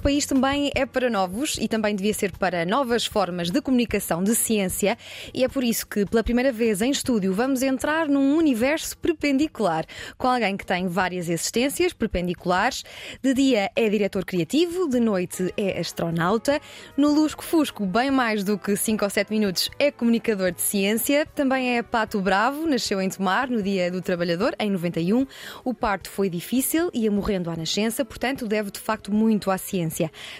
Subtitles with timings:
[0.00, 4.24] Este país também é para novos e também devia ser para novas formas de comunicação
[4.24, 4.96] de ciência,
[5.34, 9.84] e é por isso que, pela primeira vez em estúdio, vamos entrar num universo perpendicular,
[10.16, 12.82] com alguém que tem várias existências perpendiculares.
[13.22, 16.58] De dia é diretor criativo, de noite é astronauta,
[16.96, 21.26] no Lusco Fusco, bem mais do que 5 ou 7 minutos, é comunicador de ciência,
[21.26, 25.26] também é pato bravo, nasceu em Tomar no Dia do Trabalhador, em 91.
[25.62, 29.89] O parto foi difícil, ia morrendo à nascença, portanto, deve de facto muito à ciência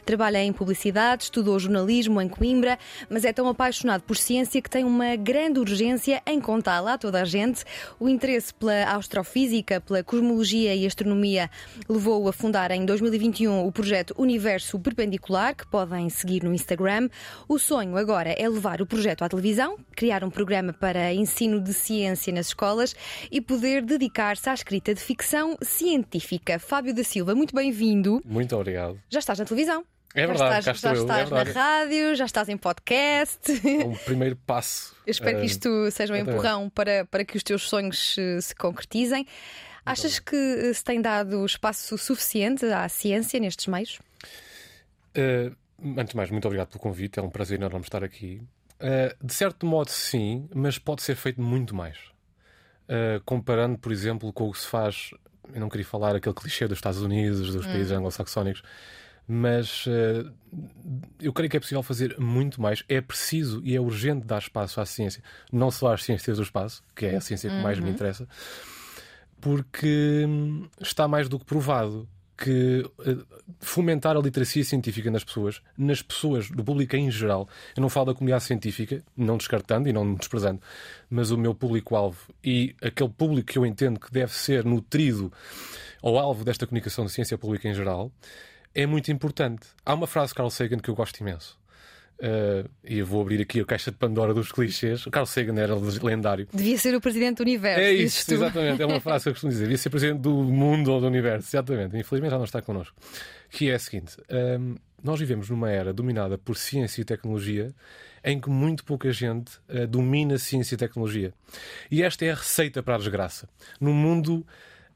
[0.04, 2.78] Trabalha em publicidade, estudou jornalismo em Coimbra,
[3.08, 7.20] mas é tão apaixonado por ciência que tem uma grande urgência em contá-la a toda
[7.20, 7.64] a gente.
[7.98, 11.50] O interesse pela astrofísica, pela cosmologia e astronomia
[11.88, 17.08] levou-o a fundar em 2021 o projeto Universo Perpendicular, que podem seguir no Instagram.
[17.48, 21.72] O sonho agora é levar o projeto à televisão, criar um programa para ensino de
[21.72, 22.94] ciência nas escolas
[23.30, 26.58] e poder dedicar-se à escrita de ficção científica.
[26.58, 28.20] Fábio da Silva, muito bem-vindo.
[28.24, 29.00] Muito obrigado.
[29.08, 29.84] Já estás na televisão.
[30.14, 33.52] É verdade, já estás, já estás é na rádio, já estás em podcast.
[33.64, 34.94] É um primeiro passo.
[35.06, 38.54] Eu espero que isto seja um empurrão para, para que os teus sonhos se, se
[38.54, 39.26] concretizem.
[39.86, 43.98] Achas que eh, se tem dado espaço suficiente à ciência nestes meios?
[45.16, 45.56] Uh,
[45.96, 48.42] antes de mais, muito obrigado pelo convite, é um prazer enorme estar aqui.
[48.76, 51.96] Uh, de certo modo, sim, mas pode ser feito muito mais.
[52.88, 55.12] Uh, comparando, por exemplo, com o que se faz.
[55.52, 57.70] Eu não queria falar aquele clichê dos Estados Unidos, dos hum.
[57.70, 58.62] países anglo-saxónicos
[59.32, 60.28] mas uh,
[61.20, 62.82] eu creio que é possível fazer muito mais.
[62.88, 65.22] É preciso e é urgente dar espaço à ciência,
[65.52, 67.92] não só às ciências do espaço, que é a ciência que mais me uhum.
[67.92, 68.26] interessa,
[69.40, 73.24] porque hum, está mais do que provado que uh,
[73.60, 78.06] fomentar a literacia científica nas pessoas, nas pessoas do público em geral, eu não falo
[78.06, 80.60] da comunidade científica, não descartando e não desprezando,
[81.08, 85.32] mas o meu público-alvo e aquele público que eu entendo que deve ser nutrido
[86.02, 88.10] ao alvo desta comunicação de ciência pública em geral,
[88.74, 89.66] é muito importante.
[89.84, 91.58] Há uma frase de Carl Sagan que eu gosto imenso.
[92.20, 95.06] Uh, e eu vou abrir aqui a caixa de Pandora dos clichês.
[95.06, 96.46] O Carl Sagan era lendário.
[96.52, 97.80] Devia ser o presidente do universo.
[97.80, 98.82] É isso, exatamente.
[98.82, 99.64] É uma frase que eu costumo dizer.
[99.64, 101.48] Devia ser presidente do mundo ou do universo.
[101.48, 101.96] Exatamente.
[101.96, 102.94] Infelizmente já não está connosco.
[103.48, 107.74] Que é a seguinte: um, nós vivemos numa era dominada por ciência e tecnologia
[108.22, 111.32] em que muito pouca gente uh, domina ciência e tecnologia.
[111.90, 113.48] E esta é a receita para a desgraça.
[113.80, 114.46] No mundo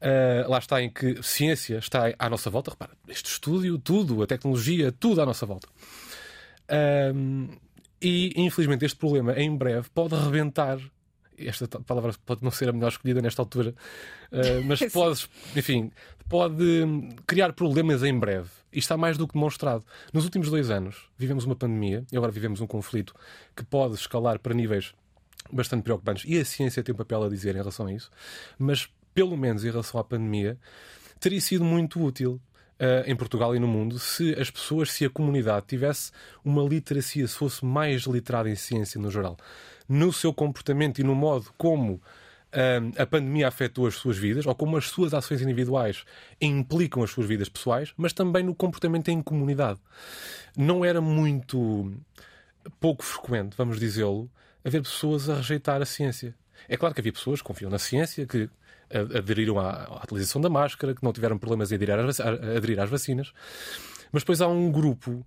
[0.01, 2.71] Uh, lá está em que ciência está à nossa volta.
[2.71, 5.67] Repara, este estúdio, tudo, a tecnologia, tudo à nossa volta.
[6.69, 7.49] Uh,
[8.01, 10.79] e infelizmente este problema em breve pode rebentar.
[11.37, 13.73] Esta palavra pode não ser a melhor escolhida nesta altura,
[14.31, 15.91] uh, mas pode, enfim,
[16.29, 16.63] pode
[17.27, 18.49] criar problemas em breve.
[18.71, 19.83] E está mais do que demonstrado.
[20.13, 23.13] Nos últimos dois anos vivemos uma pandemia e agora vivemos um conflito
[23.55, 24.93] que pode escalar para níveis
[25.51, 26.25] bastante preocupantes.
[26.27, 28.09] E a ciência tem um papel a dizer em relação a isso.
[28.57, 30.59] Mas pelo menos em relação à pandemia,
[31.19, 32.39] teria sido muito útil
[32.77, 36.11] Uh, em Portugal e no mundo se as pessoas, se a comunidade tivesse
[36.43, 39.37] uma literacia, se fosse mais literada em ciência no geral,
[39.87, 42.01] no seu comportamento e no modo como uh,
[43.01, 46.03] a pandemia afetou as suas vidas, ou como as suas ações individuais
[46.41, 49.79] implicam as suas vidas pessoais, mas também no comportamento em comunidade.
[50.57, 51.93] Não era muito
[52.77, 54.29] pouco frequente, vamos dizê-lo,
[54.65, 56.35] haver pessoas a rejeitar a ciência.
[56.67, 58.49] É claro que havia pessoas que confiam na ciência, que
[58.89, 62.89] aderiram à, à utilização da máscara, que não tiveram problemas em aderir às, aderir às
[62.89, 63.31] vacinas.
[64.11, 65.25] Mas depois há um grupo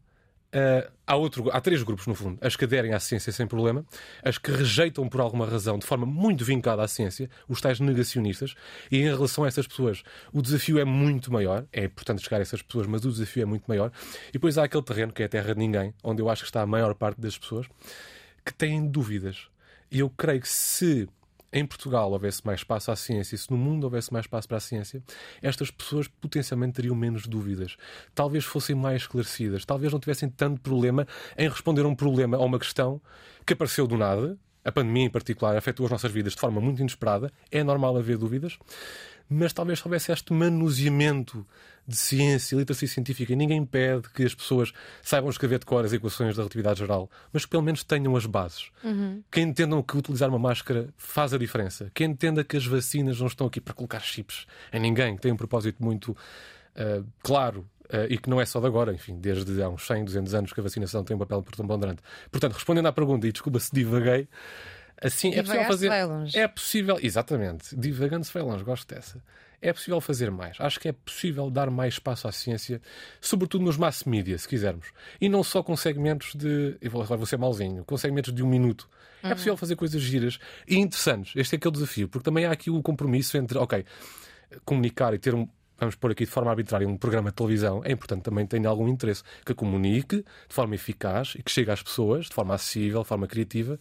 [0.49, 2.39] Uh, há, outro, há três grupos, no fundo.
[2.41, 3.85] As que aderem à ciência sem problema,
[4.25, 8.55] as que rejeitam por alguma razão, de forma muito vincada à ciência, os tais negacionistas.
[8.91, 10.03] E em relação a essas pessoas,
[10.33, 11.67] o desafio é muito maior.
[11.71, 13.93] É importante chegar a essas pessoas, mas o desafio é muito maior.
[14.31, 16.49] E depois há aquele terreno, que é a terra de ninguém, onde eu acho que
[16.49, 17.67] está a maior parte das pessoas,
[18.43, 19.49] que têm dúvidas.
[19.91, 21.07] E eu creio que se
[21.53, 24.59] em Portugal houvesse mais espaço à ciência e se no mundo houvesse mais espaço para
[24.59, 25.03] a ciência,
[25.43, 27.77] estas pessoas potencialmente teriam menos dúvidas.
[28.15, 31.07] Talvez fossem mais esclarecidas, talvez não tivessem tanto problema
[31.37, 33.01] em responder a um problema, a uma questão
[33.47, 34.39] que apareceu do nada.
[34.65, 37.33] A pandemia, em particular, afetou as nossas vidas de forma muito inesperada.
[37.51, 38.59] É normal haver dúvidas
[39.29, 41.47] mas talvez houvesse este manuseamento
[41.89, 43.33] de ciência literacia científica.
[43.33, 47.11] E ninguém pede que as pessoas saibam escrever de cor as equações da relatividade geral,
[47.33, 48.71] mas que pelo menos tenham as bases.
[48.85, 49.23] Uhum.
[49.31, 51.91] Que entendam que utilizar uma máscara faz a diferença.
[51.95, 55.33] Que entenda que as vacinas não estão aqui para colocar chips em ninguém, que tem
[55.33, 59.63] um propósito muito uh, claro uh, e que não é só de agora, enfim, desde
[59.63, 62.03] há uns 100, 200 anos que a vacinação tem um papel preponderante.
[62.31, 64.29] Portanto, respondendo à pergunta, e desculpa se divaguei,
[65.01, 65.91] assim é possível fazer.
[66.35, 69.23] É possível, exatamente, divagando se vai longe, gosto dessa.
[69.61, 70.57] É possível fazer mais.
[70.61, 72.81] Acho que é possível dar mais espaço à ciência,
[73.21, 74.93] sobretudo nos mass media, se quisermos.
[75.21, 76.77] E não só com segmentos de.
[76.81, 78.89] Eu vou, vou ser malzinho, com segmentos de um minuto.
[79.23, 79.33] É uhum.
[79.33, 81.33] É possível fazer coisas giras e interessantes.
[81.35, 83.85] Este é que é desafio, porque também há aqui o compromisso entre, ok,
[84.65, 87.93] comunicar e ter um, vamos pôr aqui de forma arbitrária, um programa de televisão, é
[87.93, 92.27] importante também tenha algum interesse, que comunique de forma eficaz e que chegue às pessoas
[92.27, 93.79] de forma acessível, de forma criativa.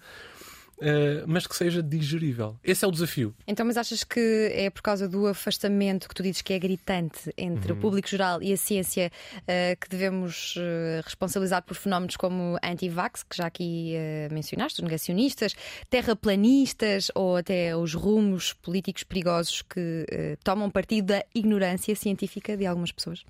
[0.80, 2.56] Uh, mas que seja digerível.
[2.64, 3.34] Esse é o desafio.
[3.48, 7.34] Então, mas achas que é por causa do afastamento que tu dizes que é gritante
[7.36, 7.80] entre uhum.
[7.80, 13.24] o público geral e a ciência uh, que devemos uh, responsabilizar por fenómenos como anti-vax,
[13.24, 13.96] que já aqui
[14.32, 15.56] mencionaste, os negacionistas,
[15.90, 20.06] terraplanistas ou até os rumos políticos perigosos que
[20.44, 23.24] tomam partido da ignorância científica de algumas pessoas?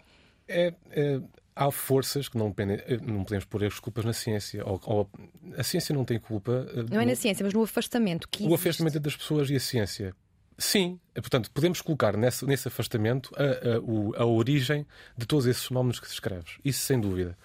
[0.48, 1.22] É, é,
[1.58, 4.64] há forças que não, eh, não podemos pôr as culpas na ciência.
[4.66, 5.10] Ou, ou,
[5.58, 6.68] a ciência não tem culpa.
[6.74, 8.28] Eh, não é na ciência, mas no afastamento.
[8.30, 8.68] Que o existe.
[8.68, 10.16] afastamento das pessoas e a ciência.
[10.58, 14.86] Sim, eh, portanto, podemos colocar nesse, nesse afastamento a, a, a, origem
[15.18, 16.58] de todos esses fenómenos que descreves.
[16.64, 17.36] Isso sem dúvida.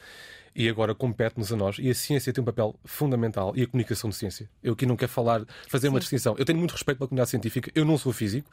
[0.55, 1.79] E agora compete-nos a nós.
[1.79, 3.55] E a ciência tem um papel fundamental.
[3.57, 4.51] E a comunicação de ciência.
[4.63, 5.95] Eu aqui não quero falar, fazer Sim.
[5.95, 6.37] uma distinção.
[6.39, 7.71] Eu tenho muito respeito pela comunidade científica.
[7.75, 8.51] Eu não sou físico.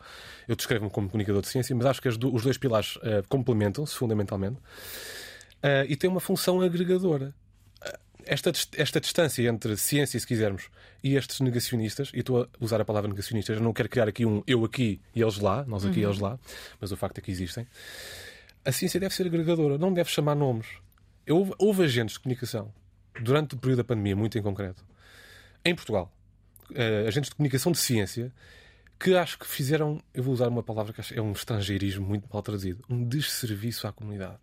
[0.47, 1.75] Eu descrevo-me como comunicador de ciência.
[1.75, 4.57] Mas acho que os dois pilares uh, complementam-se fundamentalmente
[5.63, 7.33] uh, e tem uma função agregadora.
[7.81, 10.69] Uh, esta, esta distância entre ciência, se quisermos,
[11.03, 14.25] e estes negacionistas, e estou a usar a palavra negacionistas, eu não quero criar aqui
[14.25, 16.38] um eu aqui e eles lá, nós aqui e eles lá,
[16.79, 17.65] mas o facto é que existem.
[18.65, 20.67] A ciência deve ser agregadora, não deve chamar nomes.
[21.25, 22.73] Eu, houve agentes de comunicação,
[23.21, 24.83] durante o período da pandemia, muito em concreto,
[25.63, 26.11] em Portugal,
[26.71, 28.31] uh, agentes de comunicação de ciência,
[29.00, 32.44] que acho que fizeram, eu vou usar uma palavra que é um estrangeirismo muito mal
[32.44, 34.38] traduzido, um desserviço à comunidade.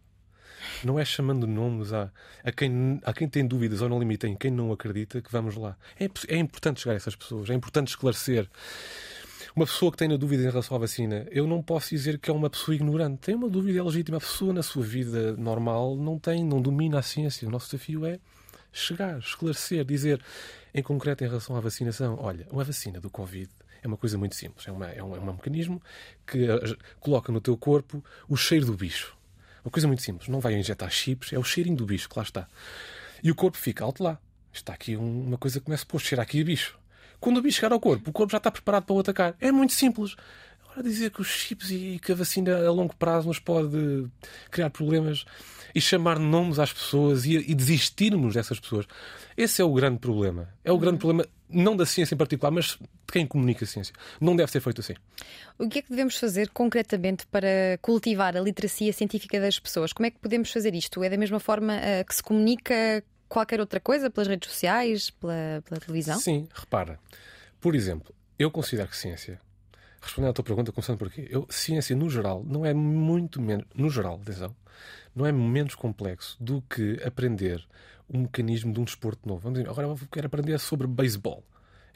[0.84, 2.10] Não é chamando nomes a,
[2.44, 5.56] a, quem, a quem tem dúvidas ou no limite em quem não acredita que vamos
[5.56, 5.76] lá.
[5.98, 8.48] É, é importante chegar a essas pessoas, é importante esclarecer.
[9.54, 12.32] Uma pessoa que tenha dúvidas em relação à vacina, eu não posso dizer que é
[12.32, 13.20] uma pessoa ignorante.
[13.20, 14.18] Tem uma dúvida é legítima.
[14.18, 17.48] A pessoa na sua vida normal não tem, não domina a ciência.
[17.48, 18.18] O nosso desafio é
[18.70, 20.22] chegar, esclarecer, dizer,
[20.74, 23.48] em concreto em relação à vacinação, olha, uma vacina do Covid
[23.82, 24.66] é uma coisa muito simples.
[24.68, 25.80] É, uma, é, um, é um mecanismo
[26.26, 29.15] que uh, coloca no teu corpo o cheiro do bicho.
[29.66, 30.28] Uma coisa muito simples.
[30.28, 32.46] Não vai injetar chips, é o cheirinho do bicho que lá está.
[33.20, 34.16] E o corpo fica alto lá.
[34.52, 36.78] Está aqui uma coisa que começa a cheira aqui a bicho.
[37.18, 39.34] Quando o bicho chegar ao corpo, o corpo já está preparado para o atacar.
[39.40, 40.14] É muito simples.
[40.62, 44.06] Agora dizer que os chips e que a vacina a longo prazo nos pode
[44.52, 45.24] criar problemas
[45.74, 48.86] e chamar nomes às pessoas e, e desistirmos dessas pessoas.
[49.36, 50.48] Esse é o grande problema.
[50.62, 53.94] É o grande problema não da ciência em particular, mas de quem comunica a ciência.
[54.20, 54.94] Não deve ser feito assim.
[55.58, 59.92] O que é que devemos fazer concretamente para cultivar a literacia científica das pessoas?
[59.92, 61.02] Como é que podemos fazer isto?
[61.02, 65.62] É da mesma forma uh, que se comunica qualquer outra coisa pelas redes sociais, pela,
[65.64, 66.18] pela televisão?
[66.18, 66.98] Sim, repara.
[67.60, 69.40] Por exemplo, eu considero que ciência,
[70.00, 73.66] respondendo à tua pergunta, começando por aqui, eu, ciência no geral não é muito menos,
[73.74, 74.54] no geral, atenção,
[75.14, 77.66] não é menos complexo do que aprender
[78.08, 79.40] um mecanismo de um desporto novo.
[79.40, 81.44] Vamos dizer, agora eu quero aprender sobre beisebol.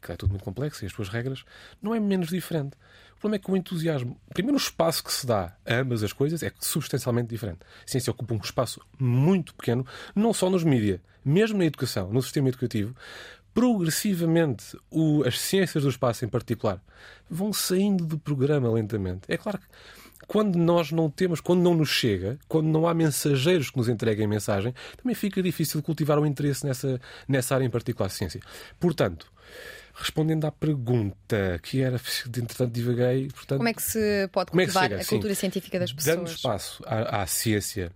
[0.03, 1.45] Que é tudo muito complexo e as suas regras.
[1.83, 2.75] Não é menos diferente.
[3.17, 6.13] O problema é que o entusiasmo, primeiro, o espaço que se dá a ambas as
[6.13, 7.59] coisas é substancialmente diferente.
[7.87, 12.23] A ciência ocupa um espaço muito pequeno, não só nos mídias, mesmo na educação, no
[12.23, 12.97] sistema educativo.
[13.53, 16.83] Progressivamente, o, as ciências do espaço, em particular,
[17.29, 19.23] vão saindo do programa lentamente.
[19.29, 19.67] É claro que
[20.31, 24.29] quando nós não temos, quando não nos chega, quando não há mensageiros que nos entreguem
[24.29, 28.41] mensagem, também fica difícil cultivar o interesse nessa, nessa área em particular de ciência.
[28.79, 29.27] Portanto,
[29.93, 31.97] respondendo à pergunta que era,
[32.29, 33.27] entretanto divaguei.
[33.27, 36.17] Portanto, como é que se pode é cultivar é a cultura Sim, científica das pessoas?
[36.17, 37.91] Dando espaço à, à ciência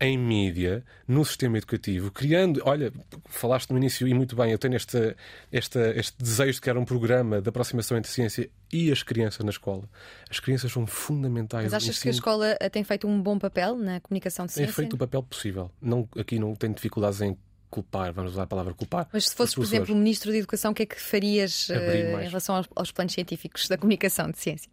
[0.00, 2.62] em mídia, no sistema educativo, criando.
[2.64, 2.92] Olha,
[3.26, 5.16] falaste no início e muito bem, eu tenho este,
[5.52, 9.50] este, este desejo de criar um programa de aproximação entre ciência e as crianças na
[9.50, 9.88] escola.
[10.30, 11.64] As crianças são fundamentais.
[11.64, 14.72] Mas achas que a escola eh, tem feito um bom papel na comunicação de ciência?
[14.72, 15.70] Tem feito o papel possível.
[15.80, 17.36] Não, aqui não tenho dificuldades em
[17.70, 19.08] culpar, vamos usar a palavra culpar.
[19.12, 21.74] Mas se fosse, por exemplo, o Ministro da Educação, o que é que farias uh,
[21.74, 24.70] em relação aos, aos planos científicos da comunicação de ciência?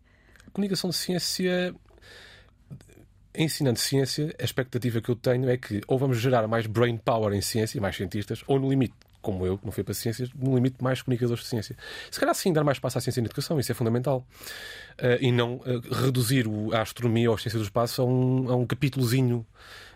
[0.47, 1.75] A comunicação de ciência
[3.37, 7.33] ensinando ciência, a expectativa que eu tenho é que ou vamos gerar mais brain power
[7.33, 10.53] em ciência, mais cientistas, ou no limite, como eu, que não fui para ciências, no
[10.53, 11.75] limite mais comunicadores de ciência.
[12.11, 14.25] Se calhar sim, dar mais espaço à ciência à educação, isso é fundamental.
[14.99, 18.49] Uh, e não uh, reduzir o, a astronomia ou a ciência do espaço a um,
[18.49, 19.45] a um capítulozinho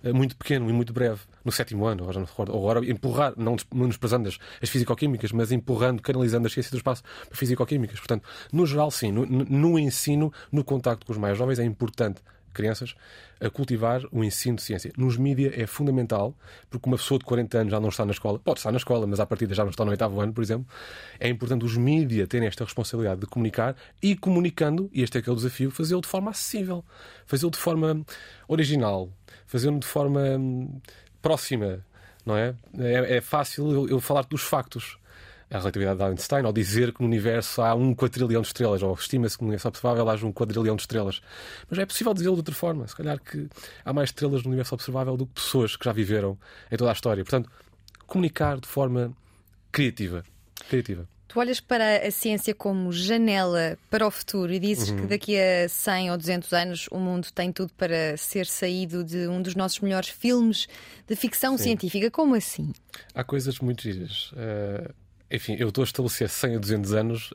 [0.04, 2.54] uh, muito pequeno e muito breve, no sétimo ano, agora não me recordo.
[2.54, 3.56] Ou agora empurrar, não
[3.88, 8.00] desprezando as, as fisicoquímicas, mas empurrando, canalizando a ciência do espaço para fisicoquímicas.
[8.00, 12.20] Portanto, no geral, sim, no, no ensino, no contacto com os mais jovens, é importante
[12.60, 12.94] crianças
[13.40, 14.92] a cultivar o ensino de ciência.
[14.98, 16.36] Nos mídia é fundamental,
[16.70, 19.08] porque uma pessoa de 40 anos já não está na escola, pode estar na escola,
[19.08, 20.68] mas à partida já não está no oitavo ano, por exemplo.
[21.18, 25.30] É importante os mídia terem esta responsabilidade de comunicar e comunicando, e este é que
[25.30, 26.84] é o desafio, fazê-lo de forma acessível,
[27.26, 28.06] fazê-lo de forma
[28.48, 29.10] original,
[29.48, 30.82] fazê-lo de forma hum,
[31.22, 31.80] próxima,
[32.26, 32.54] não é?
[32.78, 34.99] É, é fácil eu, eu falar dos factos
[35.52, 38.94] a relatividade de Einstein, ao dizer que no universo há um quadrilhão de estrelas, ou
[38.94, 41.22] estima-se que no universo observável haja um quadrilhão de estrelas.
[41.70, 42.88] Mas é possível dizê-lo de outra forma.
[42.88, 43.48] Se calhar que
[43.84, 46.38] há mais estrelas no universo observável do que pessoas que já viveram
[46.72, 47.24] em toda a história.
[47.24, 47.50] Portanto,
[48.06, 49.12] comunicar de forma
[49.72, 50.24] criativa.
[50.70, 51.08] Criativa.
[51.28, 54.98] Tu olhas para a ciência como janela para o futuro e dizes uhum.
[54.98, 59.28] que daqui a 100 ou 200 anos o mundo tem tudo para ser saído de
[59.28, 60.68] um dos nossos melhores filmes
[61.08, 61.66] de ficção Sim.
[61.66, 62.10] científica.
[62.10, 62.72] Como assim?
[63.14, 64.32] Há coisas muito giras.
[64.32, 67.34] Uh enfim, eu estou a estabelecer 100 a 200 anos,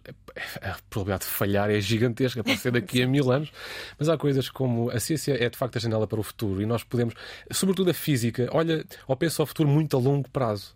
[0.60, 3.52] a probabilidade de falhar é gigantesca, pode ser daqui a mil anos,
[3.98, 6.66] mas há coisas como a ciência é de facto a janela para o futuro e
[6.66, 7.14] nós podemos,
[7.52, 10.74] sobretudo a física, olha, ou pensa ao futuro muito a longo prazo.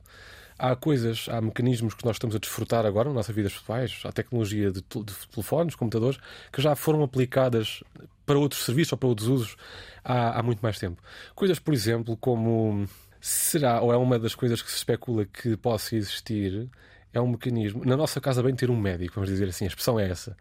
[0.57, 4.11] Há coisas, há mecanismos que nós estamos a desfrutar agora nas nossas vidas pessoais, há
[4.11, 6.19] tecnologia de, de telefones, computadores,
[6.53, 7.83] que já foram aplicadas
[8.27, 9.57] para outros serviços ou para outros usos
[10.05, 11.01] há, há muito mais tempo.
[11.35, 12.89] Coisas, por exemplo, como
[13.21, 16.69] será, ou é uma das coisas que se especula que possa existir,
[17.12, 17.85] é um mecanismo.
[17.85, 20.37] Na nossa casa bem ter um médico, vamos dizer assim, a expressão é essa.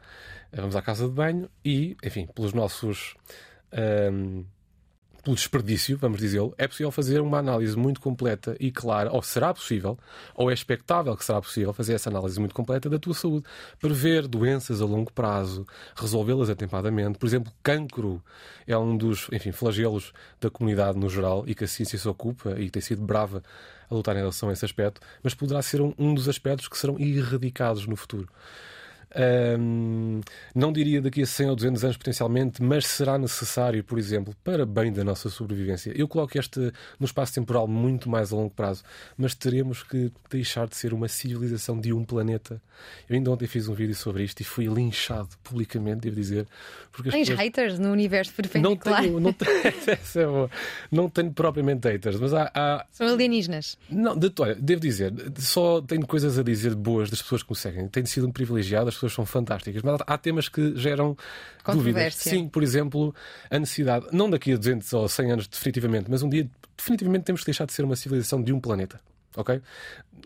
[0.52, 3.16] Vamos à casa de banho e, enfim, pelos nossos.
[4.12, 4.46] Um,
[5.28, 9.54] pelo desperdício, vamos dizê-lo, é possível fazer uma análise muito completa e clara, ou será
[9.54, 10.00] possível,
[10.34, 13.46] ou é expectável que será possível fazer essa análise muito completa da tua saúde,
[13.78, 17.20] prever doenças a longo prazo, resolvê-las atempadamente.
[17.20, 18.24] Por exemplo, cancro
[18.66, 22.58] é um dos, enfim, flagelos da comunidade no geral e que a ciência se ocupa
[22.58, 23.44] e tem sido brava
[23.90, 26.78] a lutar em relação a esse aspecto, mas poderá ser um, um dos aspectos que
[26.78, 28.28] serão erradicados no futuro.
[29.18, 30.22] Um,
[30.54, 34.66] não diria daqui a 100 ou 200 anos potencialmente, mas será necessário, por exemplo, para
[34.66, 35.92] bem da nossa sobrevivência.
[35.96, 38.84] Eu coloco este no espaço temporal muito mais a longo prazo,
[39.18, 42.62] mas teremos que deixar de ser uma civilização de um planeta.
[43.10, 46.48] Eu ainda ontem fiz um vídeo sobre isto e fui linchado publicamente, devo dizer.
[46.92, 47.40] Porque Tens pessoas...
[47.40, 49.02] haters no universo perpendicular?
[49.02, 50.50] Não tenho, não, tenho, é
[50.92, 52.52] não tenho propriamente haters, mas há.
[52.54, 52.86] há...
[52.92, 53.78] São alienígenas?
[53.90, 57.56] Não, de, olha, devo dizer, só tenho coisas a dizer boas das pessoas que me
[57.56, 57.88] seguem.
[57.88, 61.16] Tenho sido um privilegiado, as pessoas são fantásticas, mas há temas que geram
[61.66, 62.16] dúvidas.
[62.16, 63.14] Sim, por exemplo,
[63.50, 67.42] a necessidade, não daqui a 200 ou 100 anos definitivamente, mas um dia definitivamente temos
[67.42, 69.00] que deixar de ser uma civilização de um planeta.
[69.36, 69.62] Ok?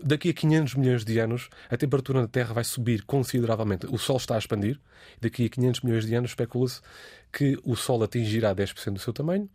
[0.01, 3.85] Daqui a 500 milhões de anos, a temperatura na Terra vai subir consideravelmente.
[3.87, 4.79] O Sol está a expandir.
[5.19, 6.79] Daqui a 500 milhões de anos, especula-se
[7.31, 9.49] que o Sol atingirá 10% do seu tamanho,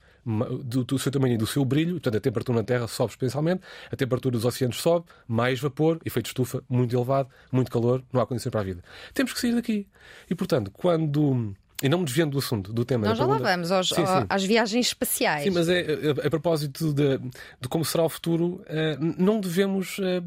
[0.65, 3.63] do, do, seu tamanho e do seu brilho, portanto a temperatura na Terra sobe exponencialmente,
[3.91, 8.27] a temperatura dos oceanos sobe, mais vapor, efeito estufa muito elevado, muito calor, não há
[8.27, 8.83] condições para a vida.
[9.15, 9.87] Temos que sair daqui.
[10.29, 13.07] E portanto, quando e não me desviando do assunto, do tema.
[13.07, 14.27] Nós já lá vamos aos, sim, sim.
[14.29, 15.45] às viagens espaciais.
[15.45, 15.85] Sim, mas é,
[16.23, 20.25] a, a propósito de, de, como será o futuro, uh, não devemos uh,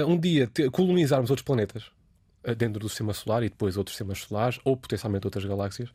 [0.00, 1.90] uh, um dia ter, colonizarmos outros planetas
[2.54, 5.90] dentro do sistema solar e depois outros sistemas solares ou potencialmente outras galáxias,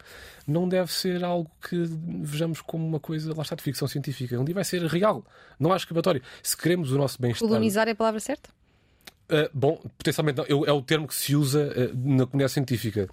[0.47, 1.77] não deve ser algo que
[2.21, 4.39] vejamos como uma coisa, lá está, de ficção científica.
[4.39, 5.25] Um dia vai ser real,
[5.59, 6.21] não há escapatório.
[6.41, 7.47] Se queremos o nosso bem-estar.
[7.47, 8.49] Colonizar é a palavra certa?
[9.31, 10.65] Uh, bom, potencialmente não.
[10.65, 13.07] é o termo que se usa uh, na comunidade científica,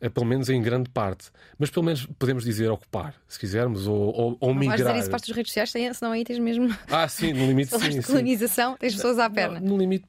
[0.00, 1.32] uh, pelo menos em grande parte.
[1.58, 4.78] Mas pelo menos podemos dizer ocupar, se quisermos, ou, ou, ou não migrar.
[4.78, 6.72] Não vais dizer isso para as redes sociais, senão aí tens mesmo.
[6.88, 8.02] Ah, sim, no limite sim.
[8.02, 8.78] colonização, sim.
[8.78, 9.58] tens pessoas à perna.
[9.58, 10.06] No, no limite,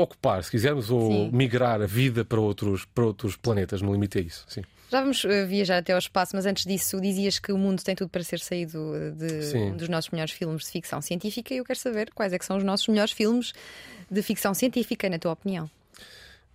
[0.00, 1.30] ocupar, se quisermos, ou sim.
[1.32, 4.62] migrar a vida para outros, para outros planetas, no limite é isso, sim.
[4.90, 7.96] Já vamos uh, viajar até ao espaço, mas antes disso, dizias que o mundo tem
[7.96, 11.64] tudo para ser saído de um dos nossos melhores filmes de ficção científica e eu
[11.64, 13.52] quero saber quais é que são os nossos melhores filmes
[14.10, 15.68] de ficção científica, na tua opinião?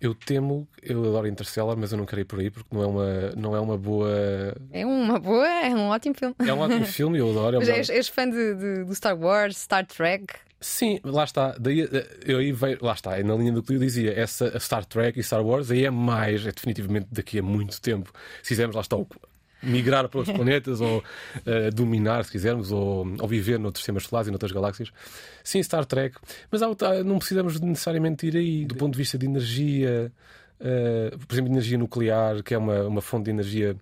[0.00, 2.86] Eu temo, eu adoro Interstellar, mas eu não quero ir por aí porque não é
[2.86, 4.56] uma, não é uma boa.
[4.72, 6.34] É uma boa, é um ótimo filme.
[6.38, 7.56] É um ótimo filme, eu adoro.
[7.56, 10.32] É mas és, és fã de, de, do Star Wars, Star Trek?
[10.60, 11.56] Sim, lá está.
[11.58, 14.58] Daí, eh, eu aí veio, lá está, é na linha do que eu dizia, essa
[14.60, 18.12] Star Trek e Star Wars aí é mais, é definitivamente daqui a muito tempo.
[18.42, 18.96] Se fizermos, lá está,
[19.62, 24.28] migrar para outros planetas ou uh, dominar, se quisermos, ou, ou viver noutros sistemas solares
[24.28, 24.90] e noutras galáxias.
[25.42, 26.16] Sim, Star Trek,
[26.50, 26.68] mas há,
[27.04, 30.12] não precisamos necessariamente ir aí do ponto de vista de energia.
[30.60, 33.74] Uh, por exemplo, energia nuclear, que é uma, uma fonte de energia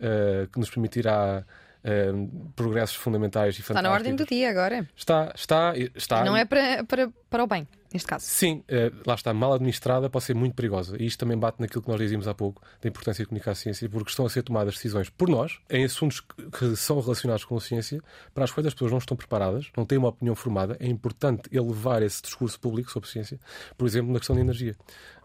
[0.00, 1.42] uh, que nos permitirá
[1.86, 3.78] uh, progressos fundamentais e fantásticos.
[3.78, 4.88] Está na ordem do dia agora.
[4.96, 6.24] Está, está, está.
[6.24, 8.24] Não é para, para, para o bem, neste caso.
[8.26, 10.96] Sim, uh, lá está, mal administrada pode ser muito perigosa.
[11.00, 13.54] E isto também bate naquilo que nós dizíamos há pouco, da importância de comunicar a
[13.54, 17.56] ciência, porque estão a ser tomadas decisões por nós, em assuntos que são relacionados com
[17.56, 18.02] a ciência,
[18.34, 20.76] para as quais as pessoas não estão preparadas, não têm uma opinião formada.
[20.80, 23.38] É importante elevar esse discurso público sobre ciência,
[23.76, 24.74] por exemplo, na questão da energia.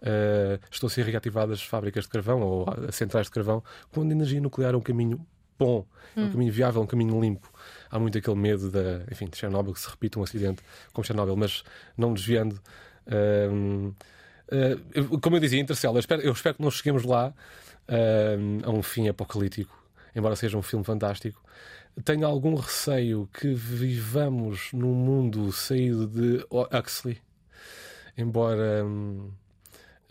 [0.01, 4.41] Uh, estão a ser reativadas fábricas de carvão ou centrais de carvão, quando a energia
[4.41, 5.25] nuclear é um caminho
[5.65, 7.49] bom, é um caminho viável, um caminho limpo.
[7.89, 10.61] Há muito aquele medo da, enfim, de Chernobyl que se repita um acidente
[10.93, 11.63] como Chernobyl, mas
[11.97, 12.59] não desviando.
[13.51, 13.93] hum,
[14.51, 17.33] Uh, como eu dizia, Interstellar, eu espero, eu espero que não cheguemos lá
[18.63, 19.73] a um fim apocalíptico,
[20.13, 21.41] embora seja um filme fantástico.
[22.03, 27.17] Tenho algum receio que vivamos num mundo saído de Huxley,
[28.17, 28.85] embora.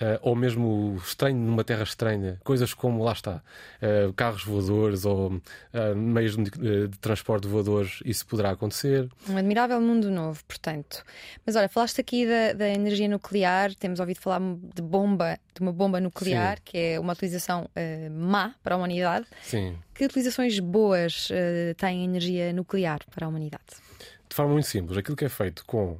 [0.00, 3.42] Uh, ou mesmo estranho numa terra estranha, coisas como, lá está,
[3.82, 9.10] uh, carros voadores ou uh, meios de, de, transporte voadores, isso poderá acontecer.
[9.28, 11.04] Um admirável mundo novo, portanto.
[11.44, 14.40] Mas olha, falaste aqui da, da energia nuclear, temos ouvido falar
[14.74, 16.62] de bomba, de uma bomba nuclear, Sim.
[16.64, 17.68] que é uma utilização
[18.10, 19.26] má para a humanidade.
[19.42, 19.76] Sim.
[19.92, 21.28] Que utilizações boas
[21.76, 23.89] tem a energia nuclear para a humanidade?
[24.30, 25.98] De forma muito simples, aquilo que é feito com,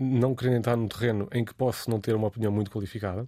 [0.00, 3.26] não querendo entrar num terreno em que posso não ter uma opinião muito qualificada,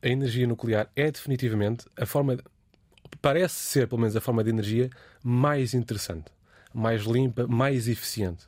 [0.00, 2.38] a energia nuclear é definitivamente a forma,
[3.20, 4.88] parece ser pelo menos a forma de energia
[5.24, 6.30] mais interessante,
[6.72, 8.46] mais limpa, mais eficiente.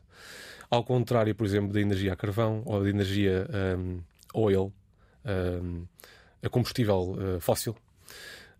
[0.70, 4.00] Ao contrário, por exemplo, da energia a carvão ou da energia um,
[4.32, 4.72] oil,
[5.26, 5.84] um,
[6.40, 7.76] a combustível uh, fóssil.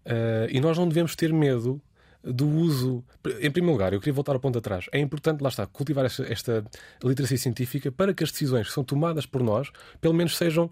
[0.05, 1.81] Uh, e nós não devemos ter medo
[2.23, 3.05] do uso.
[3.41, 4.87] Em primeiro lugar, eu queria voltar ao ponto atrás.
[4.93, 6.65] É importante, lá está, cultivar esta, esta
[7.03, 10.71] literacia científica para que as decisões que são tomadas por nós, pelo menos sejam,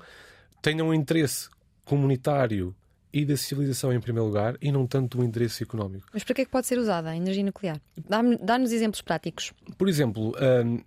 [0.60, 1.48] tenham um interesse
[1.84, 2.74] comunitário
[3.12, 6.06] e da civilização em primeiro lugar e não tanto o interesse económico.
[6.12, 7.80] Mas para que é que pode ser usada a energia nuclear?
[8.40, 9.52] Dá-nos exemplos práticos.
[9.78, 10.82] Por exemplo, hum,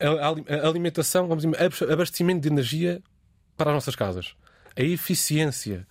[0.00, 3.02] a, a alimentação, vamos dizer, abastecimento de energia
[3.56, 4.34] para as nossas casas,
[4.76, 5.86] a eficiência,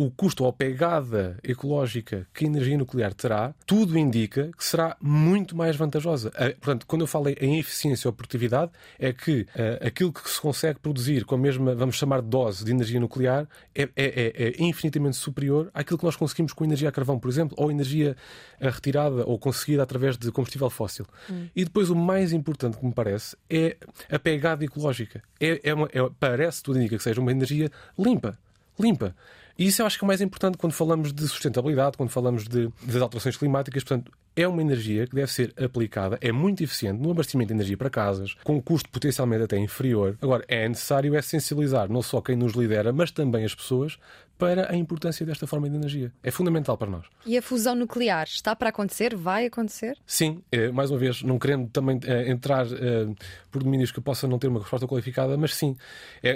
[0.00, 4.96] o custo ou a pegada ecológica que a energia nuclear terá, tudo indica que será
[4.98, 6.30] muito mais vantajosa.
[6.30, 10.78] Portanto, quando eu falei em eficiência ou produtividade, é que uh, aquilo que se consegue
[10.78, 14.62] produzir com a mesma, vamos chamar de dose de energia nuclear, é, é, é, é
[14.62, 18.16] infinitamente superior àquilo que nós conseguimos com energia a carvão, por exemplo, ou energia
[18.58, 21.04] uh, retirada ou conseguida através de combustível fóssil.
[21.28, 21.48] Hum.
[21.54, 23.76] E depois o mais importante que me parece é
[24.10, 25.22] a pegada ecológica.
[25.38, 28.38] É, é, uma, é parece, tudo indica que seja uma energia limpa.
[28.78, 29.14] Limpa.
[29.60, 32.48] E isso eu acho que é o mais importante quando falamos de sustentabilidade, quando falamos
[32.48, 33.84] de, das alterações climáticas.
[33.84, 37.76] Portanto, é uma energia que deve ser aplicada, é muito eficiente no abastecimento de energia
[37.76, 40.16] para casas, com um custo potencialmente até inferior.
[40.22, 43.98] Agora, é necessário é sensibilizar não só quem nos lidera, mas também as pessoas
[44.40, 46.10] para a importância desta forma de energia.
[46.22, 47.06] É fundamental para nós.
[47.26, 49.14] E a fusão nuclear está para acontecer?
[49.14, 49.98] Vai acontecer?
[50.06, 53.06] Sim, é, mais uma vez, não querendo também é, entrar é,
[53.50, 55.76] por domínios que possa não ter uma resposta qualificada, mas sim,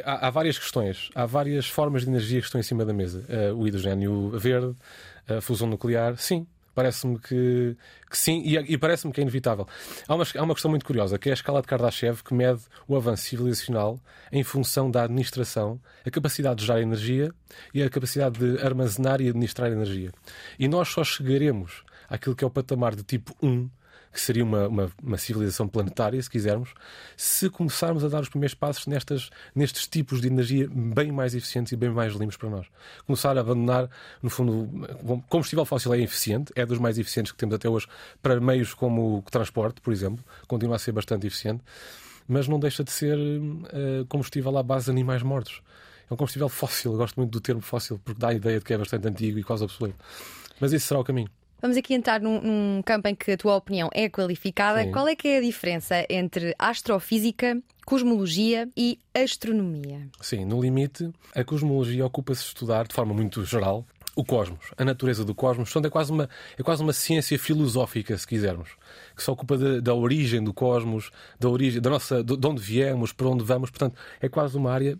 [0.05, 3.25] há, várias questões, há várias formas de energia que estão em cima da mesa.
[3.57, 4.75] O hidrogênio verde,
[5.27, 7.77] a fusão nuclear, sim, Parece-me que,
[8.11, 9.67] que, sim, e, e parece-me que é inevitável.
[10.09, 12.63] Há uma, há uma questão muito curiosa, que é a escala de Kardashev, que mede
[12.89, 14.01] o avanço civilizacional
[14.33, 17.33] em função da administração, a capacidade de gerar energia
[17.73, 20.11] e a capacidade de armazenar e administrar energia.
[20.59, 23.69] E nós só chegaremos àquilo que é o patamar de tipo 1
[24.14, 26.72] que seria uma, uma, uma, civilização planetária, se quisermos,
[27.16, 31.72] se começarmos a dar os primeiros passos nestas, nestes tipos de energia bem mais eficientes
[31.72, 32.66] e bem mais limpos para nós.
[33.07, 33.90] Começar a abandonar,
[34.22, 34.70] no fundo,
[35.29, 37.88] combustível fóssil é eficiente, é dos mais eficientes que temos até hoje
[38.22, 41.62] para meios como o transporte, por exemplo, continua a ser bastante eficiente,
[42.29, 45.61] mas não deixa de ser uh, combustível à base de animais mortos.
[46.09, 48.64] É um combustível fóssil, eu gosto muito do termo fóssil porque dá a ideia de
[48.64, 49.98] que é bastante antigo e quase obsoleto.
[50.61, 51.29] Mas esse será o caminho.
[51.64, 54.83] Vamos aqui entrar num, num, campo em que a tua opinião é qualificada.
[54.83, 54.92] Sim.
[54.92, 60.07] Qual é que é a diferença entre astrofísica, cosmologia e astronomia?
[60.20, 63.83] Sim, no limite, a cosmologia ocupa-se de estudar de forma muito geral
[64.16, 68.16] o cosmos, a natureza do cosmos, portanto, é quase uma, é quase uma ciência filosófica,
[68.16, 68.70] se quisermos,
[69.16, 72.62] que se ocupa de, da origem do cosmos, da origem, da nossa, de, de onde
[72.62, 74.98] viemos, para onde vamos, portanto, é quase uma área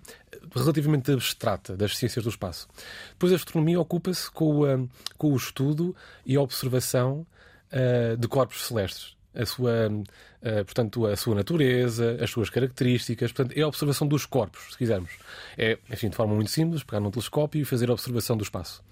[0.55, 2.69] relativamente abstrata das ciências do espaço.
[3.11, 5.95] Depois a astronomia ocupa-se com, o, com o estudo
[6.27, 7.27] e a observação
[7.73, 13.33] uh, de corpos celestes a sua, uh, portanto, a sua natureza, as suas características.
[13.33, 15.11] Portanto, é a observação dos corpos, se quisermos.
[15.57, 18.83] É, enfim, de forma muito simples, pegar num telescópio e fazer a observação do espaço.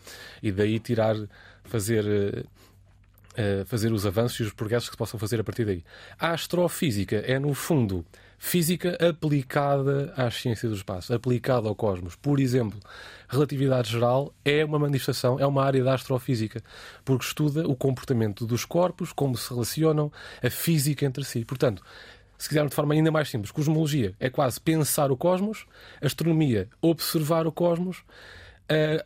[0.43, 1.17] E daí tirar,
[1.65, 2.05] fazer.
[2.05, 5.83] Uh, fazer os avanços e os progressos que se possam fazer a partir daí.
[6.19, 8.05] A astrofísica é, no fundo,
[8.45, 12.17] física aplicada às ciências do espaço, aplicada ao cosmos.
[12.17, 12.81] Por exemplo,
[13.29, 16.61] relatividade geral é uma manifestação, é uma área da astrofísica,
[17.05, 20.11] porque estuda o comportamento dos corpos, como se relacionam,
[20.43, 21.45] a física entre si.
[21.45, 21.85] Portanto,
[22.37, 25.65] se quisermos de forma ainda mais simples, cosmologia é quase pensar o cosmos,
[26.03, 28.03] astronomia, observar o cosmos,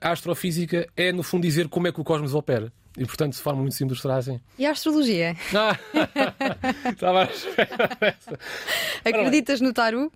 [0.01, 2.73] a astrofísica é, no fundo, dizer como é que o cosmos opera.
[2.97, 4.41] E portanto, de forma muito simples, trazem.
[4.59, 5.37] E a astrologia?
[5.55, 5.77] Ah!
[6.91, 8.39] Estava à espera dessa.
[9.05, 10.11] Acreditas no Taru?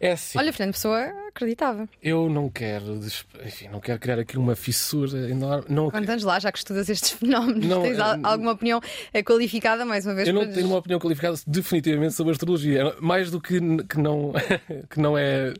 [0.00, 0.38] É assim.
[0.38, 1.88] Olha, Fernando Pessoa acreditava.
[2.02, 2.98] Eu não quero,
[3.44, 5.66] enfim, não quero criar aqui uma fissura enorme.
[5.68, 8.80] Não, Conta-nos lá, já que estudas estes fenómenos, Não, tens al- alguma opinião
[9.12, 10.26] eh, qualificada, mais uma vez?
[10.28, 12.94] eu não tenho uma opinião qualificada definitivamente sobre a astrologia.
[13.00, 14.32] Mais do que, que, não,
[14.90, 15.54] que não é.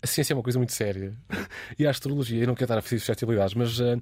[0.00, 1.12] A ciência é uma coisa muito séria.
[1.78, 3.80] E a astrologia, eu não quero estar a fazer suscetibilidades, mas.
[3.80, 3.96] eh,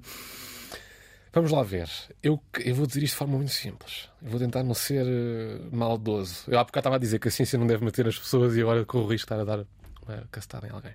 [1.33, 1.89] Vamos lá ver.
[2.23, 4.09] Eu, eu vou dizer isto de forma muito simples.
[4.21, 6.43] Eu vou tentar não ser eh, maldoso.
[6.47, 8.61] Eu há bocado estava a dizer que a ciência não deve meter as pessoas e
[8.61, 9.65] agora corro o risco de estar a dar
[10.05, 10.93] uma castada em alguém.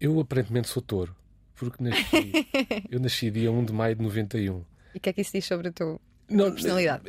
[0.00, 1.14] Eu aparentemente sou touro.
[1.54, 2.46] Porque nasci.
[2.90, 4.64] eu nasci dia 1 de maio de 91.
[4.94, 6.00] E o que é que isso diz sobre o teu.
[6.28, 7.02] Não, Personalidade.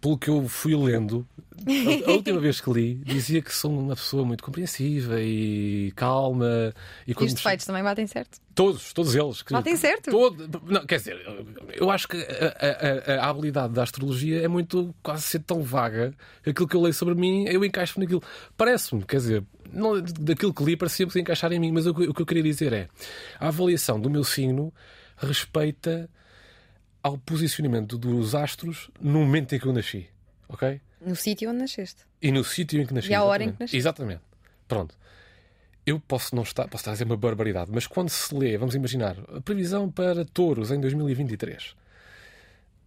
[0.00, 1.26] Pelo que eu fui lendo,
[2.06, 6.74] a, última vez que li, dizia que sou uma pessoa muito compreensiva e calma.
[7.06, 8.38] E E os defeitos também batem certo?
[8.54, 9.40] Todos, todos eles.
[9.42, 10.10] que- Batem certo?
[10.10, 11.18] Todo, não, quer dizer,
[11.74, 16.12] eu acho que a, a- a- habilidade da astrologia é muito quase ser tão vaga
[16.42, 18.22] que aquilo que eu leio sobre mim, eu encaixo naquilo.
[18.58, 22.08] Parece-me, quer dizer, não, daquilo que li parecia-me se encaixar em mim, mas o, que-
[22.08, 22.88] o que eu queria dizer é
[23.38, 24.70] a avaliação do meu signo
[25.16, 26.08] respeita
[27.02, 30.08] ao posicionamento dos astros no momento em que eu nasci.
[30.48, 30.80] Ok?
[31.04, 32.02] No sítio onde nasceste.
[32.20, 33.10] E no sítio em que nasci.
[33.10, 33.76] E à hora em que nasci.
[33.76, 34.20] Exatamente.
[34.68, 34.94] Pronto.
[35.86, 38.74] Eu posso não estar, posso estar a dizer uma barbaridade, mas quando se lê, vamos
[38.74, 41.74] imaginar, a previsão para touros em 2023,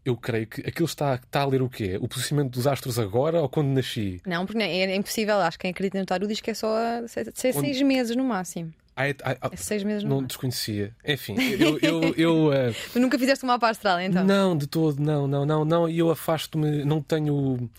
[0.05, 1.97] eu creio que aquilo está, está a ler o quê?
[1.99, 4.21] O posicionamento dos astros agora ou quando nasci?
[4.25, 5.37] Não, porque é é impossível.
[5.37, 8.23] Acho que quem acredita no Taru diz que é só a- Onde- seis meses no
[8.23, 8.71] máximo.
[8.95, 10.27] É- ah, É seis meses não máximo.
[10.27, 10.95] desconhecia.
[11.05, 11.79] Enfim, eu.
[11.81, 12.51] eu, eu,
[12.91, 14.23] Tu nunca fizeste uma mapa astral, então?
[14.23, 15.89] Não, de todo, não, não, não, não.
[15.89, 17.69] E eu afasto-me, não tenho.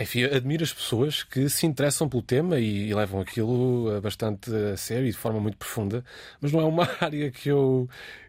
[0.00, 4.50] Enfim, admiro as pessoas que se interessam pelo tema e, e levam aquilo eh, bastante
[4.54, 6.02] a sério e de forma muito profunda,
[6.40, 7.86] mas não é uma área que eu,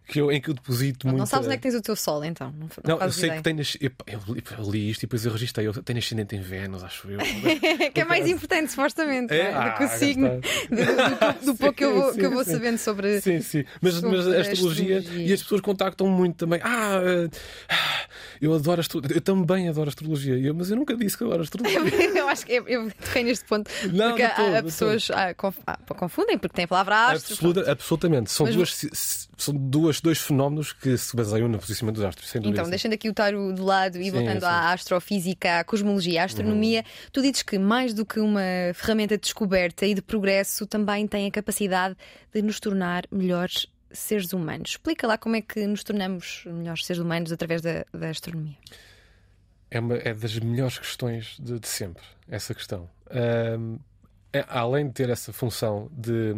[0.07, 1.29] que eu, em que eu deposito Não muito.
[1.29, 2.51] sabes onde é que tens o teu sol, então?
[2.51, 3.37] Não, não Não, eu sei ideia.
[3.37, 3.53] que tem.
[3.53, 5.67] nas- Eu, eu li- isto e depois eu registrei.
[5.67, 7.19] Eu tenho ascendente em Vênus, acho eu.
[7.93, 9.51] que é mais importante, supostamente, É?
[9.51, 9.69] não é?
[9.71, 10.29] do que Ah, o signo.
[10.69, 12.51] Do, do- do- pouco que eu vou, Sim, que eu vou sim.
[12.51, 13.21] sabendo sobre.
[13.21, 13.63] Sim, sim.
[13.81, 15.27] Mas, mas a astrologia, astrologia.
[15.27, 16.59] e as pessoas contactam muito também.
[16.63, 16.99] Ah,
[17.69, 18.07] ah,
[18.41, 19.15] eu adoro astrologia.
[19.17, 20.37] Eu também adoro astrologia.
[20.37, 21.79] Eu- mas eu nunca disse que adoro astrologia.
[22.17, 23.69] eu acho que eu, eu toquei neste ponto.
[23.91, 25.33] Não, porque há, todo, há pessoas ah,
[25.67, 27.33] ah, confundem, porque tem a palavra astro.
[27.33, 28.31] Absoluta, absolutamente.
[28.31, 32.41] São, Mas- duas, são duas, dois fenómenoos que se baseiam no posicionamento dos astros, sem
[32.41, 32.61] dúvida.
[32.61, 34.45] Então, deixando aqui o taro de lado e Sim, voltando sim.
[34.45, 34.51] Uhum.
[34.51, 38.41] à astrofísica, à cosmologia, à astronomia, tu dizes que mais do que uma
[38.73, 41.95] ferramenta de descoberta e de progresso, também tem a capacidade
[42.33, 44.71] de nos tornar melhores seres humanos.
[44.71, 48.57] Explica lá como é que nos tornamos melhores seres humanos através da, da astronomia.
[49.69, 52.89] É, uma, é das melhores questões de, de sempre, essa questão.
[53.09, 53.77] Ahm,
[54.31, 56.35] é- além de ter essa função de,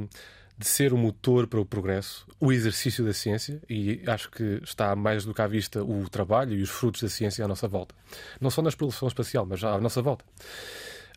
[0.58, 4.96] de ser o motor para o progresso, o exercício da ciência, e acho que está
[4.96, 7.94] mais do que à vista o trabalho e os frutos da ciência à nossa volta.
[8.40, 10.24] Não só na exploração espacial, mas à nossa volta.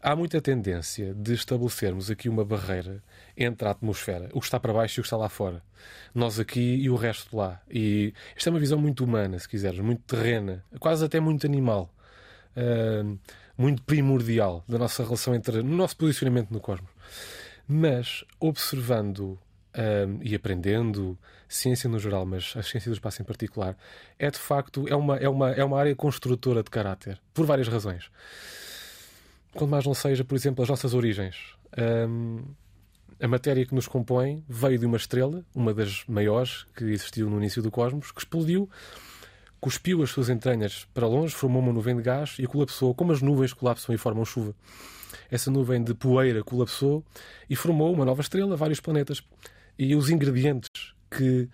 [0.00, 3.02] Há muita tendência de estabelecermos aqui uma barreira
[3.36, 5.60] entre a atmosfera, o que está para baixo e o que está lá fora.
[6.14, 7.60] Nós aqui e o resto lá.
[7.68, 11.92] E esta é uma visão muito humana, se quiseres, muito terrena, quase até muito animal,
[12.56, 13.16] ah,
[13.56, 15.62] muito primordial da nossa relação entre.
[15.62, 16.90] no nosso posicionamento no cosmos.
[17.68, 19.38] Mas observando
[19.74, 21.16] ah, e aprendendo
[21.48, 23.76] ciência no geral, mas a ciência do espaço em particular,
[24.18, 27.68] é de facto é uma, é uma, é uma área construtora de caráter, por várias
[27.68, 28.10] razões.
[29.54, 31.36] Quanto mais não seja, por exemplo, as nossas origens.
[32.08, 32.42] Hum,
[33.20, 37.38] a matéria que nos compõe veio de uma estrela, uma das maiores que existiu no
[37.38, 38.68] início do cosmos, que explodiu,
[39.60, 43.22] cuspiu as suas entranhas para longe, formou uma nuvem de gás e colapsou, como as
[43.22, 44.54] nuvens colapsam e formam chuva.
[45.30, 47.04] Essa nuvem de poeira colapsou
[47.48, 49.22] e formou uma nova estrela, vários planetas.
[49.78, 51.48] E os ingredientes que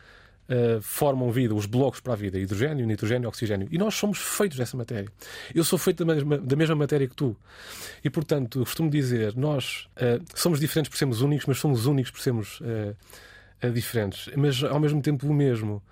[0.48, 3.68] uh, formam vida, os blocos para a vida, hidrogênio, nitrogênio, oxigênio.
[3.70, 5.08] E nós somos feitos dessa matéria.
[5.54, 7.36] Eu sou feito da mesma, da mesma matéria que tu.
[8.02, 12.20] E, portanto, costumo dizer, nós uh, somos diferentes por sermos únicos, mas somos únicos por
[12.20, 14.30] sermos uh, diferentes.
[14.36, 15.82] Mas, ao mesmo tempo, o mesmo.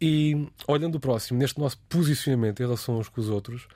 [0.00, 3.66] E, olhando o próximo, neste nosso posicionamento em relação uns com os outros,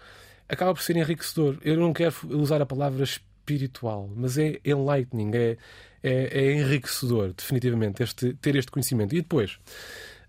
[0.49, 1.57] acaba por ser enriquecedor.
[1.63, 3.05] Eu não quero usar a palavra
[3.49, 5.57] espiritual, mas é enlightening, é,
[6.03, 9.15] é, é enriquecedor, definitivamente, este, ter este conhecimento.
[9.15, 9.59] E depois,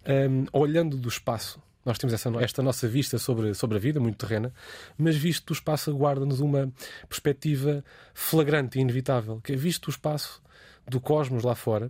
[0.08, 4.26] um, olhando do espaço, nós temos essa, esta nossa vista sobre, sobre a vida, muito
[4.26, 4.54] terrena,
[4.98, 6.72] mas visto do espaço aguarda-nos uma
[7.08, 10.42] perspectiva flagrante e inevitável, que é visto do espaço
[10.88, 11.90] do cosmos lá fora,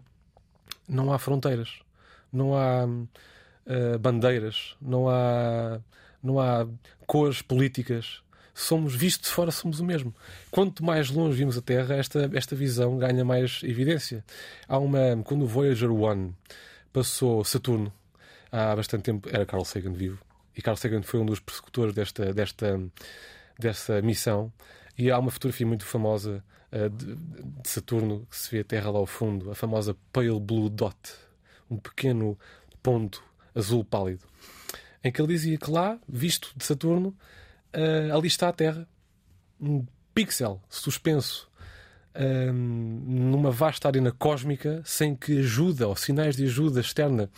[0.87, 1.79] não há fronteiras,
[2.31, 5.79] não há uh, bandeiras, não há,
[6.21, 6.67] não há
[7.05, 8.21] cores políticas,
[8.59, 10.13] somos vistos de fora somos o mesmo.
[10.51, 14.23] Quanto mais longe vimos a Terra, esta, esta visão ganha mais evidência.
[14.67, 16.33] Há uma quando o Voyager 1
[16.91, 17.91] passou Saturno,
[18.51, 20.19] há bastante tempo era Carl Sagan vivo.
[20.55, 22.79] E Carl Sagan foi um dos persecutores desta, desta,
[23.57, 24.51] desta missão.
[24.97, 26.43] E há uma fotografia muito famosa
[26.73, 30.37] uh, de, de, Saturno que se vê a Terra lá ao fundo, a famosa Pale
[30.37, 30.97] Blue Dot,
[31.71, 32.37] um pequeno
[32.83, 33.23] ponto
[33.55, 34.25] azul pálido,
[35.01, 37.15] em que ele dizia que lá, visto de Saturno,
[37.75, 38.87] uh, ali está a Terra,
[39.59, 41.49] um pixel suspenso
[42.15, 47.29] uh, numa vasta arena cósmica, sem que ajuda ou sinais de ajuda externa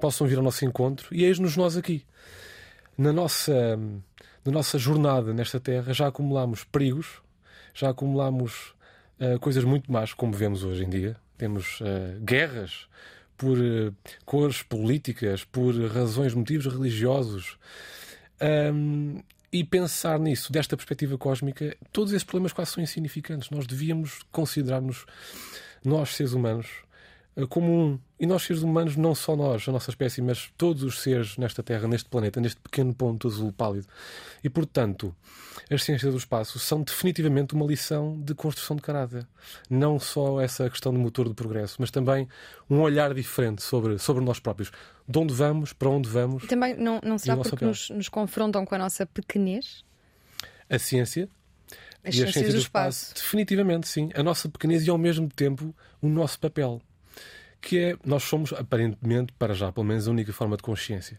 [0.00, 2.04] possam vir ao nosso encontro, e eis-nos nós aqui.
[2.96, 3.78] Na nossa,
[4.44, 7.22] na nossa jornada nesta Terra já acumulamos perigos,
[7.72, 8.74] já acumulamos
[9.20, 11.16] uh, coisas muito más, como vemos hoje em dia.
[11.36, 11.80] Temos
[12.22, 12.86] guerras
[13.36, 13.58] por
[14.24, 17.58] cores políticas, por razões, motivos religiosos.
[18.40, 23.50] Um, e pensar nisso, desta perspectiva cósmica, todos esses problemas quase são insignificantes.
[23.50, 25.06] Nós devíamos considerar-nos,
[25.84, 26.66] nós seres humanos,
[27.36, 27.98] eh, como um.
[28.18, 31.62] E nós, seres humanos, não só nós, a nossa espécie, mas todos os seres nesta
[31.62, 33.86] Terra, neste planeta, neste pequeno ponto azul pálido.
[34.42, 35.14] E, portanto,
[35.70, 39.26] as ciências do espaço são definitivamente uma lição de construção de caráter.
[39.68, 42.28] Não só essa questão do motor do progresso, mas também
[42.70, 44.70] um olhar diferente sobre, sobre nós próprios.
[45.06, 46.46] De onde vamos, para onde vamos.
[46.46, 49.84] Também não, não será porque nos, nos, confrontam com a nossa pequenez?
[50.70, 51.28] A ciência.
[52.02, 53.02] As e ciências, as ciências do, do espaço.
[53.06, 53.14] espaço.
[53.22, 54.10] Definitivamente, sim.
[54.14, 56.80] A nossa pequenez e, ao mesmo tempo, o nosso papel
[57.64, 61.18] que é nós somos, aparentemente, para já, pelo menos, a única forma de consciência.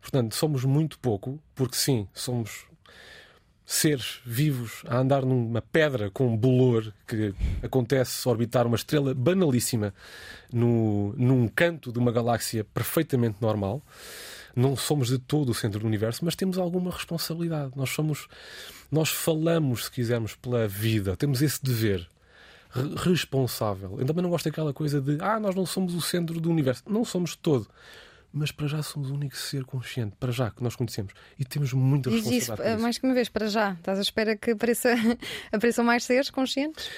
[0.00, 2.66] Portanto, somos muito pouco, porque sim, somos
[3.66, 9.94] seres vivos a andar numa pedra com um bolor que acontece orbitar uma estrela banalíssima
[10.52, 13.82] no, num canto de uma galáxia perfeitamente normal.
[14.54, 17.72] Não somos de todo o centro do universo, mas temos alguma responsabilidade.
[17.74, 18.28] Nós somos,
[18.90, 21.16] nós falamos, se quisermos, pela vida.
[21.16, 22.06] Temos esse dever
[22.96, 23.98] responsável.
[23.98, 26.82] Eu também não gosto daquela coisa de ah, nós não somos o centro do universo.
[26.88, 27.68] Não somos todo.
[28.32, 31.12] Mas para já somos o único ser consciente, para já, que nós conhecemos.
[31.38, 32.74] E temos muita Diz responsabilidade.
[32.76, 33.72] Isso, mais que uma vez, para já.
[33.72, 34.94] Estás à espera que apareça,
[35.52, 36.88] apareçam mais seres conscientes?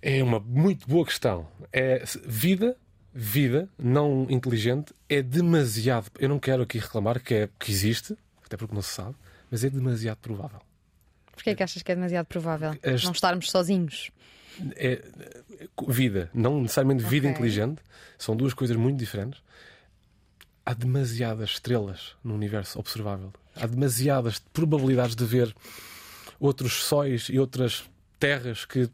[0.00, 1.46] É uma muito boa questão.
[1.70, 2.74] É vida,
[3.12, 6.10] vida não inteligente, é demasiado.
[6.18, 9.14] Eu não quero aqui reclamar que, é, que existe, até porque não se sabe,
[9.50, 10.60] mas é demasiado provável.
[11.32, 12.74] Porquê é que achas que é demasiado provável?
[12.82, 13.04] As...
[13.04, 14.10] Não estarmos sozinhos?
[14.76, 15.02] É
[15.88, 17.30] vida, não necessariamente vida okay.
[17.30, 17.82] inteligente,
[18.18, 19.40] são duas coisas muito diferentes.
[20.64, 23.32] Há demasiadas estrelas no universo observável.
[23.56, 25.54] Há demasiadas probabilidades de ver
[26.38, 27.84] outros sóis e outras
[28.18, 28.88] terras que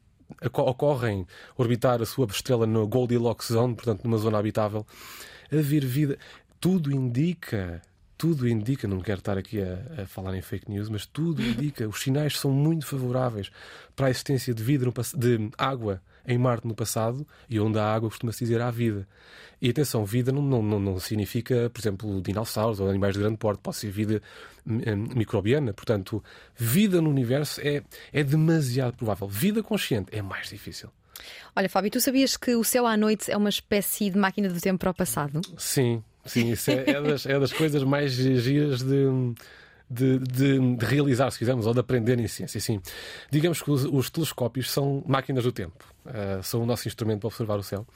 [0.52, 4.86] ocorrem orbitar a sua estrela no Goldilocks Zone, portanto, numa zona habitável.
[5.52, 6.18] Haver vida.
[6.60, 7.80] Tudo indica
[8.18, 11.88] tudo indica, não quero estar aqui a, a, falar em fake news, mas tudo indica,
[11.88, 13.50] os sinais são muito favoráveis
[13.94, 17.84] para a existência de, vida no, de água em Marte no passado e onde há
[17.84, 19.06] água costuma-se dizer há vida.
[19.62, 23.60] E atenção, vida não, não, não, significa, por exemplo, dinossauros ou animais de grande porte,
[23.60, 24.20] pode ser vida
[24.66, 25.72] hum, microbiana.
[25.72, 26.22] Portanto,
[26.56, 29.26] vida no universo é, é demasiado provável.
[29.26, 30.90] Vida consciente é mais difícil.
[31.56, 34.60] Olha, Fábio, tu sabias que o céu à noite é uma espécie de máquina do
[34.60, 35.40] tempo para o passado?
[35.56, 39.34] Sim, Sim, isso é, é, das, é das coisas mais giras de,
[39.90, 42.60] de, de, de, realizar, se quisermos, ou de aprender em ciência.
[42.60, 42.80] Sim.
[43.30, 47.28] Digamos que os, os telescópios são máquinas do tempo, uh, são o nosso instrumento para
[47.28, 47.86] observar o céu.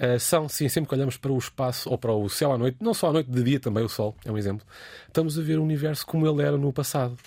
[0.00, 2.78] Uh, são, sim, sempre que olhamos para o espaço ou para o céu à noite,
[2.80, 4.66] não só à noite, de dia também, o Sol é um exemplo,
[5.06, 7.18] estamos a ver o universo como ele era no passado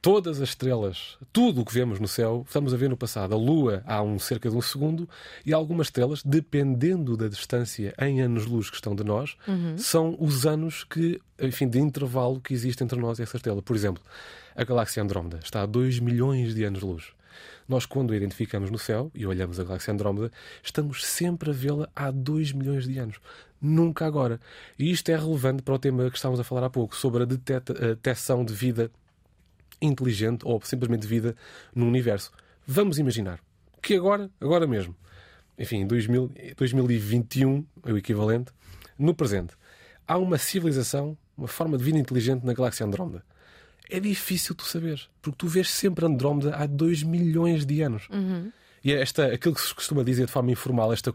[0.00, 3.34] todas as estrelas, tudo o que vemos no céu, estamos a ver no passado.
[3.34, 5.08] A Lua há um cerca de um segundo
[5.44, 9.76] e algumas estrelas, dependendo da distância em anos-luz que estão de nós, uhum.
[9.76, 13.60] são os anos que, enfim, de intervalo que existe entre nós e essa estrela.
[13.60, 14.02] Por exemplo,
[14.54, 17.12] a galáxia Andrómeda está a 2 milhões de anos-luz.
[17.68, 20.32] Nós, quando a identificamos no céu e olhamos a galáxia Andrómeda,
[20.62, 23.16] estamos sempre a vê-la há 2 milhões de anos.
[23.60, 24.40] Nunca agora.
[24.78, 27.26] E isto é relevante para o tema que estávamos a falar há pouco, sobre a
[27.26, 28.90] detecção de vida
[29.80, 31.36] inteligente ou simplesmente vida
[31.74, 32.32] no universo.
[32.66, 33.40] Vamos imaginar
[33.82, 34.94] que agora, agora mesmo,
[35.58, 38.52] enfim, 2000, 2021 é o equivalente,
[38.98, 39.54] no presente,
[40.06, 43.24] há uma civilização, uma forma de vida inteligente na galáxia Andrómeda.
[43.90, 48.08] É difícil tu saber, porque tu vês sempre Andrómeda há 2 milhões de anos.
[48.10, 48.52] Uhum.
[48.84, 51.12] E é esta, aquilo que se costuma dizer de forma informal, esta,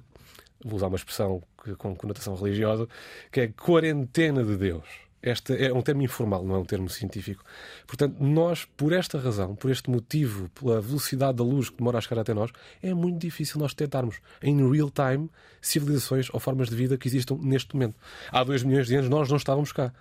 [0.63, 1.41] vou usar uma expressão
[1.77, 2.87] com conotação religiosa,
[3.31, 4.85] que é quarentena de Deus.
[5.23, 7.45] Esta é um termo informal, não é um termo científico.
[7.87, 12.01] Portanto, nós, por esta razão, por este motivo, pela velocidade da luz que demora a
[12.01, 15.29] chegar até nós, é muito difícil nós detectarmos em real time
[15.61, 17.95] civilizações ou formas de vida que existam neste momento.
[18.29, 19.93] Há dois milhões de anos nós não estávamos cá.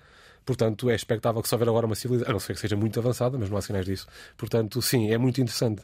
[0.44, 2.98] Portanto, é expectável que se houver agora uma civilização, a não ser que seja muito
[2.98, 4.08] avançada, mas não há sinais disso.
[4.36, 5.82] Portanto, sim, é muito interessante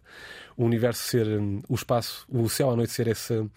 [0.56, 3.48] o universo ser, hum, o espaço, o céu à noite ser esse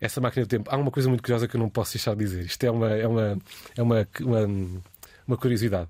[0.00, 0.68] essa máquina do tempo.
[0.70, 2.44] Há uma coisa muito curiosa que eu não posso deixar de dizer.
[2.44, 3.38] Isto é uma, é uma,
[3.76, 4.82] é uma, uma,
[5.26, 5.88] uma curiosidade.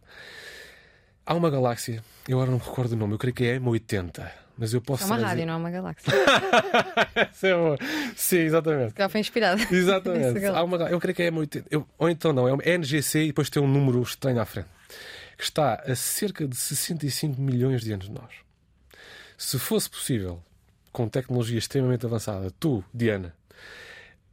[1.24, 4.30] Há uma galáxia, eu agora não me recordo o nome, eu creio que é M80.
[4.58, 6.10] Mas eu posso É uma dizer- rádio, não é uma galáxia.
[7.14, 7.76] Essa é boa.
[8.16, 8.94] Sim, exatamente.
[8.96, 9.60] Já foi inspirada.
[9.70, 10.46] Exatamente.
[10.46, 11.64] Há uma, eu creio que é M80.
[11.70, 14.68] Eu- ou então não, é uma NGC e depois tem um número estranho à frente.
[15.36, 18.30] Que está a cerca de 65 milhões de anos de nós.
[19.36, 20.42] Se fosse possível,
[20.90, 23.34] com tecnologia extremamente avançada, tu, Diana,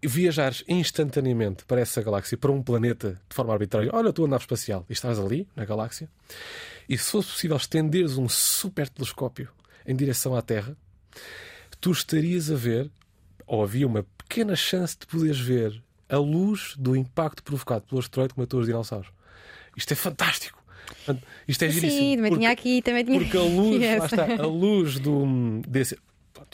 [0.07, 4.85] viajares instantaneamente para essa galáxia, para um planeta de forma arbitrária, olha, tu nave espacial
[4.89, 6.09] e estás ali, na galáxia,
[6.87, 9.49] e se fosse possível estenderes um super telescópio
[9.85, 10.75] em direção à Terra,
[11.79, 12.89] tu estarias a ver,
[13.45, 18.33] ou havia uma pequena chance de poderes ver a luz do impacto provocado pelo asteroide
[18.33, 19.09] que matou os dinossauros.
[19.75, 20.61] Isto é fantástico!
[21.47, 22.01] Isto é giríssimo.
[22.01, 24.99] Sim, também porque- tinha aqui, também tinha porque a luz, aqui lá está, a luz
[24.99, 25.97] do, desse.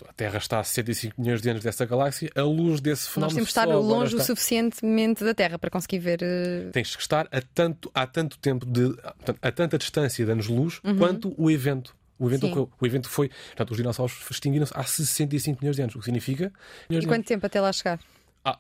[0.08, 3.36] A Terra está a 65 milhões de anos dessa galáxia, a luz desse Nós fenómeno.
[3.36, 6.20] temos de estar longe o está- suficientemente da Terra para conseguir ver.
[6.22, 8.96] eh, Tens que estar a tanto, a tanto tempo de.
[9.42, 10.98] a tanta distância de anos-luz Uhum.
[10.98, 11.96] quanto o evento.
[12.18, 12.70] O evento, ocorreu.
[12.82, 13.30] o evento foi.
[13.30, 16.52] Portanto, os dinossauros extinguiram-se há 65 milhões de anos, o que significa.
[16.90, 17.98] E quanto tempo até lá chegar?
[18.44, 18.58] Ah,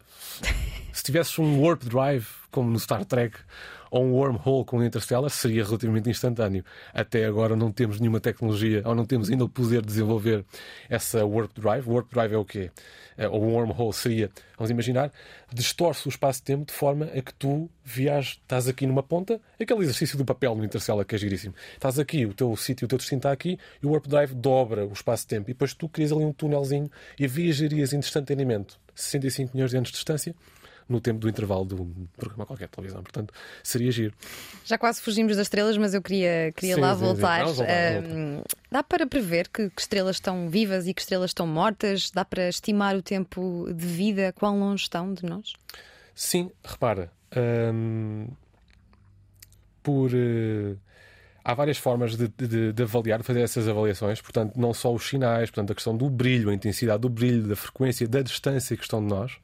[0.93, 3.37] se tivesses um warp drive, como no Star Trek,
[3.91, 6.63] ou um wormhole como no Interstellar, seria relativamente instantâneo.
[6.93, 10.45] Até agora não temos nenhuma tecnologia, ou não temos ainda o poder de desenvolver
[10.89, 11.89] essa warp drive.
[11.89, 12.71] Warp drive é o quê?
[13.17, 15.11] Eh, Ou um wormhole seria, vamos imaginar,
[15.53, 20.17] distorce o espaço-tempo de forma a que tu viajes, estás aqui numa ponta, aquele exercício
[20.17, 21.53] do papel no Interstellar que é giríssimo.
[21.73, 24.85] Estás aqui, o teu sítio, o teu destino está aqui, e o warp drive dobra
[24.85, 25.49] o espaço-tempo.
[25.49, 29.95] E depois tu crias ali um túnelzinho e viajarias instantaneamente 65 milhões de anos de
[29.95, 30.33] distância
[30.89, 33.03] no tempo do intervalo de um programa qualquer de televisão.
[33.03, 34.13] Portanto, seria giro.
[34.65, 37.05] Já quase fugimos das estrelas, mas eu queria, queria Sim, lá sim, sim.
[37.05, 37.39] voltar.
[37.43, 38.03] Vamos voltar,
[38.71, 42.09] dá para prever que, que estrelas estão vivas e que estrelas estão mortas?
[42.11, 44.33] Dá para estimar o tempo de vida?
[44.33, 45.53] Quão longe estão de nós?
[46.15, 47.11] Sim, repara,
[47.73, 48.27] hum,
[49.81, 50.11] por.
[50.13, 50.75] eh,
[51.43, 55.07] há várias formas de, de- de avaliar, de fazer essas avaliações, portanto, não só os
[55.07, 58.83] sinais, portanto, a questão do brilho, a intensidade do brilho, da frequência, da distância que
[58.83, 59.37] estão de nós,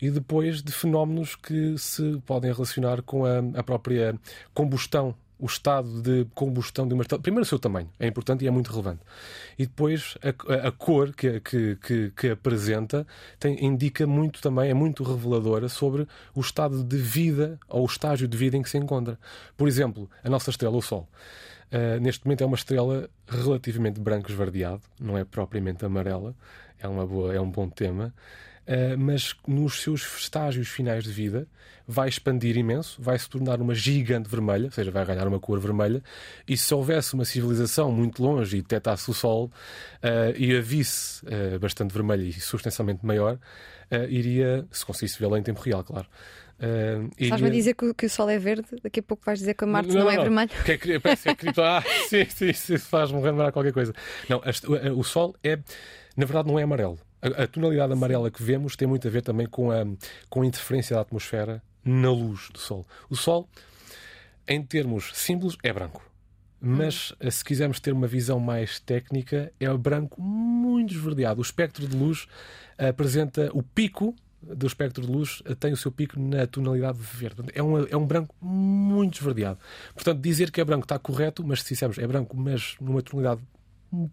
[0.00, 4.14] e depois de fenómenos que se podem relacionar com a, a própria
[4.54, 5.14] combustão.
[5.42, 7.22] O estado de combustão de uma estrela.
[7.22, 9.00] Primeiro, o seu tamanho é importante e é muito relevante.
[9.58, 13.06] E depois, a, a- cor que, que, que, que apresenta
[13.38, 18.28] tem, indica muito também, é muito reveladora sobre o estado de vida ou o estágio
[18.28, 19.18] de vida em que se encontra.
[19.56, 21.08] Por exemplo, a nossa estrela, o Sol.
[21.72, 26.34] Uh, neste momento é uma estrela relativamente branco esverdeado, não é propriamente amarela,
[26.78, 28.12] é, uma boa, é um bom tema,
[28.70, 31.48] Uh, mas nos seus estágios finais de vida
[31.88, 35.58] vai expandir imenso, vai se tornar uma gigante vermelha, ou seja, vai ganhar uma cor
[35.58, 36.00] vermelha,
[36.46, 41.24] e se houvesse uma civilização muito longe e detectasse o Sol uh, e a visse
[41.26, 43.38] uh, bastante vermelha e substancialmente maior,
[44.08, 46.06] iria, se conseguisse vê-la em tempo real, claro.
[46.60, 48.66] Uh, Estás-me a dizer que, o- que o Sol é verde?
[48.84, 50.50] Daqui a pouco vais dizer que a Marte não, é vermelho?
[50.64, 51.60] que é, parece que é cripto.
[51.60, 53.92] Ah, sim, sim, sim, faz-me lembrar qualquer coisa.
[54.28, 55.56] Não, a o Sol é,
[56.16, 57.00] na verdade, não é amarelo.
[57.22, 59.86] A, a tonalidade amarela que vemos tem muito a ver também com a,
[60.28, 62.86] com a interferência da atmosfera na luz do Sol.
[63.08, 63.48] O Sol,
[64.46, 66.08] em termos simples, é branco.
[66.60, 71.40] Mas eh, se quisermos ter uma visão mais técnica, é branco muito esverdeado.
[71.40, 72.26] O espectro de luz
[72.76, 77.44] apresenta o pico do espectro de luz eh, tem o seu pico na tonalidade verde.
[77.54, 79.58] É um, é um branco muito esverdeado.
[79.94, 83.42] Portanto, dizer que é branco está correto, mas se dissermos é branco, mas numa tonalidade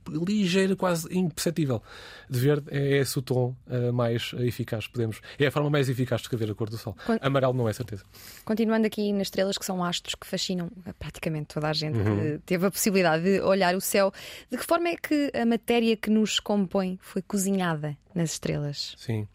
[0.10, 1.82] ligeira, quase imperceptível
[2.30, 4.88] de verde, é esse o tom eh, mais eficaz.
[4.88, 6.96] Podemos, é a forma mais eficaz de escrever a cor do Sol.
[7.06, 8.04] Quando- Amarelo não é certeza.
[8.44, 12.40] Continuando aqui nas estrelas que são astros que fascinam eh, praticamente toda a gente, Uhum.
[12.46, 14.12] teve a possibilidade de olhar o céu.
[14.52, 18.96] De que forma é que a matéria que nos compõe foi cozinhada nas estrelas?
[18.98, 19.28] Sim.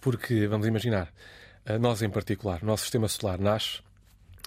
[0.00, 1.12] Porque, vamos imaginar,
[1.64, 3.80] eh, nós em particular, o nosso sistema solar nasce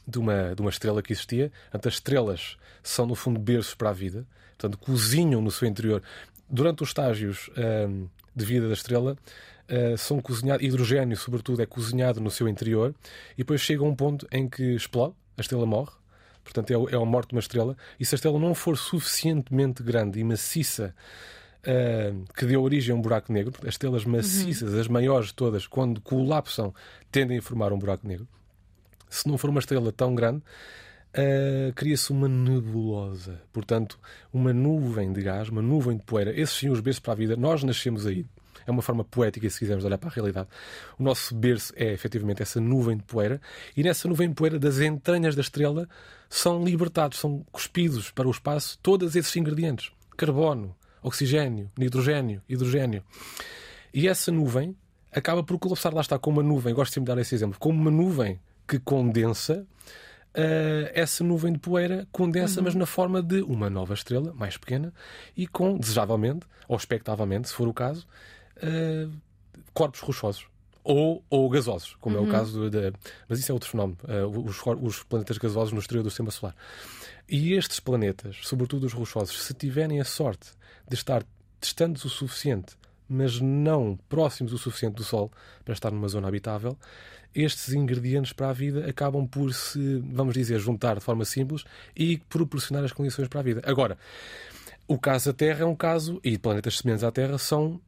[0.07, 1.51] de uma, de uma estrela que existia.
[1.71, 4.25] Portanto, as estrelas são, no fundo, berços para a vida.
[4.57, 6.01] Portanto, cozinham no seu interior.
[6.49, 9.17] Durante os estágios ahm, de vida da estrela,
[9.67, 12.93] ah, são cozinhados, hidrogênio, sobretudo, é cozinhado no seu interior.
[13.33, 15.91] E depois chega a um ponto em que explode, a estrela morre.
[16.43, 17.75] Portanto, é, o- é a morte de uma estrela.
[17.99, 20.93] E se a estrela não for suficientemente grande e maciça
[21.67, 25.65] ah, que deu origem a um buraco negro, as estrelas maciças, as maiores de todas,
[25.65, 26.73] quando colapsam,
[27.11, 28.27] tendem a formar um buraco negro.
[29.09, 30.41] Se não for uma estrela tão grande,
[31.15, 33.41] ah, cria-se uma nebulosa.
[33.53, 33.97] Portanto,
[34.33, 36.37] uma nuvem de gás, uma nuvem de poeira.
[36.37, 37.35] Esses sim os berços para a vida.
[37.37, 38.25] Nós nascemos aí.
[38.67, 40.49] É uma forma poética, se quisermos olhar para a realidade.
[40.97, 43.39] O nosso berço é efetivamente essa nuvem de poeira,
[43.77, 45.87] e nessa nuvem de poeira, das entranhas da estrela,
[46.27, 53.03] são libertados, são cuspidos para o espaço todos esses ingredientes: carbono, oxigênio, nitrogênio, hidrogênio.
[53.93, 54.75] E essa nuvem
[55.11, 56.73] acaba por colapsar, lá está, com uma nuvem.
[56.73, 57.59] Gosto de dar esse exemplo.
[57.59, 59.65] Como uma nuvem que condensa.
[60.37, 62.65] Uh, essa nuvem de poeira condensa, uhum.
[62.65, 64.93] mas na forma de uma nova estrela, mais pequena,
[65.35, 68.05] e com, desejavelmente, ou expectavelmente, se for o caso,
[68.57, 69.09] uh,
[69.73, 70.45] corpos rochosos.
[70.83, 72.21] Ou, ou gasosos, como uhum.
[72.21, 72.37] é o uhum.
[72.37, 72.91] caso da.
[73.27, 73.97] Mas isso é outro fenómeno.
[74.03, 76.55] Uh, os, os, planetas gasosos no exterior do sistema solar.
[77.27, 80.51] E estes planetas, sobretudo os rochosos, se tiverem a sorte
[80.87, 81.23] de estar
[81.59, 82.75] distantes o suficiente,
[83.07, 85.31] mas não próximos o suficiente do Sol
[85.63, 86.77] para estar numa zona habitável,
[87.33, 92.17] estes ingredientes para a vida acabam por se, vamos dizer, juntar de forma simples e
[92.17, 93.61] proporcionar as condições para a vida.
[93.65, 93.97] Agora,
[94.87, 97.81] o caso da Terra é um caso, e planetas semelhantes à Terra são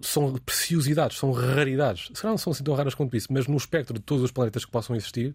[0.00, 2.10] são preciosidades, são raridades.
[2.12, 4.64] Se não são assim tão raras quanto isso, mas no espectro de todos os planetas
[4.64, 5.34] que possam existir,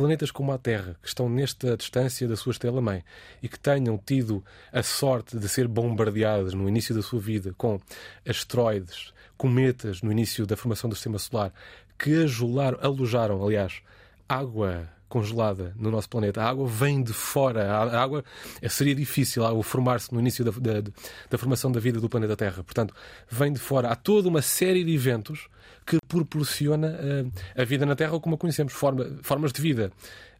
[0.00, 3.04] planetas como a Terra, que estão nesta distância da sua estrela-mãe
[3.42, 4.42] e que tenham tido
[4.72, 7.78] a sorte de ser bombardeadas no início da sua vida com
[8.26, 11.52] asteroides, cometas no início da formação do sistema solar,
[11.98, 13.82] que ajularam, alojaram, aliás,
[14.26, 16.40] água congelada no nosso planeta.
[16.40, 17.70] A água vem de fora.
[17.70, 18.24] A água
[18.70, 20.90] seria difícil a formar-se no início da, da,
[21.28, 22.64] da, formação da vida do planeta Terra.
[22.64, 22.94] Portanto,
[23.28, 23.88] vem de fora.
[23.88, 25.50] Há toda uma série de eventos
[25.86, 29.92] que proporciona uh, a vida na Terra como a conhecemos, forma, formas de vida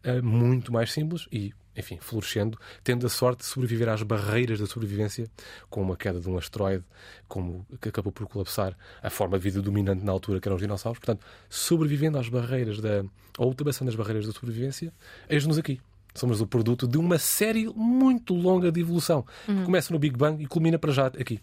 [0.05, 4.65] uh, muito mais simples e enfim, florescendo, tendo a sorte de sobreviver às barreiras da
[4.65, 5.29] sobrevivência,
[5.69, 6.83] como a queda de um asteroide,
[7.27, 10.61] como que acabou por colapsar a forma de vida dominante na altura, que eram os
[10.61, 10.99] dinossauros.
[10.99, 13.05] Portanto, sobrevivendo às barreiras da.
[13.37, 14.91] ou ultrapassando as barreiras da sobrevivência,
[15.29, 15.79] eis-nos aqui.
[16.13, 19.59] Somos o produto de uma série muito longa de evolução, uhum.
[19.59, 21.39] que começa no Big Bang e culmina para já aqui.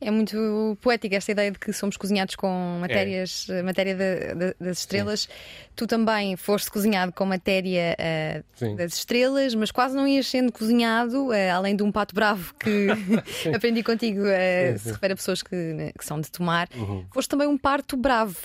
[0.00, 3.62] É muito poética esta ideia de que somos cozinhados com matérias, é.
[3.62, 5.22] matéria de, de, das estrelas.
[5.22, 5.28] Sim.
[5.74, 11.28] Tu também foste cozinhado com matéria uh, das estrelas, mas quase não ias sendo cozinhado,
[11.28, 12.88] uh, além de um pato bravo que
[13.54, 16.68] aprendi contigo, uh, se refere a pessoas que, né, que são de tomar.
[16.74, 17.04] Uhum.
[17.12, 18.36] Foste também um parto bravo.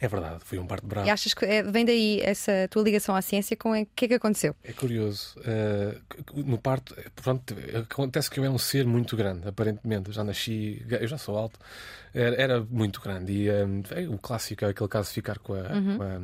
[0.00, 1.06] É verdade, foi um parto bravo.
[1.06, 3.56] E achas que é, vem daí essa tua ligação à ciência?
[3.56, 4.54] Com o que é que aconteceu?
[4.62, 5.36] É curioso.
[5.40, 10.08] Uh, no parto, pronto, acontece que eu era um ser muito grande, aparentemente.
[10.08, 11.58] Eu já nasci, eu já sou alto,
[12.14, 13.32] era, era muito grande.
[13.32, 15.96] E um, é o clássico é aquele caso de ficar com a, uhum.
[15.96, 16.20] com a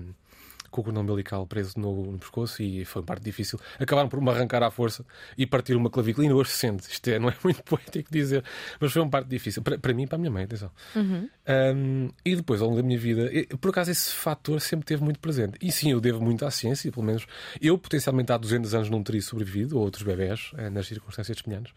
[0.75, 3.61] com o cordão umbilical preso no, no, pescoço e foi uma parte difícil.
[3.79, 5.07] Acabaram por me arrancar à força
[5.39, 6.27] e partir uma clavícula.
[6.35, 6.91] Hoje se sente.
[6.91, 8.43] Isto é, não é muito poético dizer,
[8.81, 9.63] mas foi uma parte difícil.
[9.63, 10.71] Para, para mim e para a minha mãe, atenção.
[10.97, 11.29] Uhum.
[11.77, 15.21] Um, e depois, ao longo da minha vida, por acaso esse fator sempre teve muito
[15.21, 15.57] presente.
[15.63, 17.25] E sim, eu devo muito à ciência, pelo menos
[17.61, 21.73] eu, potencialmente há 200 anos, não teria sobrevivido, ou outros bebés, eh, nas circunstâncias semelhantes,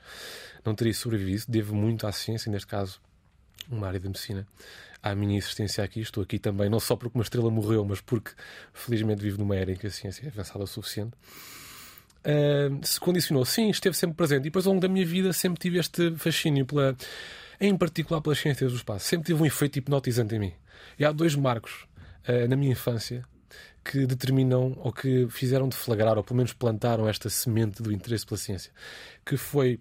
[0.65, 1.43] não teria sobrevivido.
[1.47, 2.99] Devo muito à ciência, neste caso,
[3.69, 4.47] uma área de medicina
[5.01, 6.01] à minha existência aqui.
[6.01, 8.31] Estou aqui também, não só porque uma estrela morreu, mas porque
[8.73, 11.13] felizmente vivo numa era em que a ciência é avançada o suficiente.
[12.19, 14.41] Uh, se condicionou, sim, esteve sempre presente.
[14.41, 16.95] E depois, ao longo da minha vida, sempre tive este fascínio, pela,
[17.59, 19.05] em particular pelas ciências do espaço.
[19.05, 20.53] Sempre tive um efeito hipnotizante em mim.
[20.99, 21.85] E há dois marcos
[22.27, 23.23] uh, na minha infância
[23.83, 28.37] que determinam ou que fizeram deflagrar, ou pelo menos plantaram esta semente do interesse pela
[28.37, 28.71] ciência,
[29.25, 29.79] que foi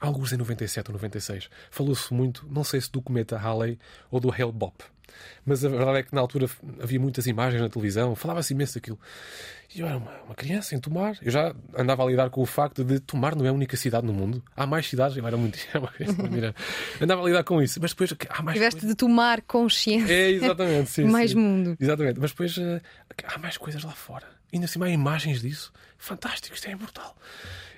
[0.00, 3.78] alguns em 97 ou 96, falou-se muito, não sei se do cometa Halley
[4.10, 4.84] ou do Hale Bopp.
[5.44, 6.48] Mas a verdade é que na altura
[6.82, 8.98] havia muitas imagens na televisão, falava-se imenso daquilo.
[9.74, 11.18] E eu era uma, uma, criança em Tomar.
[11.20, 14.06] Eu já andava a lidar com o facto de Tomar não é a única cidade
[14.06, 14.42] no mundo.
[14.56, 15.16] Há mais cidades.
[15.16, 15.58] Eu era muito.
[15.68, 16.54] Era uma criança,
[17.00, 17.80] andava a lidar com isso.
[17.80, 18.56] Mas depois há mais.
[18.56, 18.90] Tiveste coisas...
[18.90, 20.12] de tomar consciência.
[20.12, 20.90] É, exatamente.
[20.90, 21.38] Sim, mais sim.
[21.38, 21.76] mundo.
[21.80, 22.20] Exatamente.
[22.20, 22.80] Mas depois uh,
[23.24, 24.26] há mais coisas lá fora.
[24.54, 25.72] Ainda assim há imagens disso.
[25.98, 27.16] Fantástico, isto é brutal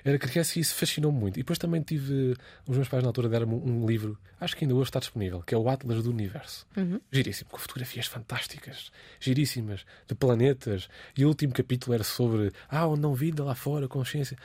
[0.09, 1.37] era criança e isso fascinou-me muito.
[1.37, 2.35] E depois também tive.
[2.65, 5.53] Os meus pais na altura deram-me um livro, acho que ainda hoje está disponível, que
[5.53, 6.65] é o Atlas do Universo.
[6.75, 6.99] Uhum.
[7.11, 10.87] Giríssimo, com fotografias fantásticas, giríssimas, de planetas.
[11.17, 12.51] E o último capítulo era sobre.
[12.69, 14.37] Ah, onde não vida lá fora, consciência.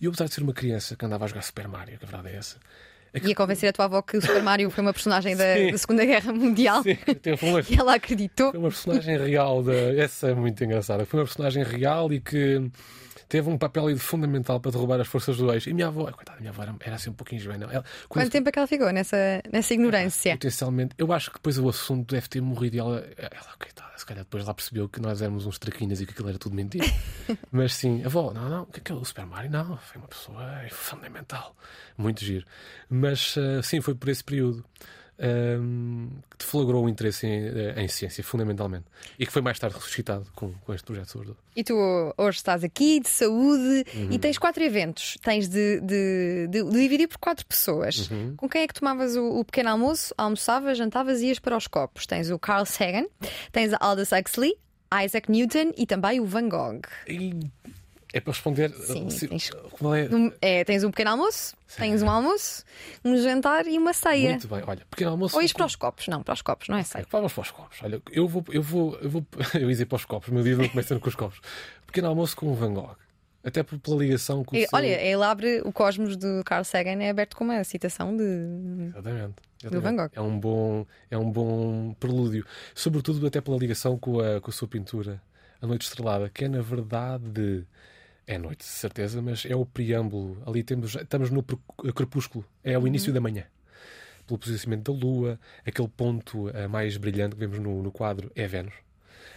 [0.00, 2.08] E eu, apesar de ser uma criança que andava a jogar Super Mario, que a
[2.08, 2.58] verdade é essa.
[3.14, 3.28] É que...
[3.28, 5.78] E a convencer a tua avó que o Super Mario foi uma personagem da, da
[5.78, 6.82] Segunda Guerra Mundial.
[6.82, 6.98] Sim,
[7.42, 7.60] uma...
[7.70, 8.50] e ela acreditou.
[8.50, 9.62] Foi uma personagem real.
[9.62, 9.72] Da...
[9.72, 11.06] Essa é muito engraçada.
[11.06, 12.68] Foi uma personagem real e que
[13.28, 15.70] teve um papel fundamental para derrubar as forças do eixo.
[15.70, 17.70] E minha avó, coitada, minha avó era, era assim um pouquinho juvenil.
[17.70, 20.32] Ela, Quanto tempo é que ela ficou nessa, nessa ignorância?
[20.32, 24.06] Potencialmente, eu acho que depois o assunto deve ter morrido e ela, ela coitada, se
[24.06, 26.86] calhar depois lá percebeu que nós éramos uns traquinhas e que aquilo era tudo mentira.
[27.50, 29.50] Mas sim, avó, não, não, o que é que é o Super Mario?
[29.50, 31.56] Não, foi uma pessoa fundamental,
[31.96, 32.44] muito giro.
[32.88, 34.64] Mas uh, sim, foi por esse período
[35.18, 38.84] um, que deflagrou o interesse em, eh, em, ciência, fundamentalmente,
[39.18, 41.34] e que foi mais tarde ressuscitado com, com este projeto sobre.
[41.54, 41.74] E tu
[42.16, 44.08] hoje estás aqui de saúde uhum.
[44.10, 45.16] e tens quatro eventos.
[45.22, 48.10] Tens de, de, de, de dividir por quatro pessoas.
[48.10, 48.34] Uhum.
[48.36, 50.14] Com quem é que tomavas o, o, pequeno almoço?
[50.18, 52.06] Almoçavas, jantavas e ias para os copos.
[52.06, 53.06] Tens o Carl Sagan,
[53.52, 54.54] tens a Aldous Huxley,
[55.04, 56.82] Isaac Newton e também o Van Gogh.
[57.06, 57.32] E
[58.16, 58.70] É para responder.
[58.72, 60.14] Sim, se- tens- é?
[60.14, 62.62] Um- é, tens um pequeno almoço, tens um almoço,
[63.04, 64.30] um jantar e uma ceia.
[64.30, 65.34] Muito bem, olha, pequeno almoço.
[65.34, 66.06] Ou ires para os copos?
[66.06, 67.04] Não, para os copos, não é ceia.
[67.10, 67.78] Vamos para os copos.
[67.82, 69.26] Olha, eu vou, eu vou, eu vou,
[69.60, 71.40] eu ia para os copos, meu dia não começa com os copos.
[71.88, 72.94] Pequeno almoço com o Van Gogh.
[73.42, 74.70] Até pela ligação com o E, seu...
[74.72, 78.22] olha, ele abre o Cosmos de Carl Sagan, é aberto com uma citação de.
[78.90, 79.34] Exatamente.
[79.70, 80.10] Do Van Gogh.
[80.14, 82.46] É um bom, é um bom prelúdio.
[82.76, 85.20] Sobretudo até pela ligação com a, com a sua pintura,
[85.60, 87.66] A Noite Estrelada, que é na verdade.
[88.26, 90.42] É noite, de certeza, mas é o preâmbulo.
[90.46, 91.58] Ali temos, estamos no pre-
[91.94, 92.44] crepúsculo.
[92.62, 93.44] É o início da manhã.
[94.26, 98.46] Pelo posicionamento da Lua, aquele ponto eh, mais brilhante que vemos no, no quadro é
[98.46, 98.72] Vênus.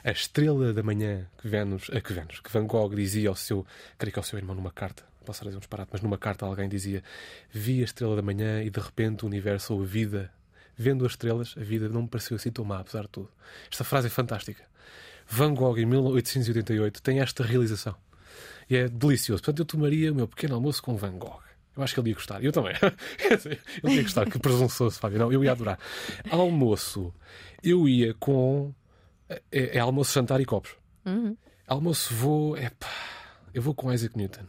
[0.04, 3.66] A estrela da manhã que Vênus, eh, que Vênus, que Van Gogh dizia ao seu,
[3.98, 6.70] creio que ao seu irmão numa carta, posso dizer um disparate, mas numa carta alguém
[6.70, 7.04] dizia:
[7.52, 10.32] Vi a estrela da manhã e de repente o universo ou a vida,
[10.78, 13.30] vendo as estrelas, a vida não me pareceu assim tão má, apesar de tudo.
[13.70, 14.64] Esta frase é fantástica.
[15.28, 17.94] Van Gogh, em 1888, tem esta realização.
[18.70, 19.42] E é delicioso.
[19.42, 21.40] Portanto, eu tomaria o meu pequeno almoço com Van Gogh.
[21.76, 22.44] Eu acho que ele ia gostar.
[22.44, 22.74] Eu também.
[23.84, 24.30] ele ia gostar.
[24.30, 25.20] Que presunçoso, Fábio.
[25.20, 25.80] Não, eu ia adorar.
[26.30, 27.14] Almoço.
[27.64, 28.74] Eu ia com.
[29.52, 30.72] É, é almoço, jantar e copos.
[31.68, 32.58] Almoço vou.
[32.58, 32.88] É pá.
[33.54, 34.46] Eu vou com Isaac Newton.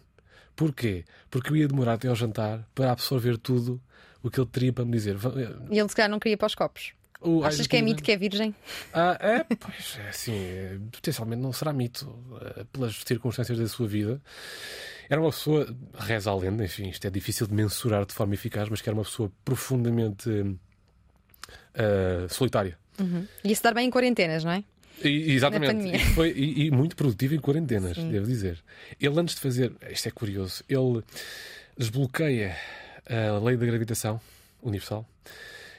[0.57, 1.05] Porquê?
[1.31, 3.81] Porque eu ia demorar até ao jantar para absorver tudo
[4.23, 5.17] o que ele teria para me dizer.
[5.17, 5.33] Va-
[5.71, 6.93] E ele se calhar não queria para os copos.
[7.21, 8.55] O Achas que é mito que é virgem?
[8.93, 13.87] ah, é, pois, é assim, é, potencialmente não será mito, eh, pelas circunstâncias da sua
[13.89, 14.21] vida.
[15.11, 18.69] Era uma pessoa, reza a lenda, enfim, isto é difícil de mensurar de forma eficaz,
[18.69, 20.29] mas que era uma pessoa profundamente
[21.75, 22.79] eh, solitária.
[23.45, 24.65] Ia se dar bem em quarentenas, não é?
[25.03, 25.89] E- exatamente.
[25.95, 28.59] E, foi, e, e muito produtivo em quarentenas, devo dizer.
[29.01, 29.73] Ele, antes de fazer.
[29.91, 30.65] Isto é curioso.
[30.69, 31.03] Ele
[31.77, 32.57] desbloqueia
[33.07, 34.21] a lei da gravitação
[34.61, 35.09] universal.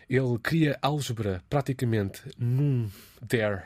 [0.10, 2.90] Ele cria álgebra praticamente num
[3.22, 3.62] dare.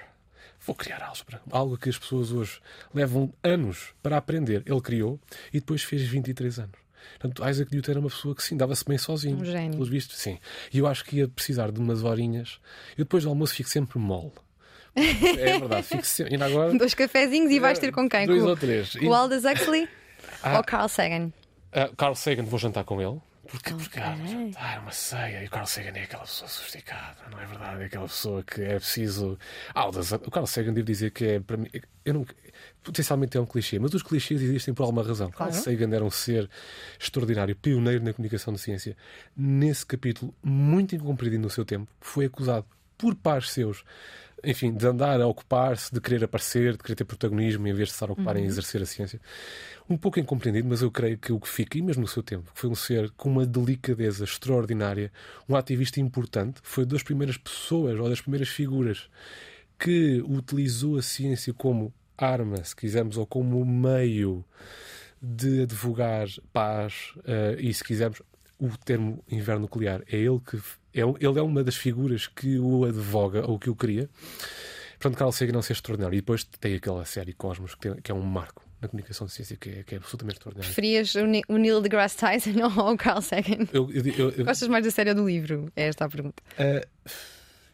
[0.66, 1.42] Vou criar álgebra.
[1.52, 2.60] Algo que as pessoas hoje
[2.94, 4.64] levam anos para aprender.
[4.66, 5.20] Ele criou
[5.54, 6.84] e depois fez 23 anos.
[7.20, 9.38] Portanto, Isaac Newton era uma pessoa que sim, dava-se bem sozinho.
[9.38, 9.72] Um gênio.
[9.72, 10.40] Pelos vistos, sim.
[10.72, 12.60] E eu acho que ia precisar de umas horinhas.
[12.98, 14.32] Eu depois do almoço fico sempre mole.
[14.96, 16.34] É verdade, fico sempre.
[16.36, 16.74] Ainda agora.
[16.78, 18.26] Dois cafezinhos e vais ter com quem?
[18.26, 18.96] Dois com, ou três.
[18.96, 19.88] com o Aldous Huxley
[20.42, 20.58] Ah.
[20.58, 21.32] ou Carl Sagan?
[21.74, 23.20] Ah, Carl Sagan, vou jantar com ele.
[23.48, 25.44] Porque, porque ah, jantar, uma ceia.
[25.44, 27.84] E o Carl Sagan é aquela pessoa sofisticada, não é verdade?
[27.84, 29.38] É aquela pessoa que é preciso.
[29.76, 31.68] Ah, o Carl Sagan, devo dizer que é, para mim,
[32.06, 32.26] eu não,
[32.82, 35.30] potencialmente é um clichê, mas os clichês existem por alguma razão.
[35.30, 35.52] Claro.
[35.52, 36.50] Carl Sagan era um ser
[37.00, 38.96] extraordinário, pioneiro na comunicação de ciência.
[39.36, 42.66] Nesse capítulo, muito incompreendido no seu tempo, foi acusado
[42.98, 43.84] por pares seus.
[44.44, 47.94] Enfim, de andar a ocupar-se, de querer aparecer, de querer ter protagonismo em vez de
[47.94, 49.22] estar a ocupar em exercer a ciência.
[49.90, 52.52] Um pouco incompreendido, mas eu creio que o que fica, e mesmo no seu tempo,
[52.54, 55.12] foi um ser com uma delicadeza extraordinária,
[55.48, 59.10] um ativista importante, foi das primeiras pessoas ou das primeiras figuras
[59.80, 64.46] que utilizou a ciência como arma, se quisermos, ou como meio
[65.22, 68.22] de advogar paz eh, e, se quisermos,
[68.66, 70.02] o termo inverno nuclear.
[70.08, 70.58] É ele que
[70.94, 74.10] é, ele é uma das figuras que o advoga ou que o cria.
[75.00, 76.16] Portanto, Carl Sagan é um ser extraordinário.
[76.16, 79.34] E depois tem aquela série Cosmos, que, tem- que é um marco na comunicação de
[79.34, 80.74] ciência, que é, que é absolutamente extraordinário.
[80.74, 81.14] Preferias
[81.48, 83.68] o Neil deGrasse Tyson ou o Carl Sagan?
[83.74, 85.72] Eu, eu, eu, Gostas mais da série ou do livro?
[85.76, 86.42] É esta a pergunta.
[86.58, 86.86] Ah,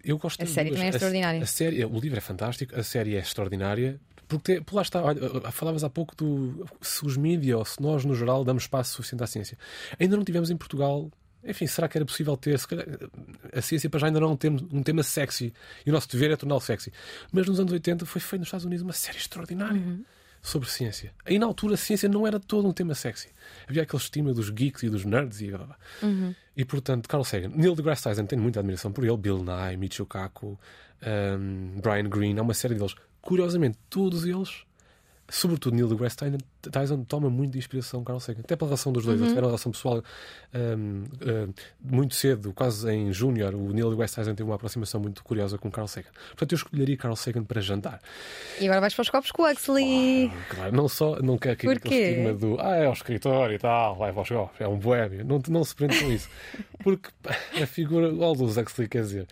[0.04, 1.42] eu gosto A série também é A- extraordinária.
[1.44, 4.00] A, série, o livro é fantástico, a série é extraordinária.
[4.30, 8.14] Porque lá está, olha, falavas há pouco do se os mídias ou se nós, no
[8.16, 9.58] geral, damos espaço suficiente à ciência.
[10.00, 11.12] Ainda não tivemos em Portugal.
[11.44, 12.60] Enfim, será que era possível ter?
[12.68, 12.86] Calhar,
[13.52, 15.52] a ciência para já ainda não é um tema, um tema sexy
[15.86, 16.94] e o nosso dever é torná-lo sexy.
[17.32, 20.04] Mas nos anos 80 foi feito nos Estados Unidos uma série extraordinária Uhum.
[20.44, 21.12] sobre ciência.
[21.28, 23.30] E na altura a ciência não era todo um tema sexy.
[23.68, 25.78] Havia aquele estima dos geeks e dos nerds e blá, blá.
[26.04, 26.36] Uhum.
[26.56, 30.06] E portanto, Carl Sagan, Neil deGrasse Tyson, tenho muita admiração por ele, Bill Nye, Michio
[30.06, 30.60] Kaku,
[31.02, 32.94] um, Brian Greene, há uma série deles.
[33.22, 34.64] Curiosamente, todos eles,
[35.30, 36.38] sobretudo Neil deGrasse Tyson,
[36.72, 38.42] Tyson toma muito de inspiração Carl Sagan.
[38.42, 40.04] Até pela relação dos dois, eles tiveram uma relação pessoal
[40.54, 43.54] um, um, muito cedo, quase em júnior.
[43.54, 46.10] O Neil deGrasse Tyson teve uma aproximação muito curiosa com Carl Sagan.
[46.30, 48.02] Portanto, eu escolheria Carl Sagan para jantar.
[48.60, 50.32] E agora vais para os copos com o Huxley.
[50.50, 54.12] Claro, não só, não quer aquele estigma do ah, é o escritor e tal, vai
[54.12, 55.24] para os golpes, é um boémio.
[55.26, 56.30] Não, não se prende com isso.
[56.82, 57.10] Porque
[57.62, 59.28] a figura, o Aldous Huxley, quer dizer,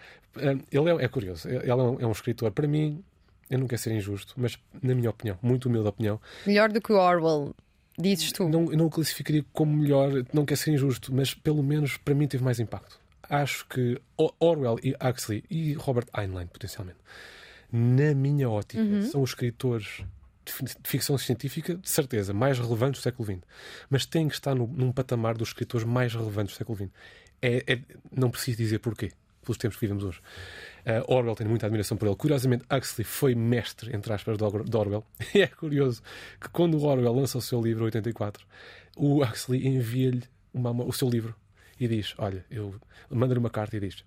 [0.72, 3.04] ele é, é curioso, ele é um, é um escritor, para mim,
[3.50, 6.92] eu não quero ser injusto, mas na minha opinião, muito humilde opinião, Melhor do que
[6.92, 7.56] o Orwell,
[7.98, 8.48] dizes tu.
[8.50, 12.28] não, não o classificaria como melhor, não quero ser injusto, mas pelo menos para mim
[12.28, 13.00] teve mais impacto.
[13.30, 14.00] Acho que
[14.40, 16.98] Orwell e Huxley e Robert Heinlein, potencialmente,
[17.72, 20.04] na minha ótica, são os escritores
[20.46, 20.54] de
[20.86, 23.42] ficção científica, de certeza, mais relevantes do século XX.
[23.90, 26.90] Mas têm que estar no- num patamar dos escritores mais relevantes do século XX.
[27.42, 27.80] É, é-
[28.16, 29.12] não preciso dizer porquê.
[29.48, 30.20] Pelos tempos que vivemos hoje.
[30.86, 32.16] Uh, Orwell tem muita admiração por ele.
[32.16, 34.44] Curiosamente, Huxley foi mestre, entre aspas, de
[34.78, 35.06] Orwell.
[35.34, 36.02] E é curioso
[36.40, 38.46] que quando o Orwell lança o seu livro, 84,
[38.96, 40.24] o Huxley envia-lhe
[40.54, 41.36] o seu livro
[41.80, 42.76] e diz: Olha, eu
[43.10, 44.04] manda-lhe uma carta e diz: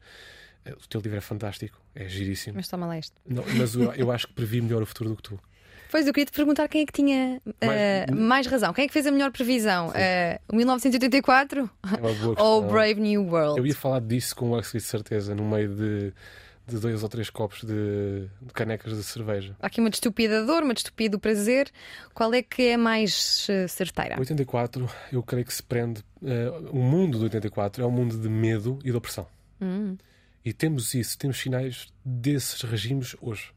[0.67, 2.57] O teu livro é fantástico, é giríssimo.
[2.57, 3.15] Mas toma lá este.
[3.27, 5.41] Não, mas eu, eu acho que previ melhor o futuro do que tu.
[5.91, 8.11] Pois, eu queria te perguntar quem é que tinha uh, mais...
[8.11, 8.47] mais...
[8.47, 8.73] razão.
[8.73, 9.89] Quem é que fez a melhor previsão?
[9.89, 13.59] Uh, 1984 é ou Brave New World?
[13.59, 16.13] Eu ia falar disso com o de certeza, no meio de
[16.71, 19.57] de dois ou três copos de, de canecas de cerveja.
[19.61, 21.71] Há aqui uma destupida dor, uma destupida prazer.
[22.15, 24.19] Qual é que é mais uh, certeira?
[24.19, 26.03] 84, eu creio que se prende.
[26.23, 29.27] Uh, o mundo do 84 é um mundo de medo e de opressão.
[29.61, 29.97] Hum.
[30.45, 33.53] E temos isso, temos sinais desses regimes hoje.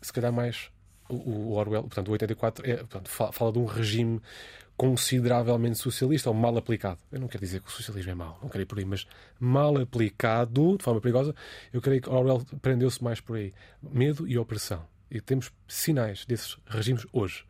[0.00, 0.71] Se calhar mais
[1.14, 4.20] o, Orwell, portanto, o 84 é, portanto, fala, fala de um regime
[4.76, 6.98] consideravelmente socialista ou mal aplicado.
[7.10, 9.06] Eu não quero dizer que o socialismo é mau, não quero ir por aí, mas
[9.38, 11.34] mal aplicado de forma perigosa,
[11.72, 13.52] eu creio que Orwell prendeu-se mais por aí.
[13.82, 14.84] Medo e opressão.
[15.10, 17.44] E temos sinais desses regimes hoje.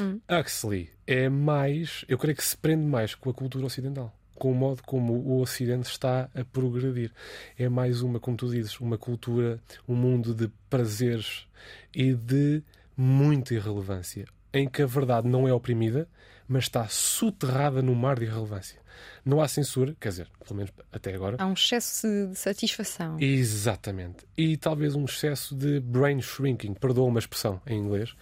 [0.00, 0.20] Hum.
[0.30, 4.54] Huxley é mais, eu creio que se prende mais com a cultura ocidental com o
[4.56, 7.12] modo como o Ocidente está a progredir.
[7.56, 11.46] É mais uma, como tu dizes, uma cultura, um mundo de prazeres
[11.94, 12.60] e de
[13.02, 16.08] muita irrelevância, em que a verdade não é oprimida,
[16.46, 18.80] mas está soterrada no mar de irrelevância.
[19.24, 21.36] Não há censura, quer dizer, pelo menos até agora.
[21.40, 23.16] Há um excesso de satisfação.
[23.18, 24.26] Exatamente.
[24.36, 28.14] E talvez um excesso de brain shrinking, perdoa uma expressão em inglês,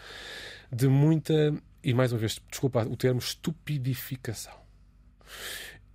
[0.72, 4.54] de muita, e mais uma vez, desculpa o termo, estupidificação.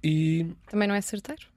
[0.03, 0.53] E...
[0.69, 1.54] Também não é certeiro?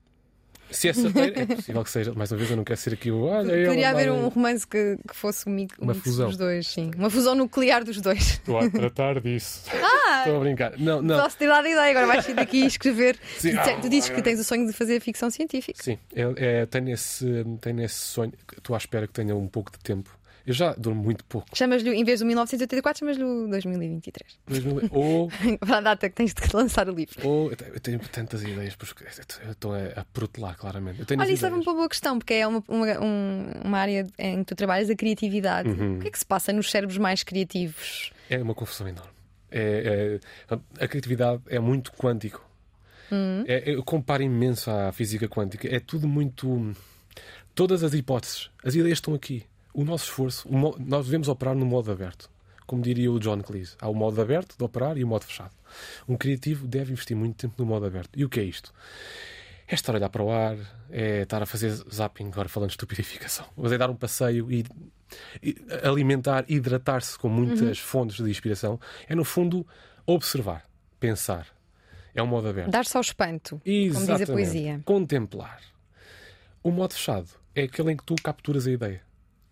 [0.70, 2.12] Se é certeiro, é possível que seja.
[2.14, 3.22] Mais uma vez, eu não quero ser aqui o.
[3.22, 6.28] Olha, Poderia haver um romance que, que fosse um mix, uma fusão.
[6.28, 6.90] dos dois, sim.
[6.96, 8.18] Uma fusão nuclear dos dois.
[8.18, 9.62] Estou a tratar disso.
[9.82, 10.18] Ah!
[10.20, 10.78] Estou a brincar.
[10.78, 11.20] Não, não.
[11.20, 13.18] Posso ter dado a ideia, agora vais vir daqui escrever.
[13.38, 13.52] Sim.
[13.52, 15.82] Tu, tu dizes que tens o sonho de fazer ficção científica.
[15.82, 18.32] Sim, é, é, tenho, esse, tenho esse sonho.
[18.56, 20.17] Estou à espera que tenha um pouco de tempo
[20.48, 21.46] eu já durmo muito pouco.
[21.52, 24.38] Chamas-lhe, em vez do 1984, chamas-lhe o 2023.
[24.46, 25.28] 2000, ou.
[25.60, 27.14] Para a data que tens de lançar o livro.
[27.22, 27.50] Ou.
[27.50, 29.04] Eu tenho tantas ideias, porque
[29.44, 31.04] eu estou a, protelar, claramente.
[31.18, 32.86] Olha, isso é uma boa questão, porque é uma, uma,
[33.62, 35.68] uma área em que tu trabalhas a criatividade.
[35.68, 35.96] Uhum.
[35.96, 38.10] O que é que se passa nos cérebros mais criativos?
[38.30, 39.12] É uma confusão enorme.
[39.50, 40.18] É,
[40.50, 42.42] é, a criatividade é muito quântico.
[43.10, 43.44] Uhum.
[43.46, 45.68] É, eu comparo imenso à física quântica.
[45.68, 46.74] É tudo muito.
[47.54, 49.44] Todas as hipóteses, as ideias estão aqui
[49.78, 52.28] o nosso esforço, o nós devemos operar no modo aberto.
[52.66, 55.54] Como diria o John Cleese, há o modo aberto de operar e o modo fechado.
[56.08, 58.10] Um criativo deve investir muito tempo no modo aberto.
[58.18, 58.74] E o que é isto?
[59.68, 60.56] É estar a olhar para o ar,
[60.90, 64.66] é estar a fazer zapping, agora falando de estupidificação, mas é dar um passeio e,
[65.40, 67.74] e alimentar, hidratar-se com muitas uhum.
[67.74, 68.80] fontes de inspiração.
[69.08, 69.64] É, no fundo,
[70.04, 70.64] observar,
[70.98, 71.46] pensar.
[72.12, 72.72] É um modo aberto.
[72.72, 74.06] Dar-se ao espanto, Exatamente.
[74.06, 74.80] como diz a poesia.
[74.84, 75.60] Contemplar.
[76.64, 79.07] O modo fechado é aquele em que tu capturas a ideia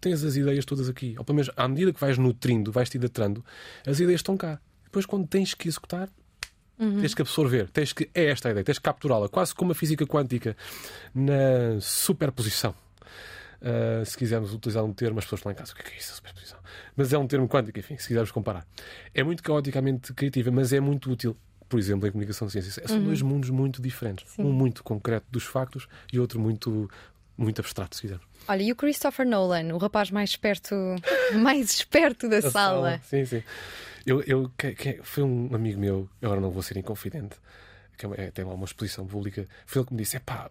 [0.07, 1.15] tens as ideias todas aqui.
[1.19, 3.45] Ou pelo menos, à medida que vais nutrindo, vais-te hidratrando,
[3.87, 4.61] as ideias estão cá.
[4.85, 6.09] Depois, quando tens que executar,
[6.79, 7.01] Uhum.
[7.01, 8.11] Tens que absorver, tens que.
[8.15, 10.55] É esta a ideia, tens que capturá-la, quase como a física quântica
[11.15, 12.75] na superposição.
[13.63, 15.95] Uh, se quisermos utilizar um termo, as pessoas estão em casa, o que é, que
[15.95, 16.59] é isso, superposição?
[16.95, 18.67] Mas é um termo quântico, enfim, se quisermos comparar.
[19.15, 21.35] É muito caoticamente criativa, mas é muito útil,
[21.67, 22.79] por exemplo, em comunicação de ciências.
[22.85, 23.05] São uhum.
[23.05, 24.31] dois mundos muito diferentes.
[24.31, 24.43] Sim.
[24.43, 26.91] Um muito concreto dos factos e outro muito,
[27.37, 28.27] muito abstrato, se quisermos.
[28.49, 30.75] Olha, e o Christopher Nolan, o rapaz mais esperto,
[31.35, 32.51] mais esperto da, sala.
[32.53, 33.01] sala.
[33.05, 33.43] Sim, sim.
[34.07, 37.37] Eu, eu, que, que, foi um amigo meu, agora não vou ser inconfidente,
[37.99, 40.49] que é, tem lá uma exposição pública, foi ele que me disse: é pá,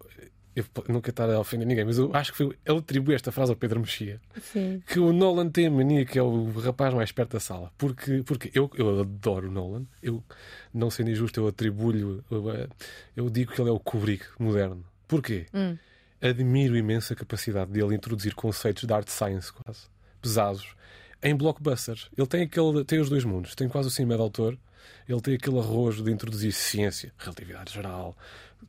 [0.55, 3.51] eu nunca estar a ofender ninguém, mas eu acho que foi, ele atribui esta frase
[3.51, 4.21] ao Pedro Mexia.
[4.41, 4.81] Sim.
[4.85, 7.71] Que o Nolan tem a mania que é o rapaz mais esperto da sala.
[7.77, 10.23] Porque, porque eu, eu adoro o Nolan, eu,
[10.73, 12.23] não sendo injusto, eu atribuo-lhe, eu,
[13.15, 14.83] eu, digo que ele é o Kubrick moderno.
[15.07, 15.45] Porquê?
[15.53, 15.77] Hum
[16.27, 19.81] admiro imenso a capacidade dele introduzir conceitos de art science quase
[20.21, 20.75] pesados
[21.21, 22.09] em blockbusters.
[22.17, 24.57] Ele tem aquele tem os dois mundos, tem quase o cinema de autor,
[25.07, 28.15] ele tem aquele arrojo de introduzir ciência, relatividade geral,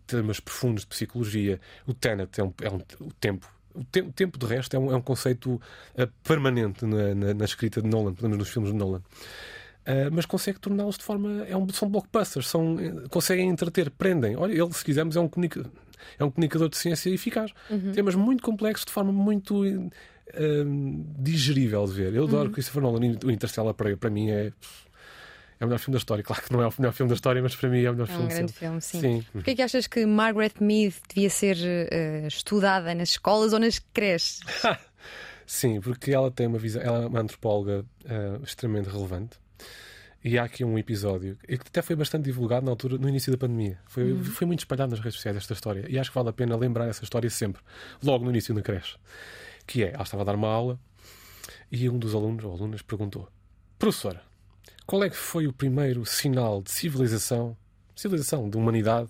[0.07, 1.61] temas profundos de psicologia.
[1.87, 4.79] O Tenet é um, é um o tempo o, te o tempo de resto é
[4.79, 8.49] um, é um conceito uh, permanente na, na, na, escrita de Nolan, pelo menos nos
[8.49, 9.03] filmes de Nolan.
[9.87, 11.45] Uh, mas consegue torná-los de forma.
[11.47, 12.77] É um, são blockbusters, são,
[13.11, 14.35] conseguem entreter, prendem.
[14.35, 15.71] Olha, ele, se quisermos, é um comunicador
[16.19, 17.53] é um comunicador de ciência eficaz.
[17.71, 17.93] Uhum.
[17.93, 19.91] Temas muito complexos de forma muito uh,
[21.19, 22.15] digerível de ver.
[22.15, 22.53] Eu adoro uhum.
[22.53, 23.19] Christopher Nolan.
[23.25, 24.53] O Interstellar para, para mim é.
[25.59, 26.23] É o melhor filme da história.
[26.23, 28.05] Claro que não é o melhor filme da história, mas para mim é o melhor
[28.05, 28.25] é filme.
[28.25, 29.01] É um grande filme, sim.
[29.01, 29.27] sim.
[29.33, 33.79] Porquê é que achas que Margaret Mead devia ser uh, estudada nas escolas ou nas
[33.79, 34.41] creches?
[35.47, 36.83] sim, porque ela tem uma visão.
[36.83, 39.39] Ela é uma antropóloga uh, extremamente relevante
[40.27, 43.39] E há aqui um episódio que até foi bastante divulgado na altura, no início da
[43.39, 43.79] pandemia.
[43.87, 44.25] Foi, uhum.
[44.25, 45.87] foi muito espalhado nas redes sociais esta história.
[45.89, 47.63] E acho que vale a pena lembrar essa história sempre,
[48.03, 48.97] logo no início da creche.
[49.65, 50.81] Que é, ela estava a dar uma aula
[51.71, 53.29] e um dos alunos ou alunas perguntou:
[53.79, 54.21] Professora,
[54.85, 57.57] qual é que foi o primeiro sinal de civilização,
[57.95, 59.09] civilização, de humanidade?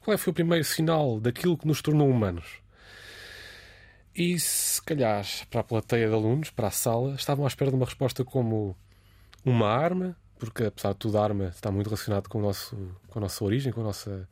[0.00, 2.62] Qual é que foi o primeiro sinal daquilo que nos tornou humanos?
[4.14, 7.76] E se calhar, para a plateia de alunos, para a sala, estavam à espera de
[7.76, 8.76] uma resposta como
[9.44, 12.76] uma arma, porque apesar de tudo a arma está muito relacionado com, o nosso,
[13.06, 14.28] com a nossa origem, com a nossa,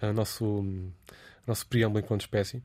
[0.00, 0.64] a nosso,
[1.10, 2.62] a nosso preâmbulo enquanto espécie.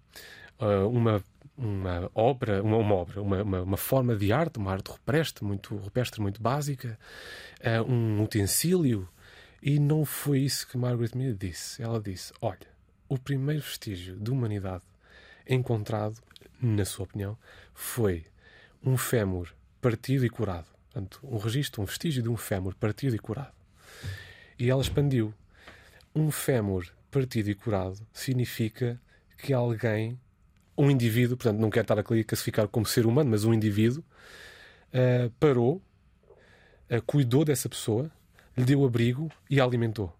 [0.60, 1.24] Uh, uma,
[1.58, 5.76] uma obra, uma, uma obra, uma, uma, uma, forma de arte, uma arte rupestre, muito
[5.76, 7.00] rupestre, muito básica,
[7.62, 9.10] uh, um utensílio.
[9.60, 11.82] E não foi isso que Margaret Mead disse.
[11.82, 12.68] Ela disse: Olha,
[13.10, 14.84] o primeiro vestígio de humanidade
[15.50, 16.18] encontrado,
[16.62, 17.36] na sua opinião,
[17.74, 18.24] foi
[18.84, 19.52] um fémur
[19.82, 20.77] partido e curado.
[20.98, 23.54] Portanto, um registro, um vestígio de um fémur partido e curado.
[24.58, 25.32] E ela expandiu.
[26.16, 29.00] Um fémur partido e curado significa
[29.38, 30.20] que alguém,
[30.76, 34.04] um indivíduo, portanto, não quero estar a classificar como ser humano, mas um indivíduo,
[34.92, 35.80] uh, parou,
[36.90, 38.10] uh, cuidou dessa pessoa,
[38.58, 40.12] lhe deu abrigo e a alimentou.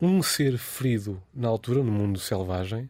[0.00, 2.88] Um ser ferido na altura, no mundo selvagem,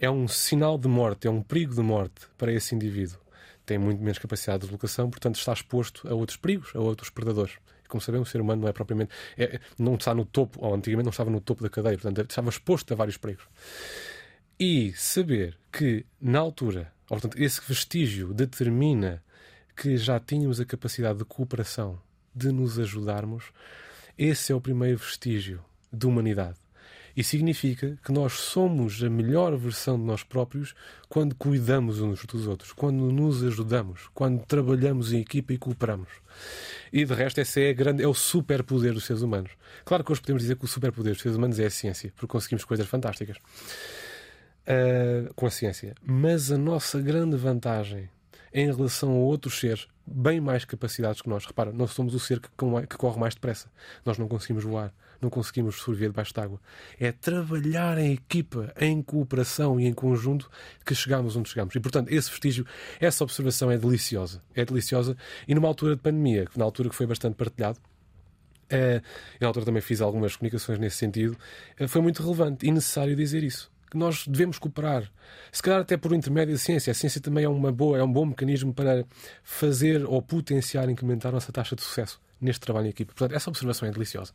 [0.00, 3.23] é um sinal de morte, é um perigo de morte para esse indivíduo
[3.64, 7.56] tem muito menos capacidade de deslocação, portanto está exposto a outros perigos, a outros predadores.
[7.88, 9.12] Como sabemos, o ser humano não é propriamente.
[9.36, 12.48] É, não está no topo, ou antigamente não estava no topo da cadeia, portanto estava
[12.48, 13.46] exposto a vários perigos.
[14.58, 19.22] E saber que, na altura, ou, portanto, esse vestígio determina
[19.76, 22.00] que já tínhamos a capacidade de cooperação,
[22.34, 23.52] de nos ajudarmos,
[24.16, 26.63] esse é o primeiro vestígio de humanidade.
[27.16, 30.74] E significa que nós somos a melhor versão de nós próprios
[31.08, 36.08] quando cuidamos uns dos outros, quando nos ajudamos, quando trabalhamos em equipa e cooperamos.
[36.92, 39.52] E de resto, esse é, grande, é o superpoder dos seres humanos.
[39.84, 42.30] Claro que hoje podemos dizer que o superpoder dos seres humanos é a ciência, porque
[42.30, 45.94] conseguimos coisas fantásticas uh, com a ciência.
[46.02, 48.08] Mas a nossa grande vantagem
[48.52, 51.44] em relação a outros seres bem mais capacidades que nós.
[51.44, 53.68] Repara, nós somos o ser que, que corre mais depressa.
[54.04, 54.92] Nós não conseguimos voar,
[55.24, 56.60] não conseguimos sobreviver debaixo d'água.
[57.00, 60.50] É trabalhar em equipa, em cooperação e em conjunto
[60.84, 61.74] que chegamos onde chegamos.
[61.74, 62.66] E, portanto, esse vestígio,
[63.00, 64.42] essa observação é deliciosa.
[64.54, 65.16] É deliciosa.
[65.48, 67.78] E numa altura de pandemia, na altura que foi bastante partilhado,
[68.70, 69.02] é,
[69.40, 71.36] na altura também fiz algumas comunicações nesse sentido,
[71.78, 75.08] é, foi muito relevante e necessário dizer isso nós devemos cooperar.
[75.52, 76.90] Se calhar até por intermédio da ciência.
[76.90, 79.06] A ciência também é, uma boa, é um bom mecanismo para
[79.44, 83.12] fazer ou potenciar, incrementar a nossa taxa de sucesso neste trabalho em equipa.
[83.14, 84.32] Portanto, essa observação é deliciosa.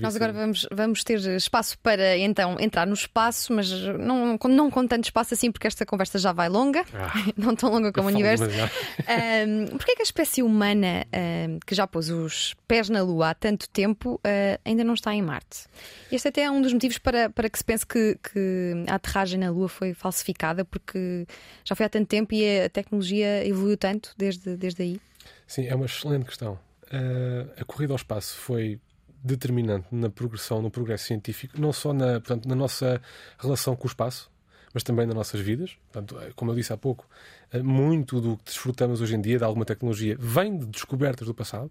[0.00, 4.86] Nós agora vamos, vamos ter espaço para então entrar no espaço, mas não, não com
[4.86, 8.10] tanto espaço assim, porque esta conversa já vai longa, ah, não tão longa como o
[8.10, 8.44] universo.
[8.44, 11.06] Um, Porquê é que a espécie humana,
[11.48, 15.14] um, que já pôs os pés na Lua há tanto tempo, uh, ainda não está
[15.14, 15.66] em Marte?
[16.10, 19.38] Este até é um dos motivos para, para que se pense que, que a aterragem
[19.38, 21.26] na Lua foi falsificada, porque
[21.64, 25.00] já foi há tanto tempo e a tecnologia evoluiu tanto desde, desde aí.
[25.46, 26.58] Sim, é uma excelente questão
[26.92, 28.80] uh, a corrida ao espaço foi
[29.22, 33.00] determinante na progressão, no progresso científico, não só na, portanto, na nossa
[33.38, 34.30] relação com o espaço,
[34.74, 35.78] mas também nas nossas vidas.
[35.90, 37.08] Portanto, eh, como eu disse há pouco,
[37.50, 41.32] eh, muito do que desfrutamos hoje em dia de alguma tecnologia vem de descobertas do
[41.32, 41.70] passado.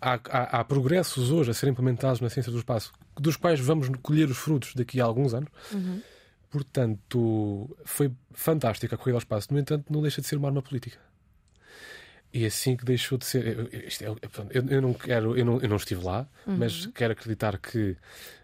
[0.00, 3.88] Há, há, há, progressos hoje a serem implementados na ciência do espaço, dos quais vamos
[4.02, 5.50] colher os frutos daqui a alguns anos.
[5.72, 6.00] Uhum.
[6.50, 9.52] Portanto, foi fantástica a corrida ao espaço.
[9.52, 10.98] No entanto, não deixa de ser uma arma política.
[12.32, 13.46] E assim que deixou de ser.
[13.46, 14.16] Eu,
[14.50, 16.58] eu, eu não quero, eu não, eu não estive lá, uhum.
[16.58, 17.96] mas quero acreditar que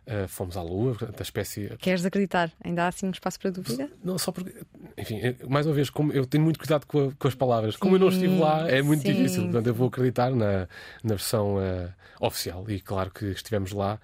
[0.06, 1.68] uh, fomos à Lua, da espécie.
[1.78, 2.50] Queres acreditar?
[2.64, 3.90] Ainda há assim um espaço para dúvida?
[4.02, 4.54] Não, só porque.
[4.96, 7.74] Enfim, mais uma vez, como eu tenho muito cuidado com, a, com as palavras.
[7.74, 9.12] Sim, como eu não estive lá, é muito sim.
[9.12, 9.42] difícil.
[9.42, 10.66] Portanto, eu vou acreditar na,
[11.02, 12.64] na versão uh, oficial.
[12.70, 14.00] E claro que estivemos lá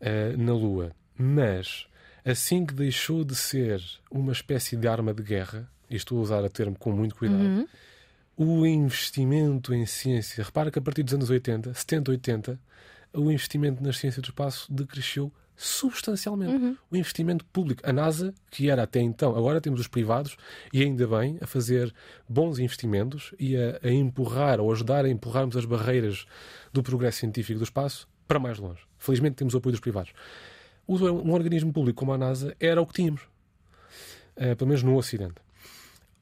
[0.00, 0.92] uh, na Lua.
[1.16, 1.88] Mas
[2.24, 6.44] assim que deixou de ser uma espécie de arma de guerra, e estou a usar
[6.44, 7.40] a termo com muito cuidado.
[7.40, 7.66] Uhum
[8.38, 10.44] o investimento em ciência.
[10.44, 12.60] Repara que a partir dos anos 80, 70, 80,
[13.12, 16.54] o investimento nas ciências do espaço decresceu substancialmente.
[16.54, 16.76] Uhum.
[16.88, 17.82] O investimento público.
[17.84, 20.36] A NASA, que era até então, agora temos os privados,
[20.72, 21.92] e ainda bem, a fazer
[22.28, 26.24] bons investimentos e a, a empurrar ou ajudar a empurrarmos as barreiras
[26.72, 28.82] do progresso científico do espaço para mais longe.
[28.98, 30.12] Felizmente temos o apoio dos privados.
[30.86, 33.22] Um organismo público como a NASA era o que tínhamos,
[34.36, 35.47] uh, pelo menos no Ocidente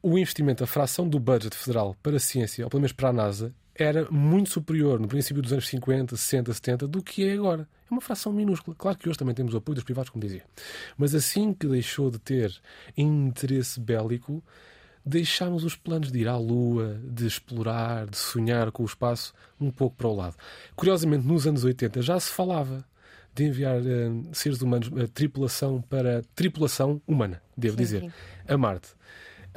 [0.01, 3.13] o investimento, a fração do budget federal para a ciência, ou pelo menos para a
[3.13, 7.67] NASA, era muito superior no princípio dos anos 50, 60, 70 do que é agora.
[7.89, 8.75] É uma fração minúscula.
[8.77, 10.43] Claro que hoje também temos o apoio dos privados, como dizia.
[10.97, 12.53] Mas assim que deixou de ter
[12.97, 14.43] interesse bélico,
[15.05, 19.71] deixámos os planos de ir à Lua, de explorar, de sonhar com o espaço um
[19.71, 20.35] pouco para o lado.
[20.75, 22.83] Curiosamente, nos anos 80 já se falava
[23.33, 28.11] de enviar uh, seres humanos, uh, tripulação para tripulação humana, devo Sim, dizer, sim.
[28.47, 28.89] a Marte.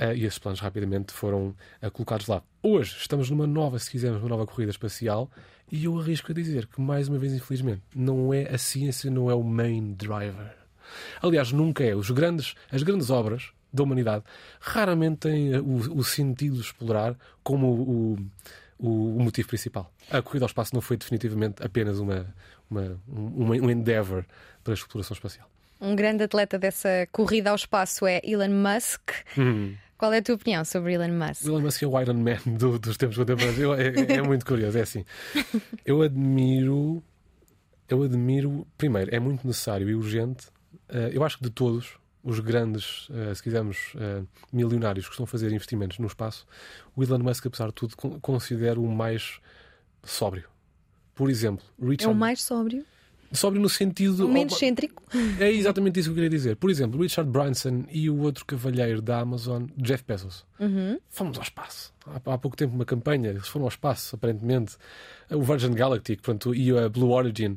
[0.01, 2.43] Uh, e esses planos rapidamente foram uh, colocados lá.
[2.63, 5.31] Hoje estamos numa nova, se quisermos, uma nova corrida espacial
[5.71, 9.31] e eu arrisco a dizer que, mais uma vez, infelizmente, não é a ciência, não
[9.31, 10.57] é o main driver.
[11.21, 11.95] Aliás, nunca é.
[11.95, 14.25] Os grandes, as grandes obras da humanidade
[14.59, 18.19] raramente têm uh, o, o sentido de explorar como o,
[18.79, 19.93] o, o motivo principal.
[20.11, 22.27] A corrida ao espaço não foi definitivamente apenas uma,
[22.71, 24.25] uma, uma, um endeavor
[24.65, 25.47] para a exploração espacial.
[25.79, 29.11] Um grande atleta dessa corrida ao espaço é Elon Musk.
[29.37, 29.75] Hum.
[30.01, 31.45] Qual é a tua opinião sobre Elon Musk?
[31.45, 33.59] Elon Musk é o Iron Man do- dos tempos contemporâneos.
[33.59, 35.05] Eu- É, é- é muito curioso, é assim.
[35.85, 37.03] Eu admiro.
[37.87, 38.67] Eu admiro.
[38.79, 40.47] Primeiro, é muito necessário e urgente.
[40.89, 44.23] eh, eu acho que de todos os grandes, eh, se quisermos, eh,
[44.53, 46.47] milionários que estão a fazer investimentos no espaço,
[46.97, 49.39] o Elon Musk, apesar de tudo, con- considero o mais
[50.03, 50.49] sóbrio.
[51.15, 52.13] Por exemplo, É Richard.
[52.13, 52.85] o mais sóbrio,
[53.33, 54.29] Sóbrio no sentido.
[54.29, 55.03] menos excêntrico.
[55.39, 56.57] É exatamente isso que eu queria dizer.
[56.57, 60.99] Por exemplo, Richard Branson e o outro cavalheiro da Amazon, Jeff Bezos, Uhum.
[61.09, 61.93] fomos ao espaço.
[62.07, 64.77] Há, há pouco tempo, uma campanha, eles foram ao espaço, aparentemente.
[65.31, 67.57] O Virgin Galactic portanto, e a Blue Origin.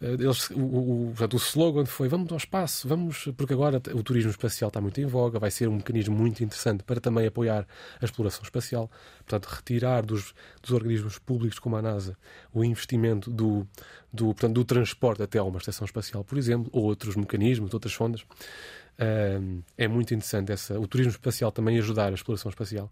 [0.00, 4.02] Eh, Eles, o, o, portanto, o slogan foi vamos ao espaço, vamos, porque agora o
[4.02, 7.66] turismo espacial está muito em voga, vai ser um mecanismo muito interessante para também apoiar
[8.00, 12.16] a exploração espacial, portanto, retirar dos, dos organismos públicos como a NASA
[12.52, 13.66] o investimento do,
[14.12, 17.92] do, portanto, do transporte até a uma estação espacial, por exemplo, ou outros mecanismos, outras
[17.92, 18.24] sondas.
[18.98, 22.90] Ahm, é muito interessante essa, o turismo espacial também ajudar a exploração espacial.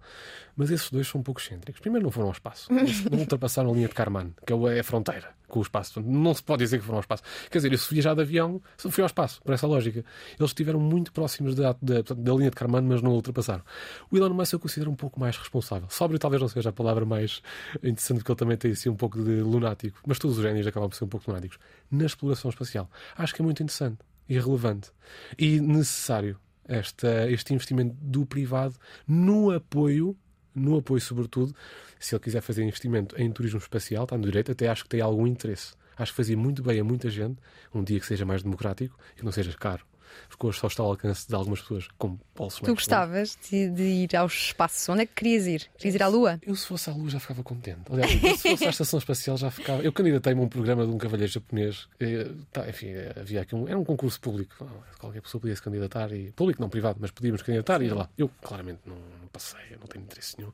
[0.56, 1.80] Mas esses dois são um pouco excêntricos.
[1.80, 2.68] Primeiro, não foram ao espaço.
[3.10, 6.00] Não ultrapassaram a linha de Karman, que é é a fronteira com o espaço.
[6.00, 7.22] Não se pode dizer que foram ao espaço.
[7.50, 10.04] Quer dizer, eu se viajar de avião, fui ao espaço, por essa lógica.
[10.38, 13.62] Eles estiveram muito próximos da, da, da linha de Karman, mas não a ultrapassaram.
[14.10, 15.88] O Elon Musk eu considero um pouco mais responsável.
[15.90, 17.40] Sóbrio talvez não seja a palavra mais
[17.76, 19.98] interessante, porque ele também tem assim um pouco de lunático.
[20.06, 21.58] Mas todos os génios acabam por ser um pouco lunáticos.
[21.90, 22.90] Na exploração espacial.
[23.16, 23.98] Acho que é muito interessante
[24.28, 24.90] e relevante
[25.38, 28.74] e necessário esta, este investimento do privado
[29.06, 30.16] no apoio,
[30.54, 31.54] no apoio sobretudo,
[31.98, 35.00] se ele quiser fazer investimento em turismo espacial, está no direito, até acho que tem
[35.00, 35.74] algum interesse.
[35.96, 37.38] Acho que fazia muito bem a muita gente,
[37.72, 39.84] um dia que seja mais democrático e não seja caro.
[40.28, 43.82] Porque hoje só está ao alcance de algumas pessoas, como bolsos Tu gostavas de, de
[43.82, 44.92] ir ao espaço?
[44.92, 45.70] Onde é que querias ir?
[45.78, 46.38] Querias ir à Lua?
[46.42, 47.80] Eu, se fosse à Lua, já ficava contente.
[47.90, 48.10] Aliás,
[48.40, 49.82] se fosse à Estação Espacial, já ficava.
[49.82, 51.88] Eu candidatei-me a um programa de um cavalheiro japonês.
[52.00, 53.68] Eh, tá, enfim, eh, havia aqui um.
[53.68, 54.66] Era um concurso público.
[54.98, 56.12] Qualquer pessoa podia se candidatar.
[56.12, 58.08] E, público, não privado, mas podíamos candidatar e ir lá.
[58.18, 60.52] Eu, claramente, não, não passei, não tenho interesse nenhum.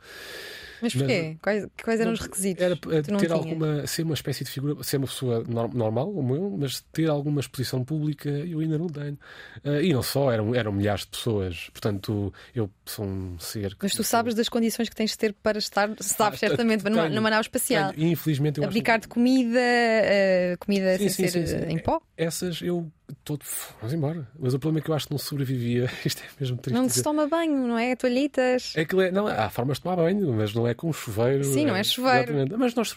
[0.82, 1.36] Mas porquê?
[1.42, 2.62] Quais, quais eram os requisitos?
[2.64, 3.86] Era eh, não ter alguma.
[3.86, 4.82] ser uma espécie de figura.
[4.82, 8.86] ser uma pessoa nor- normal, como eu, mas ter alguma exposição pública, eu ainda não
[8.88, 9.18] tenho.
[9.64, 11.68] Eh, e não só, eram, eram milhares de pessoas.
[11.72, 13.70] Portanto, eu sou um ser.
[13.70, 16.84] que- Mas tu sabes das condições que tens de ter para estar, sabes Ah, certamente,
[16.84, 17.92] numa, tenho, numa nave espacial.
[17.92, 18.08] tenho.
[18.10, 22.00] Infelizmente, eu acho Abdicar de comida, eh, comida Sim, sem sim, ser sim, em pó?
[22.16, 22.90] Essas eu
[23.24, 23.44] todo.
[23.80, 24.28] Vamos embora.
[24.38, 25.90] Mas o problema é que eu acho que não sobrevivia.
[26.04, 26.76] Isto é mesmo triste.
[26.76, 27.94] Não se toma banho, não é?
[27.96, 28.72] Toalhitas.
[28.76, 31.44] É que é, não, há formas de tomar banho, mas não é com chuveiro.
[31.44, 32.32] Sim, não é chuveiro.
[32.32, 32.56] Exatamente.
[32.56, 32.94] Mas nós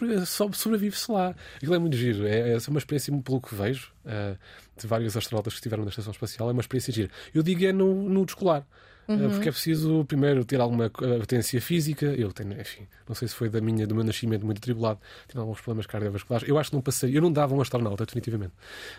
[0.56, 1.34] sobrevive-se lá.
[1.56, 2.26] Aquilo é muito giro.
[2.26, 4.36] É, é uma experiência, pelo que vejo, eh,
[4.76, 7.10] de vários astronautas que estiveram na Estação Espacial, é uma experiência gira.
[7.32, 8.66] Eu digo é no, no descolar.
[9.06, 9.30] Uhum.
[9.30, 12.06] Porque é preciso primeiro ter alguma eh, potência física.
[12.06, 14.98] Eu tenho, enfim, não sei se foi da minha, do meu nascimento muito atribulado,
[15.28, 16.48] tenho alguns problemas cardiovasculares.
[16.48, 18.52] Eu acho que não passaria, eu não dava um astronauta, definitivamente.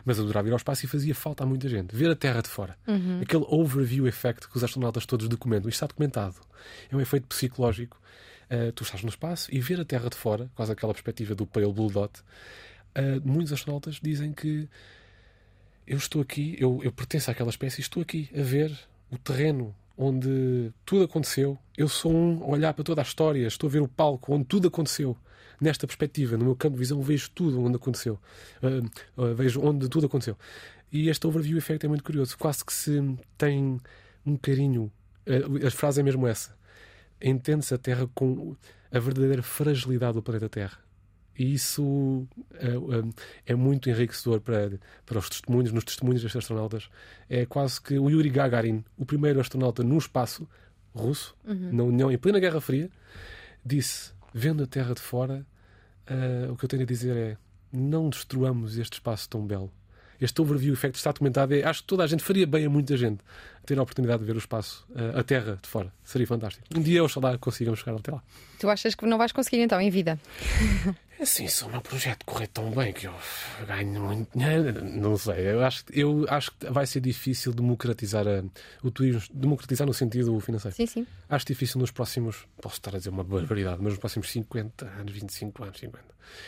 [0.03, 1.95] Mas adorava ir ao espaço e fazia falta a muita gente.
[1.95, 2.77] Ver a Terra de fora.
[2.87, 3.21] Uhum.
[3.21, 5.69] Aquele overview effect que os astronautas todos documentam.
[5.69, 6.35] Isto está documentado.
[6.91, 7.99] É um efeito psicológico.
[8.45, 11.47] Uh, tu estás no espaço e ver a Terra de fora, quase aquela perspectiva do
[11.47, 12.19] Pale Blue Dot.
[12.19, 14.69] uh, muitos astronautas dizem que
[15.87, 18.71] eu estou aqui, eu, eu pertenço àquela espécie estou aqui a ver
[19.11, 21.57] o terreno onde tudo aconteceu.
[21.77, 24.45] Eu sou um a olhar para toda a história, estou a ver o palco onde
[24.45, 25.17] tudo aconteceu.
[25.59, 28.19] Nesta perspectiva, no meu campo de visão, vejo tudo onde aconteceu.
[28.61, 30.37] Uh, uh, vejo onde tudo aconteceu.
[30.91, 32.37] E este overview effect é muito curioso.
[32.37, 33.01] Quase que se
[33.37, 33.79] tem
[34.25, 34.91] um carinho.
[35.25, 36.53] Uh, a frase é mesmo essa.
[37.21, 38.55] Entende-se a Terra com
[38.91, 40.84] a verdadeira fragilidade do planeta Terra.
[41.37, 42.27] E isso uh,
[42.61, 43.11] um,
[43.45, 46.89] é muito enriquecedor para, para os testemunhos, nos testemunhos destes astronautas.
[47.29, 50.47] É quase que o Yuri Gagarin, o primeiro astronauta no espaço
[50.95, 52.89] russo, na União, em plena Guerra Fria,
[53.65, 55.45] disse: vendo a Terra de fora,
[56.09, 57.37] uh, o que eu tenho a dizer é:
[57.71, 59.71] não destruamos este espaço tão belo.
[60.19, 61.53] Este overview effect está documentado.
[61.53, 63.19] É, acho que toda a gente faria bem a muita gente
[63.65, 65.91] ter a oportunidade de ver o espaço, uh, a Terra de fora.
[66.03, 66.65] Seria fantástico.
[66.75, 68.23] Um dia, oxalá, consigamos chegar até lá.
[68.59, 70.19] Tu achas que não vais conseguir então em vida?
[71.17, 73.13] É assim, se o meu projeto correr tão bem que eu
[73.65, 75.51] ganho muito dinheiro, não sei.
[75.51, 78.43] Eu acho, eu acho que vai ser difícil democratizar a,
[78.83, 80.75] o turismo, democratizar no sentido financeiro.
[80.75, 81.07] Sim, sim.
[81.29, 85.13] Acho difícil nos próximos, posso estar a dizer uma barbaridade, mas nos próximos 50 anos,
[85.13, 86.03] 25 anos, 50.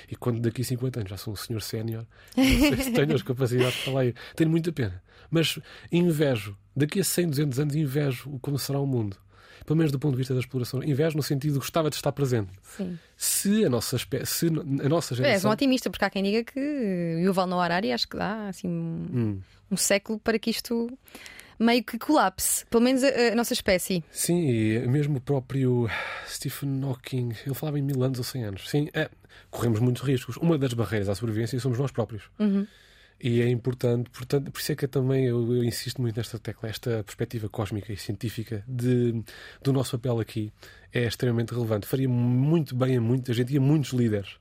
[0.10, 2.06] E quando daqui a 50 anos já sou um senhor sénior,
[2.36, 4.16] não sei se tenho as capacidades para lá ir.
[4.36, 5.02] Tenho muita pena.
[5.32, 5.60] Mas
[5.90, 9.18] invejo, daqui a 100, 200 anos, invejo como será o mundo
[9.68, 10.82] pelo menos do ponto de vista da exploração.
[10.82, 12.50] Invejo no sentido de gostava de estar presente.
[12.64, 12.98] Sim.
[13.16, 15.52] Se a nossa, se a nossa És geração.
[15.52, 16.60] um otimista, porque há quem diga que
[17.24, 19.40] Yuval Noah Harari acho que dá assim um, Hum.
[19.70, 20.90] um século para que isto
[21.60, 22.66] meio que colapse.
[22.68, 24.04] Pelo menos a, a nossa espécie.
[24.10, 25.90] Sim, e mesmo o próprio
[26.28, 28.70] Stephen Hawking, ele falava em mil anos ou cem anos.
[28.70, 29.10] Sim, é,
[29.52, 30.38] corremos muitos riscos.
[30.38, 32.24] Uma das barreiras à sobrevivência somos nós próprios.
[33.20, 36.38] E é importante, portanto, por isso é que eu também eu, eu insisto muito nesta
[36.38, 39.24] tecla, esta perspectiva cósmica e científica de,
[39.62, 40.54] do nosso papel aqui
[40.94, 41.88] é extremamente relevante.
[41.88, 44.38] Faria muito bem a muita gente e a muitos líderes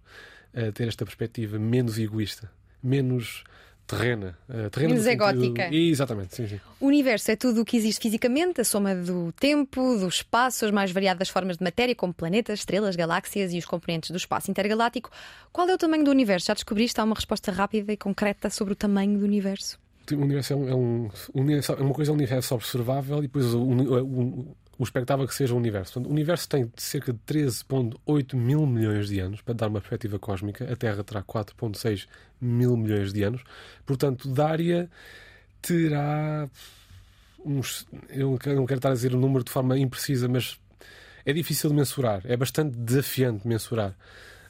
[0.55, 2.51] a ter esta perspectiva menos egoísta,
[2.83, 3.45] menos
[3.87, 4.37] terrena.
[4.49, 5.68] eh, terrena Menos egótica.
[5.74, 6.61] Exatamente, sim, sim.
[6.80, 10.70] O universo é tudo o que existe fisicamente, a soma do tempo, do espaço, as
[10.70, 15.11] mais variadas formas de matéria, como planetas, estrelas, galáxias e os componentes do espaço intergaláctico.
[15.53, 16.47] Qual é o tamanho do universo?
[16.49, 17.01] Já descobriste?
[17.01, 19.78] Há uma resposta rápida e concreta sobre o tamanho do universo?
[20.12, 21.11] O universo é, um, é, um-
[21.78, 25.35] é uma coisa é um universo observável e depois o, o, o, o expectável que
[25.35, 25.95] seja o universo.
[25.95, 30.18] Portanto, o universo tem cerca de 13,8 mil milhões de anos, para dar uma perspectiva
[30.18, 30.70] cósmica.
[30.70, 32.07] A Terra terá 4,6
[32.41, 33.43] mil milhões de anos.
[33.85, 34.91] Portanto, Dária
[35.62, 36.49] terá
[37.45, 37.87] uns.
[38.11, 40.59] Eu não quero estar a dizer o número de forma imprecisa, mas
[41.24, 42.20] é difícil de mensurar.
[42.24, 43.97] É bastante desafiante de mensurar.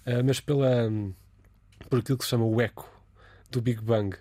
[0.04, 0.90] Ah, mas pela,
[1.88, 2.88] por aquilo que se chama o eco
[3.50, 4.16] do Big Bang,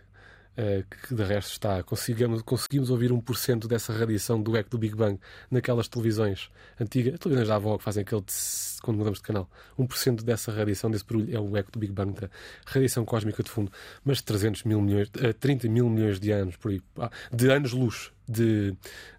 [1.05, 1.83] que de resto está.
[1.83, 5.19] Conseguimos, conseguimos ouvir 1% dessa radiação do eco do Big Bang
[5.51, 6.49] naquelas televisões
[6.79, 9.49] antigas, televisões da avó que fazem aquele tss quando mudamos de canal.
[9.79, 12.29] 1% dessa radiação, desse barulho, é o eco do Big Bang, da
[12.67, 13.71] radiação cósmica de fundo.
[14.03, 18.11] Mas 300 mil milhões, eh, 30 mil milhões de anos, por aí, ah, de anos-luz
[18.27, 18.75] de,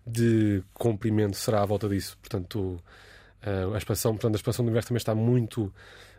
[0.06, 2.16] de comprimento será à volta disso.
[2.18, 2.80] Portanto,
[3.42, 5.72] eh, a expansão, portanto, a expansão do universo também está muito.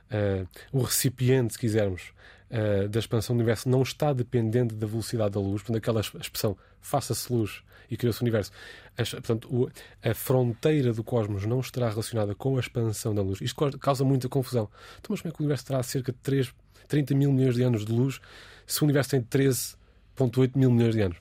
[0.09, 2.13] eh, o recipiente, se quisermos,
[2.49, 5.61] eh, da expansão do universo não está dependente da velocidade da luz.
[5.61, 8.51] Portanto, aquela expressão faça-se luz e criou-se o universo.
[8.97, 9.69] As- portanto, o-
[10.01, 13.39] a fronteira do cosmos não estará relacionada com a expansão da luz.
[13.41, 14.69] Isto causa- muita confusão.
[14.99, 16.53] Então, mas como é que o universo terá cerca de 3,
[16.87, 18.19] 30 mil milhões de anos de luz
[18.65, 21.17] se o universo tem 13,8 mil milhões de anos?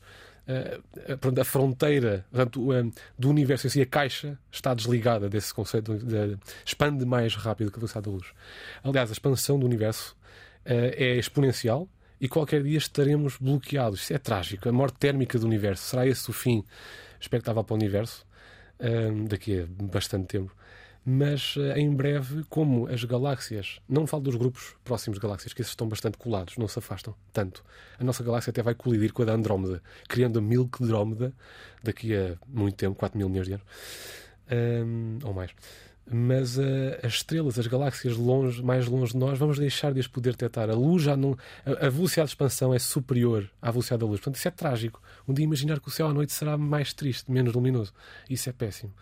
[0.49, 0.81] Eh,
[1.21, 2.65] portanto, a fronteira portanto,
[3.19, 7.77] do universo em si, a caixa, está desligada desse conceito, de, expande mais rápido que
[7.79, 8.27] a velocidade da luz.
[8.85, 10.16] Aliás, a expansão do universo
[10.75, 11.89] é exponencial
[12.21, 14.03] e qualquer dia estaremos bloqueados.
[14.03, 14.69] Isso é trágico.
[14.69, 15.85] A morte térmica do universo.
[15.85, 16.65] Será esse o fim
[17.21, 18.27] expectável para o universo?
[18.79, 20.55] eh, daqui a bastante tempo.
[21.05, 25.61] Mas eh, em breve, como as galáxias, não falo dos grupos próximos de galáxias, que
[25.61, 27.65] esses estão bastante colados, não se afastam tanto.
[27.99, 31.33] A nossa galáxia até vai colidir com a da Andrómeda, criando a Milky Andrómeda
[31.83, 33.67] daqui a muito tempo 4 mil milhões de anos
[34.49, 35.51] Ahm, ou mais.
[36.09, 40.07] Mas eh, as estrelas, as galáxias longe, mais longe de nós, vamos deixar de as
[40.07, 40.71] poder detectar.
[40.71, 41.37] A luz já não.
[41.65, 44.21] A, a velocidade de expansão é superior à velocidade da luz.
[44.21, 45.03] Portanto, isso é trágico.
[45.27, 47.93] Um dia imaginar que o céu à noite será mais triste, menos luminoso.
[48.31, 48.93] Isso é péssimo.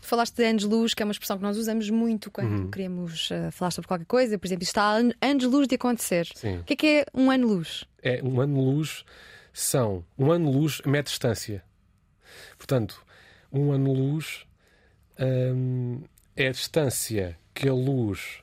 [0.00, 2.70] Tu falaste de anos-luz, que é uma expressão que nós usamos muito quando Uhum.
[2.70, 4.38] queremos eh, falar sobre qualquer coisa.
[4.38, 6.28] Por exemplo, está anos-luz de acontecer.
[6.34, 6.58] Sim.
[6.58, 7.84] O que é que é um ano-luz?
[8.04, 9.04] é um ano-luz
[9.52, 11.62] são um ano-luz mede distância.
[12.56, 13.04] Portanto,
[13.52, 14.44] um ano-luz
[15.20, 16.02] hum,
[16.36, 18.42] é a distância que a luz.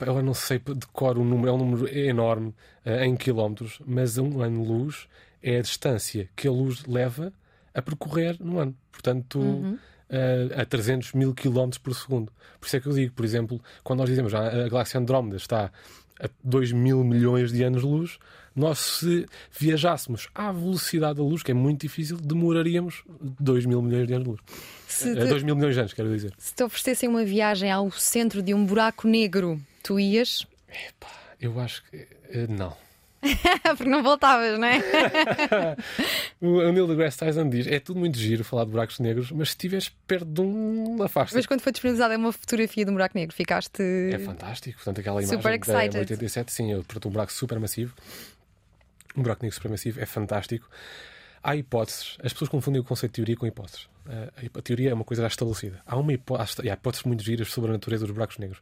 [0.00, 4.18] Eu não sei de cor o número, é um número enorme eh, em quilómetros, mas
[4.18, 5.08] um ano-luz
[5.42, 7.32] é a distância que a luz leva
[7.72, 8.74] a percorrer no ano.
[8.90, 9.78] Portanto,
[10.08, 12.32] eh, a 300 mil quilómetros por segundo.
[12.60, 15.36] Por isso é que eu digo, por exemplo, quando nós dizemos ah, a galáxia Andrómeda
[15.36, 15.70] está
[16.20, 18.18] a 2 mil milhões de anos-luz,
[18.56, 19.26] nós, se
[19.56, 23.02] viajássemos à velocidade da luz, que é muito difícil, demoraríamos
[23.38, 24.40] 2 mil milhões de anos-luz.
[24.88, 26.32] Se Eh, te, 2 mil milhões de anos, quero dizer.
[26.38, 30.46] se te oferecessem uma viagem ao centro de um buraco negro, tu ias?
[31.40, 31.96] Eu acho que.
[32.30, 32.74] eh, não.
[33.76, 34.80] Porque não voltavas, não é?
[36.40, 39.54] O Neil deGrasse Tyson diz: é tudo muito giro falar de buracos negros, mas se
[39.54, 41.34] estiveres perto de um, afasta.
[41.34, 43.82] Mas quando foi disponibilizada uma fotografia de um buraco negro, ficaste.
[44.12, 44.76] É fantástico.
[44.76, 45.98] Portanto, aquela imagem Super da excited.
[45.98, 47.94] 87, sim, eu portanto, um buraco supermassivo.
[49.16, 50.68] Um buraco negro supermassivo é fantástico.
[51.42, 52.16] Há hipóteses.
[52.22, 53.88] As pessoas confundem o conceito de teoria com hipóteses.
[54.08, 55.80] Eh, A teoria é uma coisa já estabelecida.
[55.86, 58.60] Há, uma hipó- há hipóteses muito giras sobre a natureza dos buracos negros.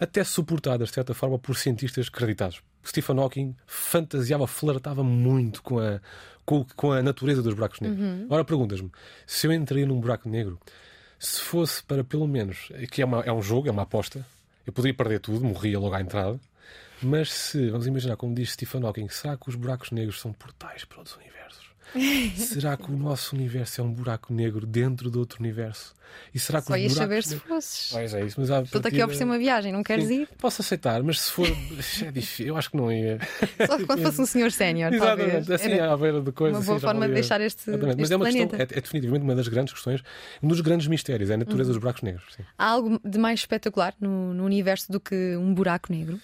[0.00, 2.62] Até suportadas, de certa forma, por cientistas acreditados.
[2.84, 6.00] Stephen Hawking fantasiava, flertava muito com a,
[6.44, 8.00] com, com a natureza dos buracos negros.
[8.30, 8.90] Ora, perguntas-me,
[9.26, 10.58] se eu entraria num buraco negro,
[11.18, 14.26] se fosse para pelo menos, que é, uma- é um jogo, é uma aposta,
[14.66, 16.38] eu poderia perder tudo, morria logo à entrada,
[17.02, 20.84] Mas se, vamos imaginar, como diz Stephen Hawking, será que os buracos negros são portais
[20.84, 21.34] para outros universos?
[22.36, 25.94] será que o nosso universo é um buraco negro dentro de outro universo?
[26.32, 27.90] E será que Só ias saber se fosses.
[27.92, 28.88] Pois é isso, mas Estou-te partida...
[28.88, 30.28] aqui a oferecer uma viagem, não queres Sim, ir?
[30.38, 31.46] Posso aceitar, mas se for.
[32.06, 33.18] é difícil, eu acho que não ia.
[33.66, 34.92] Só quando fosse um senhor sénior.
[34.92, 36.58] Exatamente, assim Era à beira de coisas.
[36.58, 37.70] Uma boa assim, forma de deixar este.
[37.70, 38.00] Exatamente.
[38.00, 38.56] Mas é uma planeta.
[38.56, 40.02] questão, é, é, definitivamente uma das grandes questões,
[40.42, 41.74] um dos grandes mistérios, é a natureza uhum.
[41.74, 42.24] dos buracos negros.
[42.36, 42.42] Sim.
[42.58, 46.20] Há algo de mais espetacular no, no universo do que um buraco negro?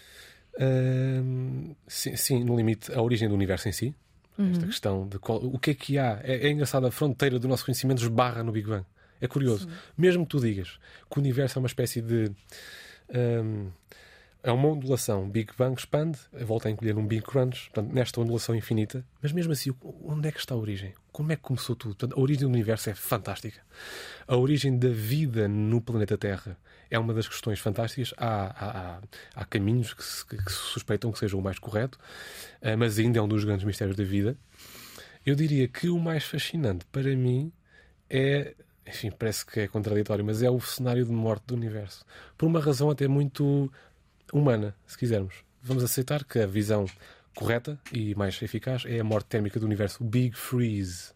[0.55, 3.95] Uh, sim, sim, no limite, a origem do universo em si.
[4.39, 4.53] Uhum.
[4.53, 6.21] Esta questão de qual, o que é que há.
[6.23, 8.85] É, é engraçado, a fronteira do nosso conhecimento esbarra no Big Bang.
[9.21, 9.69] É curioso.
[9.69, 9.77] Sim.
[9.97, 10.79] Mesmo que tu digas
[11.11, 12.33] que o universo é uma espécie de.
[13.11, 13.69] Um,
[14.43, 15.29] é uma ondulação.
[15.29, 19.05] Big Bang expande, volta a encolher num Big Crunch, portanto, nesta ondulação infinita.
[19.21, 20.95] Mas mesmo assim, onde é que está a origem?
[21.13, 21.95] Como é que começou tudo?
[21.95, 23.61] Portanto, a origem do universo é fantástica.
[24.27, 26.57] A origem da vida no planeta Terra
[26.91, 28.15] é uma das questões fantásticas.
[28.17, 29.01] Há, há,
[29.35, 31.99] há caminhos que se, que se, suspeitam que sejam o mais correto,
[32.63, 34.37] eh, mas ainda é um dos grandes mistérios da vida.
[35.25, 37.53] Eu diria que o mais fascinante para mim
[38.09, 38.55] é
[38.87, 42.05] enfim, parece que é contraditório, mas é o cenário de morte do universo.
[42.37, 43.71] Por uma razão até muito
[44.33, 45.35] humana, se quisermos.
[45.63, 46.87] Vamos aceitar que a visão
[47.35, 51.13] correta e mais eficaz é a morte térmica do universo, o Big Freeze.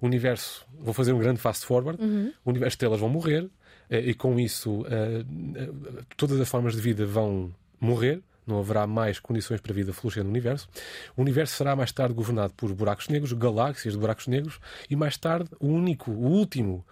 [0.00, 2.32] O universo, vou fazer um grande fast forward, uhum.
[2.44, 3.48] universo estrelas vão morrer
[3.90, 5.24] eh, e com isso eh,
[5.56, 5.68] eh,
[6.16, 8.20] todas as formas de vida vão morrer.
[8.46, 10.68] Não haverá mais condições para a vida florescer no universo.
[11.14, 15.18] O universo será mais tarde governado por buracos negros, galáxias de buracos negros, e mais
[15.18, 16.82] tarde o único, o último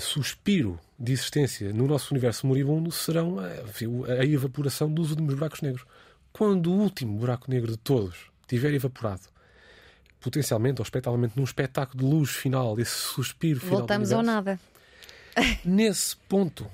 [0.00, 5.84] suspiro de existência no nosso universo moribundo serão uh, a evaporação dos últimos buracos negros.
[6.32, 9.22] Quando o último buraco negro de todos tiver evaporado,
[10.20, 13.78] potencialmente ou espetavelmente num espetáculo de luz final, esse suspiro final.
[13.78, 14.58] Voltamos ao nada.
[15.64, 16.66] Nesse ponto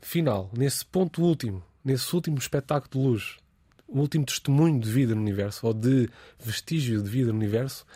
[0.00, 3.36] final, nesse ponto último, nesse último espetáculo de luz,
[3.86, 7.86] o último testemunho de vida no universo, ou de vestígio de vida no universo,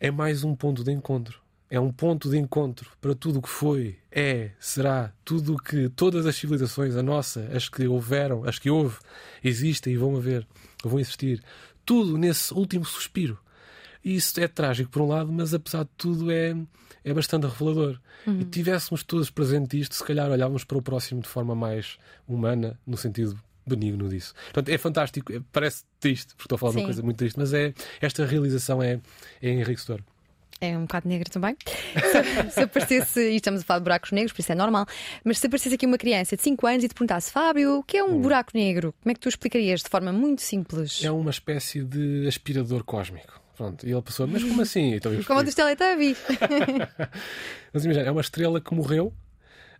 [0.00, 1.40] é mais um ponto de encontro
[1.70, 5.88] é um ponto de encontro para tudo o que foi, é, será, tudo o que
[5.90, 8.96] todas as civilizações, a nossa, as que houveram, as que houve,
[9.44, 10.46] existem e vão haver,
[10.82, 11.42] vão existir,
[11.84, 13.38] tudo nesse último suspiro.
[14.04, 16.56] E isso é trágico por um lado, mas apesar de tudo é,
[17.04, 17.98] é bastante revelador.
[18.26, 18.40] Uhum.
[18.40, 22.78] E tivéssemos todos presente isto, se calhar olhávamos para o próximo de forma mais humana,
[22.86, 24.32] no sentido benigno disso.
[24.44, 26.76] Portanto, é fantástico, parece triste, porque estou a falar Sim.
[26.76, 29.00] de uma coisa muito triste, mas é, esta realização é,
[29.42, 30.02] é enriquecedora.
[30.60, 31.56] É um bocado negra também.
[31.68, 34.86] Se, se aparecesse, e estamos a falar de buracos negros, por isso é normal,
[35.24, 37.96] mas se aparecesse aqui uma criança de 5 anos e te perguntasse, Fábio, o que
[37.96, 38.20] é um hum.
[38.20, 38.92] buraco negro?
[39.00, 41.02] Como é que tu explicarias de forma muito simples?
[41.04, 43.40] É uma espécie de aspirador cósmico.
[43.56, 44.94] Pronto, e ele pensou, mas como assim?
[44.94, 46.18] Então, como dos Teletubbies.
[47.74, 49.12] mas imagina, é uma estrela que morreu,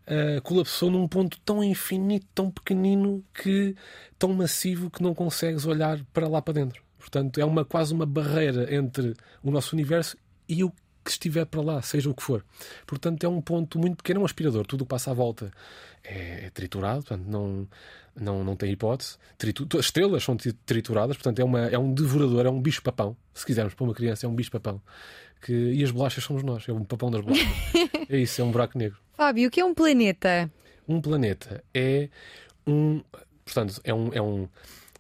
[0.07, 3.77] uh, colapsou num ponto tão infinito, tão pequenino, que
[4.19, 6.83] tão massivo que não consegues olhar para lá para dentro.
[6.99, 10.17] Portanto, é uma, quase uma barreira entre o nosso universo
[10.49, 10.73] e o
[11.05, 12.45] que estiver para lá, seja o que for.
[12.87, 14.67] Portanto, é um ponto muito pequeno, é um aspirador.
[14.67, 15.51] Tudo o que passa à volta
[16.05, 17.67] é, é triturado, portanto, não,
[18.15, 19.17] não, não tem hipótese.
[19.39, 19.67] Tritu...
[19.79, 20.37] As estrelas são
[20.67, 23.17] trituradas, portanto, é, uma, é um devorador, é um bicho-papão.
[23.33, 24.83] Se quisermos, para uma criança, é um bicho-papão.
[25.41, 25.53] Que...
[25.53, 27.47] E as bolachas somos nós, é um papão das bolachas.
[28.09, 28.99] é isso, é um buraco negro.
[29.17, 30.51] Fábio, o que é um planeta?
[30.87, 32.09] Um planeta é
[32.67, 33.03] um.
[33.45, 34.13] Portanto, é um.
[34.13, 34.49] É um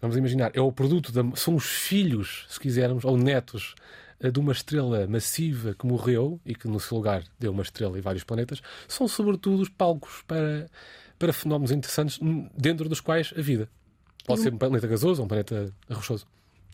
[0.00, 1.36] vamos imaginar, é o produto da.
[1.36, 3.74] São os filhos, se quisermos, ou netos
[4.20, 8.00] de uma estrela massiva que morreu e que no seu lugar deu uma estrela e
[8.00, 10.68] vários planetas, são sobretudo os palcos para,
[11.18, 12.18] para fenómenos interessantes
[12.56, 13.68] dentro dos quais a vida.
[14.26, 16.26] Pode ser um planeta gasoso ou um planeta rochoso.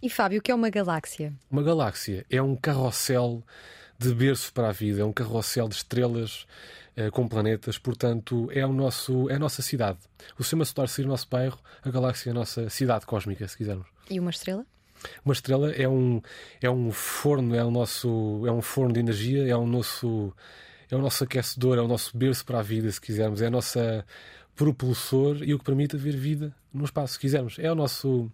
[0.03, 1.33] E Fábio, o que é uma galáxia?
[1.51, 3.43] Uma galáxia é um carrossel
[3.99, 6.47] de berço para a vida, é um carrossel de estrelas
[6.97, 9.99] eh, com planetas, portanto, é, o nosso, é a nossa cidade.
[10.39, 13.57] O sistema solar seria o nosso bairro, a galáxia é a nossa cidade cósmica, se
[13.57, 13.87] quisermos.
[14.11, 14.67] E uma estrela?
[15.25, 16.21] Uma estrela é um,
[16.61, 20.33] é um forno, é o nosso é um forno de energia, é o nosso
[20.91, 23.51] é o nosso aquecedor, é o nosso berço para a vida, se quisermos, é a
[23.51, 24.05] nossa
[24.55, 27.59] propulsor e o que permite haver vida no espaço, se quisermos.
[27.59, 28.31] É o nosso,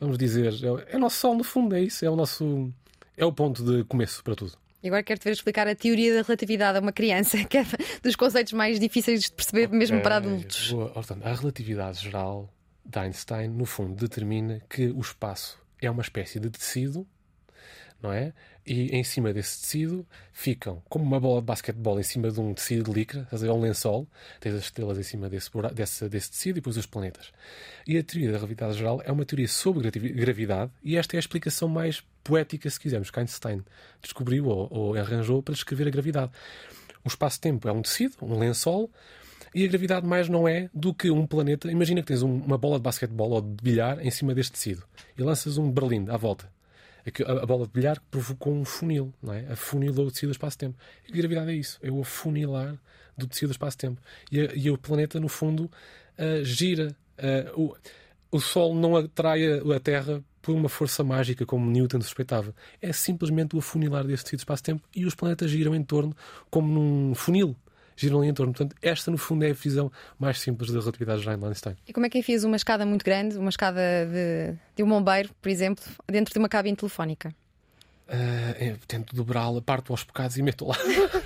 [0.00, 2.72] vamos dizer, é, é o nosso sol no fundo, é isso, é o nosso
[3.16, 4.52] é o ponto de começo para tudo.
[4.82, 7.66] E agora quero-te ver explicar a teoria da relatividade a uma criança, que é
[8.02, 10.70] dos conceitos mais difíceis de perceber, mesmo para adultos.
[10.70, 10.90] Boa.
[10.90, 12.48] Portanto, a relatividade geral
[12.84, 17.06] de Einstein, no fundo, determina que o espaço é uma espécie de tecido,
[18.02, 18.32] não é?
[18.66, 22.52] E em cima desse tecido ficam, como uma bola de basquetebol em cima de um
[22.52, 24.08] tecido de licra, é um lençol,
[24.40, 27.32] tens as estrelas em cima desse, desse, desse tecido e depois os planetas.
[27.86, 31.20] E a teoria da relatividade geral é uma teoria sobre gravidade e esta é a
[31.20, 33.64] explicação mais poética, se quisermos, que Einstein
[34.02, 36.32] descobriu ou, ou arranjou para descrever a gravidade.
[37.04, 38.90] O espaço-tempo é um tecido, um lençol,
[39.56, 41.72] E a gravidade mais não é do que um planeta.
[41.72, 44.82] Imagina que tens um, uma bola de basquetebol ou de bilhar em cima deste tecido
[45.18, 46.46] e lanças um berlim à volta.
[47.26, 49.50] A, a bola de bilhar provocou um funil, não é?
[49.50, 50.76] Afunilou o tecido do espaço-tempo.
[51.08, 52.76] E a gravidade é isso, é o afunilar
[53.16, 53.98] do tecido do espaço-tempo.
[54.30, 55.70] E, e, o planeta, no fundo,
[56.18, 56.94] uh, gira.
[57.56, 57.62] Uh,
[58.30, 62.54] o, o Sol não atrai a Terra por uma força mágica como Newton suspeitava.
[62.82, 66.14] É simplesmente o afunilar desse tecido espaço-tempo e os planetas giram em torno
[66.50, 67.56] como num funil
[67.96, 68.52] giram ali em torno.
[68.52, 71.76] Portanto, esta, no fundo, é a visão mais simples da relatividade geral de Einstein.
[71.86, 75.30] E como é que fiz uma escada muito grande, uma escada de, de um bombeiro,
[75.40, 77.34] por exemplo, dentro de uma cabine telefónica?
[78.08, 80.76] Uh, tento dobrá-la, parto aos bocados e meto lá.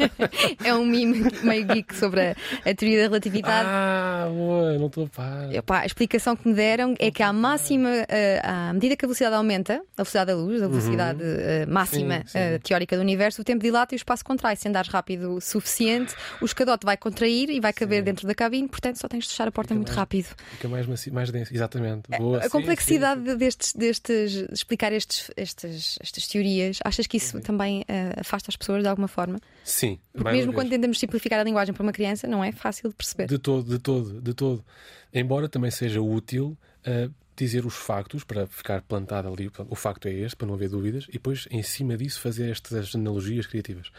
[0.65, 3.69] é um mime meio geek sobre a, a teoria da relatividade.
[3.70, 5.82] Ah, boa, não estou a par.
[5.82, 9.36] a explicação que me deram é que à máxima, uh, à medida que a velocidade
[9.36, 11.28] aumenta, a velocidade da luz, a velocidade uhum.
[11.69, 12.59] uh, máxima sim, sim.
[12.62, 14.57] teórica do universo, o tempo dilata e o espaço contrai.
[14.57, 18.05] Se andares rápido o suficiente, o escadote vai contrair e vai caber sim.
[18.05, 20.28] dentro da cabine, portanto só tens de fechar a porta Fica muito mais, rápido.
[20.52, 22.09] Fica mais, mais denso, exatamente.
[22.16, 27.80] Boa, a, complexidade destes, destes, de explicar estes, estes, estas teorias achas que isso também
[27.82, 29.38] uh, afasta as pessoas de alguma forma?
[29.64, 29.98] Sim.
[30.12, 33.26] Porque mesmo quando tentamos simplificar a linguagem para uma criança, não é fácil de perceber.
[33.26, 34.64] De todo, de todo, de todo.
[35.12, 36.56] Embora também seja útil
[36.86, 37.12] uh,
[37.44, 39.50] dizer os factos para ficar plantado ali.
[39.68, 42.94] O facto é este, para não haver dúvidas, e depois, em cima disso, fazer estas
[42.94, 43.90] analogias criativas.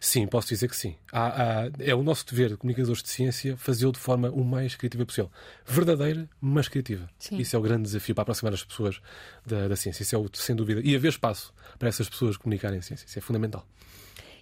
[0.00, 0.96] Sim, posso dizer que sim.
[1.12, 4.74] Há, há, é o nosso dever de comunicadores de ciência fazê-lo de forma o mais
[4.74, 5.30] criativa possível.
[5.66, 7.08] Verdadeira, mas criativa.
[7.18, 7.38] Sim.
[7.38, 9.00] Isso é o grande desafio para aproximar as pessoas
[9.46, 10.02] da, da ciência.
[10.02, 10.80] Isso é o, sem dúvida.
[10.84, 13.06] E haver espaço para essas pessoas comunicarem a ciência.
[13.06, 13.66] Isso é fundamental.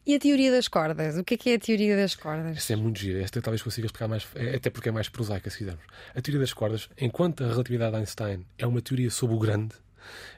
[0.08, 1.18] E a teoria das cordas?
[1.18, 2.56] O que é que é a teoria das cordas?
[2.56, 3.20] Esta é muito gira.
[3.20, 5.84] Esta talvez consiga explicar mais, é, até porque é mais prosaica, se quisermos.
[6.14, 9.74] A teoria das cordas, enquanto a relatividade de Einstein é uma teoria sobre o grande,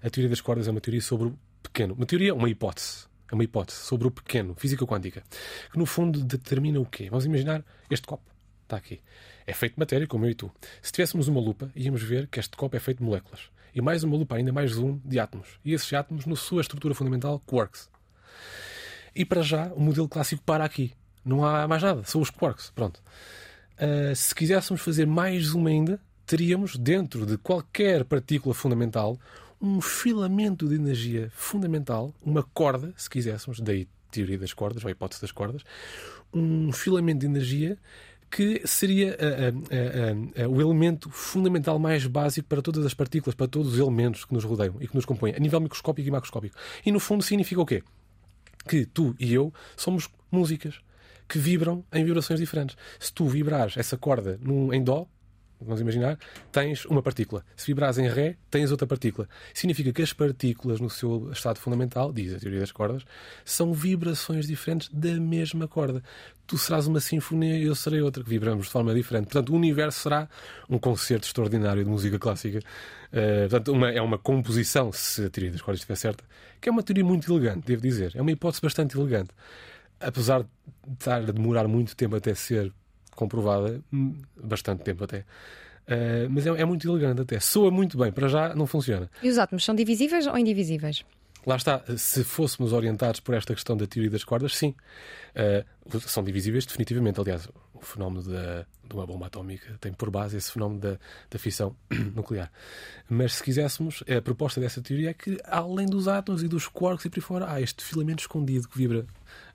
[0.02, 1.94] a teoria das cordas é uma teoria sobre o pequeno.
[1.94, 3.06] Uma teoria, uma hipótese.
[3.30, 5.22] É uma hipótese sobre o pequeno, física quântica,
[5.70, 7.08] que no fundo determina o quê?
[7.08, 8.24] Vamos imaginar este copo.
[8.64, 9.00] Está aqui.
[9.46, 10.50] É feito de matéria, como eu e tu.
[10.82, 13.42] Se tivéssemos uma lupa, íamos ver que este copo é feito de moléculas.
[13.72, 15.60] E mais uma lupa, ainda mais zoom, de átomos.
[15.64, 17.88] E esses átomos, na sua estrutura fundamental, quarks.
[19.14, 20.92] E para já, o modelo clássico para aqui.
[21.24, 22.70] Não há mais nada, são os quarks.
[22.74, 23.02] Pronto.
[23.76, 29.18] Uh, se quiséssemos fazer mais uma ainda, teríamos dentro de qualquer partícula fundamental
[29.60, 34.90] um filamento de energia fundamental, uma corda, se quiséssemos, daí teoria das cordas, ou a
[34.90, 35.62] hipótese das cordas,
[36.32, 37.78] um filamento de energia
[38.30, 43.74] que seria uh, uh, o elemento fundamental mais básico para todas as partículas, para todos
[43.74, 46.56] os elementos que nos rodeiam e que nos compõem, a nível microscópico e macroscópico.
[46.86, 47.82] E no fundo significa o quê?
[48.70, 50.80] Que tu e eu somos músicas
[51.28, 52.76] que vibram em vibrações diferentes.
[53.00, 55.08] Se tu vibrares essa corda num, em Dó,
[55.60, 56.18] vamos imaginar,
[56.50, 57.44] tens uma partícula.
[57.56, 59.28] Se vibrares em Ré, tens outra partícula.
[59.52, 63.04] Significa que as partículas, no seu estado fundamental, diz a teoria das cordas,
[63.44, 66.02] são vibrações diferentes da mesma corda.
[66.46, 69.24] Tu serás uma sinfonia e eu serei outra, que vibramos de forma diferente.
[69.24, 70.28] Portanto, o universo será
[70.68, 72.58] um concerto extraordinário de música clássica.
[72.58, 76.24] Uh, portanto, uma, é uma composição, se a teoria das cordas estiver certa,
[76.60, 78.12] que é uma teoria muito elegante, devo dizer.
[78.14, 79.30] É uma hipótese bastante elegante.
[80.00, 80.48] Apesar de
[80.94, 82.72] estar a demorar muito tempo até ser
[83.14, 85.18] comprovada, hum, bastante tempo até.
[85.18, 87.40] Uh, mas é, é, muito elegante até.
[87.40, 89.10] Soa muito bem, para já não funciona.
[89.22, 91.04] E os átomos são divisíveis ou indivisíveis?
[91.46, 94.74] Lá está, se fôssemos orientados por esta questão da teoria das cordas, sim.
[95.34, 97.18] Uh, são divisíveis definitivamente.
[97.18, 97.48] Aliás,
[97.82, 100.98] o fenómeno da, de uma bomba atómica tem por base esse fenómeno da,
[101.30, 101.74] da fissão
[102.14, 102.50] nuclear.
[103.08, 107.04] Mas se quiséssemos, a proposta dessa teoria é que, além dos átomos e dos quarks
[107.04, 109.06] e por aí fora, há este filamento escondido que vibra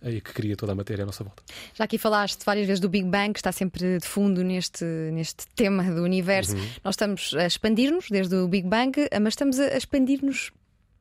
[0.01, 1.43] e que cria toda a matéria à nossa volta.
[1.73, 5.47] Já aqui falaste várias vezes do Big Bang, que está sempre de fundo neste, neste
[5.55, 6.55] tema do universo.
[6.55, 6.67] Uhum.
[6.83, 10.51] Nós estamos a expandir-nos desde o Big Bang, mas estamos a expandir-nos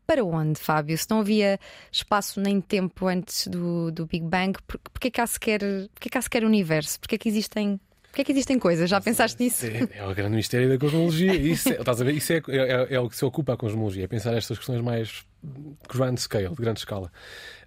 [0.06, 0.96] para onde, Fábio?
[0.96, 1.58] Se não havia
[1.90, 5.60] espaço nem tempo antes do, do Big Bang, por, porquê, que há sequer,
[5.94, 7.00] porquê que há sequer universo?
[7.00, 7.80] Porquê que existem
[8.14, 8.88] Porquê é que existem coisas?
[8.88, 9.66] Já pensaste nisso?
[9.66, 11.34] É, é o grande mistério da cosmologia.
[11.34, 12.14] Isso, é, estás a ver?
[12.14, 15.26] Isso é, é, é, o que se ocupa a cosmologia, é pensar estas questões mais
[15.92, 17.10] grand scale, de grande escala.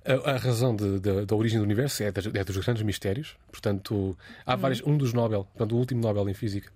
[0.05, 3.35] A, a razão de, de, da origem do universo é, é, dos grandes mistérios.
[3.51, 4.61] Portanto, há uhum.
[4.61, 4.81] vários.
[4.84, 6.72] Um dos Nobel, portanto, o último Nobel em Física,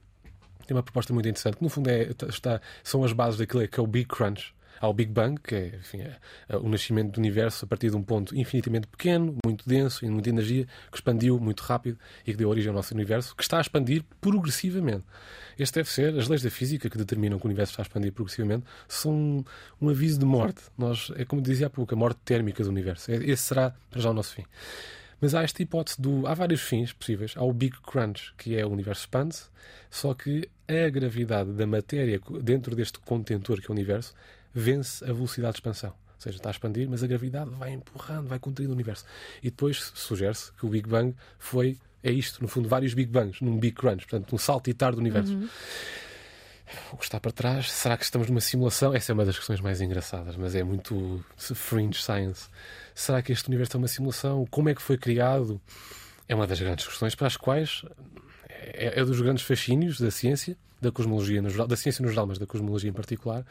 [0.67, 3.79] tem uma proposta muito interessante, que no fundo é, está, são as bases daquilo que
[3.79, 6.17] é o Big Crunch ao Big Bang, que é, enfim, é,
[6.49, 10.09] é o nascimento do universo a partir de um ponto infinitamente pequeno, muito denso e
[10.09, 13.59] muita energia, que expandiu muito rápido e que deu origem ao nosso universo, que está
[13.59, 15.05] a expandir progressivamente.
[15.57, 18.11] Este deve ser, as leis da física que determinam que o universo está a expandir
[18.11, 19.43] progressivamente, são um,
[19.79, 20.61] um aviso de morte.
[20.75, 23.11] Nós, é como dizia há pouco, a morte térmica do universo.
[23.11, 24.45] É, esse será para já o nosso fim.
[25.19, 26.25] Mas há esta hipótese do.
[26.25, 27.35] Há vários fins possíveis.
[27.37, 29.35] Há o Big Crunch, que é o universo expande
[29.91, 34.13] só que a gravidade da matéria dentro deste contentor que é o universo
[34.53, 35.89] vence a velocidade de expansão.
[35.89, 39.05] Ou seja, está a expandir, mas a gravidade vai empurrando, vai contraindo o universo.
[39.41, 43.41] E depois sugere-se que o Big Bang foi, é isto, no fundo, vários Big Bangs,
[43.41, 45.33] num Big Crunch, portanto, um saltitar do universo.
[45.33, 45.49] Uhum.
[46.91, 48.93] O que está para trás, será que estamos numa simulação?
[48.93, 52.47] Essa é uma das questões mais engraçadas, mas é muito fringe science.
[52.93, 54.45] Será que este universo é uma simulação?
[54.49, 55.59] Como é que foi criado?
[56.27, 57.83] É uma das grandes questões para as quais
[58.61, 62.27] é, é dos grandes fascínios da ciência, da cosmologia no geral, da ciência no geral,
[62.27, 63.45] mas da cosmologia em particular.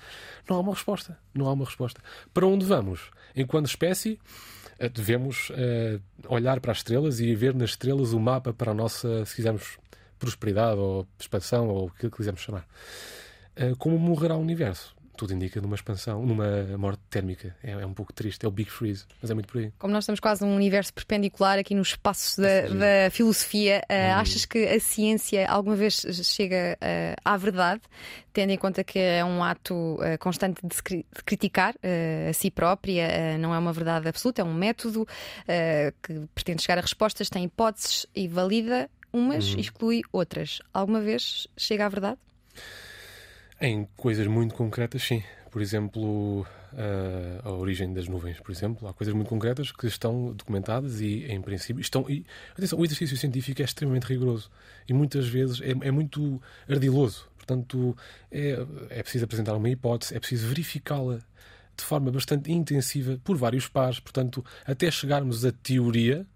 [0.49, 1.19] Não há uma resposta.
[1.35, 2.01] Não há uma resposta.
[2.33, 3.11] Para onde vamos?
[3.35, 4.19] Enquanto espécie,
[4.79, 8.75] eh, devemos uh, olhar para as estrelas e ver nas estrelas o mapa para a
[8.75, 9.79] nossa, se quisermos,
[10.19, 12.67] prosperidade ou expansão ou o que quisermos chamar.
[13.57, 14.95] Uh, como morrerá o universo?
[15.21, 16.47] Tudo indica numa expansão, numa
[16.79, 17.55] morte térmica.
[17.63, 19.71] É, é, um pouco triste, é o Big Freeze, mas é muito por aí.
[19.79, 24.15] Como nós estamos quase num universo perpendicular aqui no espaço da, da filosofia, uh, hum.
[24.15, 27.83] achas que a ciência alguma vez chega uh, à verdade,
[28.33, 31.75] tendo em conta que é um ato uh, constante de, de criticar
[32.29, 35.07] a si própria, não é uma verdade absoluta, é um método
[36.03, 39.59] que pretende chegar a respostas, tem hipóteses e valida umas, hum.
[39.59, 40.61] exclui outras.
[40.73, 42.19] Alguma vez chega à verdade?
[43.61, 45.23] Em coisas muito concretas, sim.
[45.51, 48.89] Por exemplo, a, a origem das nuvens, por exemplo.
[48.89, 52.09] Há coisas muito concretas que estão documentadas e, em princípio, estão.
[52.09, 54.51] E, atenção, o exercício científico é extremamente rigoroso
[54.89, 57.29] e muitas vezes é, é muito ardiloso.
[57.37, 57.97] Portanto,
[58.31, 61.19] é, é preciso apresentar uma hipótese, é preciso verificá-la
[61.77, 64.01] de forma bastante intensiva por vários pares.
[64.01, 66.27] Portanto, até chegarmos à teoria,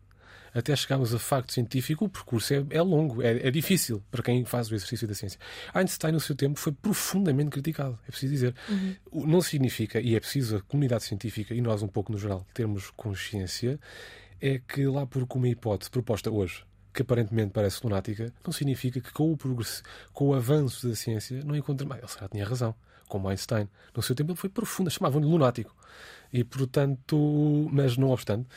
[0.55, 4.44] até chegarmos a facto científico, o percurso é, é longo, é, é, difícil para quem
[4.44, 5.39] faz o exercício da ciência.
[5.74, 8.55] Einstein, no seu tempo, foi profundamente criticado, é preciso dizer.
[8.68, 9.26] Uhum.
[9.26, 12.90] Não significa, e é preciso a comunidade científica e nós, um pouco no geral, termos
[12.90, 13.78] consciência,
[14.40, 16.64] é que lá porque uma hipótese proposta hoje
[16.94, 19.82] que aparentemente parece lunática, não significa que com o, progresso,
[20.12, 22.01] com o avanço da ciência não encontre mais.
[22.02, 22.72] Ele já tinha razão,
[23.09, 23.68] como Einstein.
[23.94, 25.74] No seu tempo ele foi profundo, chamavam-lhe lunático.
[26.35, 28.48] E portanto, mas não obstante,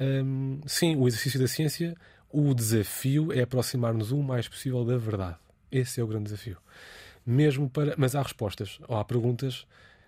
[0.00, 1.96] hum, sim, o exercício da ciência,
[2.32, 5.36] o desafio é aproximar-nos o mais possível da verdade.
[5.68, 6.58] Esse é o grande desafio.
[7.26, 9.66] Mesmo para, mas há respostas, ou há perguntas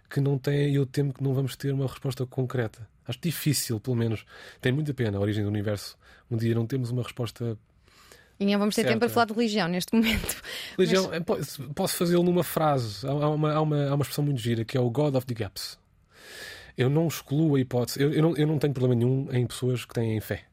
[0.09, 2.89] que não têm, e eu temo que não vamos ter uma resposta concreta.
[3.09, 4.25] Acho difícil, pelo menos.
[4.61, 5.99] Tem muita pena a origem do universo.
[6.31, 7.59] Um dia não temos uma resposta
[8.39, 8.93] e nem vamos ter certo.
[8.93, 10.43] tempo para falar de religião neste momento.
[10.79, 11.59] Religião, Mas...
[11.75, 13.05] posso fazê-lo numa frase.
[13.05, 15.35] Há uma, há, uma, há uma expressão muito gira que é o God of the
[15.35, 15.79] Gaps.
[16.77, 19.85] Eu não excluo a hipótese, eu, eu, não, eu não tenho problema nenhum em pessoas
[19.85, 20.45] que têm fé.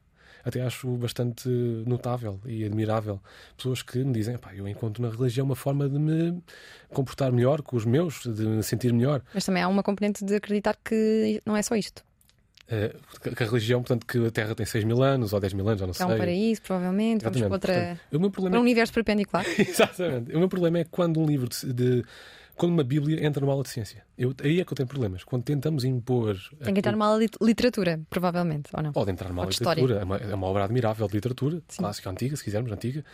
[0.44, 1.48] Até acho bastante
[1.86, 3.18] notável e admirável
[3.56, 6.42] pessoas que me dizem: eu encontro na religião uma forma de me
[6.90, 9.22] comportar melhor com os meus, de me sentir melhor.
[9.32, 12.04] Mas também há uma componente de acreditar que não é só isto.
[12.64, 15.68] Uh, que a religião, portanto, que a Terra tem 6 mil anos ou 10 mil
[15.68, 16.06] anos, já não sei.
[16.06, 17.22] É um paraíso, provavelmente.
[17.22, 17.74] Vamos para, outra...
[17.74, 18.64] portanto, o meu problema para um é...
[18.64, 19.44] universo perpendicular.
[19.58, 20.34] Exatamente.
[20.34, 22.04] O meu problema é quando um livro de, de,
[22.56, 24.04] quando uma Bíblia entra numa aula de ciência.
[24.16, 25.24] Eu, aí é que eu tenho problemas.
[25.24, 26.36] Quando tentamos impor.
[26.62, 28.92] Tem que entrar numa aula de literatura, provavelmente, ou não?
[28.92, 30.00] Pode entrar numa aula de literatura.
[30.00, 31.78] É uma, é uma, obra admirável de literatura, Sim.
[31.78, 33.04] clássica, antiga, se quisermos, antiga,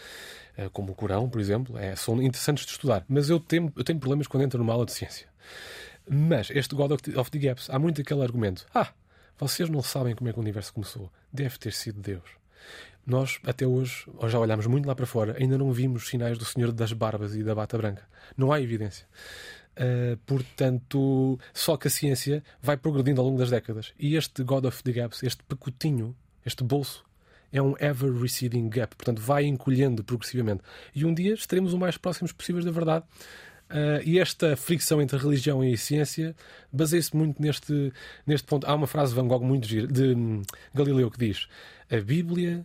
[0.56, 1.78] eh, como o Corão, por exemplo.
[1.78, 3.04] É, são interessantes de estudar.
[3.08, 5.26] Mas eu tenho, eu tenho problemas quando entro numa aula de ciência.
[6.08, 8.66] Mas este God of the Gaps, há muito aquele argumento.
[8.74, 8.88] Ah,
[9.38, 11.10] vocês não sabem como é que o universo começou.
[11.32, 12.40] Deve ter sido Deus.
[13.10, 16.70] Nós, até hoje, já olhámos muito lá para fora, ainda não vimos sinais do Senhor
[16.70, 18.04] das Barbas e da Bata Branca.
[18.36, 19.04] Não há evidência.
[19.72, 23.92] Uh, portanto, só que a ciência vai progredindo ao longo das décadas.
[23.98, 26.14] E este God of the Gaps, este pacotinho,
[26.46, 27.04] este bolso,
[27.52, 28.94] é um ever receding gap.
[28.94, 30.62] Portanto, vai encolhendo progressivamente.
[30.94, 33.04] E um dia estaremos o mais próximos possíveis da verdade.
[33.70, 36.36] Uh, e esta fricção entre religião e ciência
[36.72, 37.92] baseia-se muito neste,
[38.24, 38.68] neste ponto.
[38.68, 40.42] Há uma frase de Van Gogh muito de hum,
[40.72, 41.48] Galileu que diz:
[41.90, 42.64] A Bíblia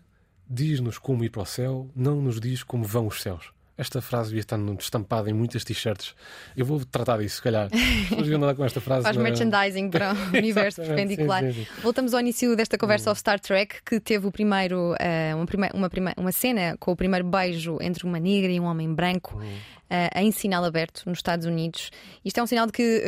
[0.50, 3.56] diz-nos como ir para o céu, não nos diz como vão os céus.
[3.78, 6.16] Esta frase devia estar estampada em muitas t-shirts.
[6.56, 7.70] Eu vou tratar disso, se calhar.
[8.10, 9.04] Depois andar com esta frase.
[9.04, 9.24] Faz na...
[9.24, 11.44] merchandising para o universo perpendicular.
[11.44, 11.82] Sim, sim, sim.
[11.82, 13.12] Voltamos ao início desta conversa hum.
[13.12, 15.36] ao Star Trek, que teve o primeiro, uh,
[15.74, 19.38] uma, uma, uma cena com o primeiro beijo entre uma negra e um homem branco.
[19.38, 19.58] Hum.
[19.86, 21.92] Uh, em sinal aberto nos Estados Unidos.
[22.24, 23.04] Isto é um sinal de que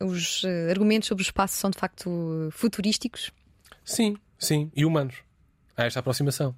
[0.00, 3.30] uh, os argumentos sobre o espaço são de facto futurísticos?
[3.84, 5.25] Sim, sim, e humanos.
[5.76, 6.54] Há esta aproximação.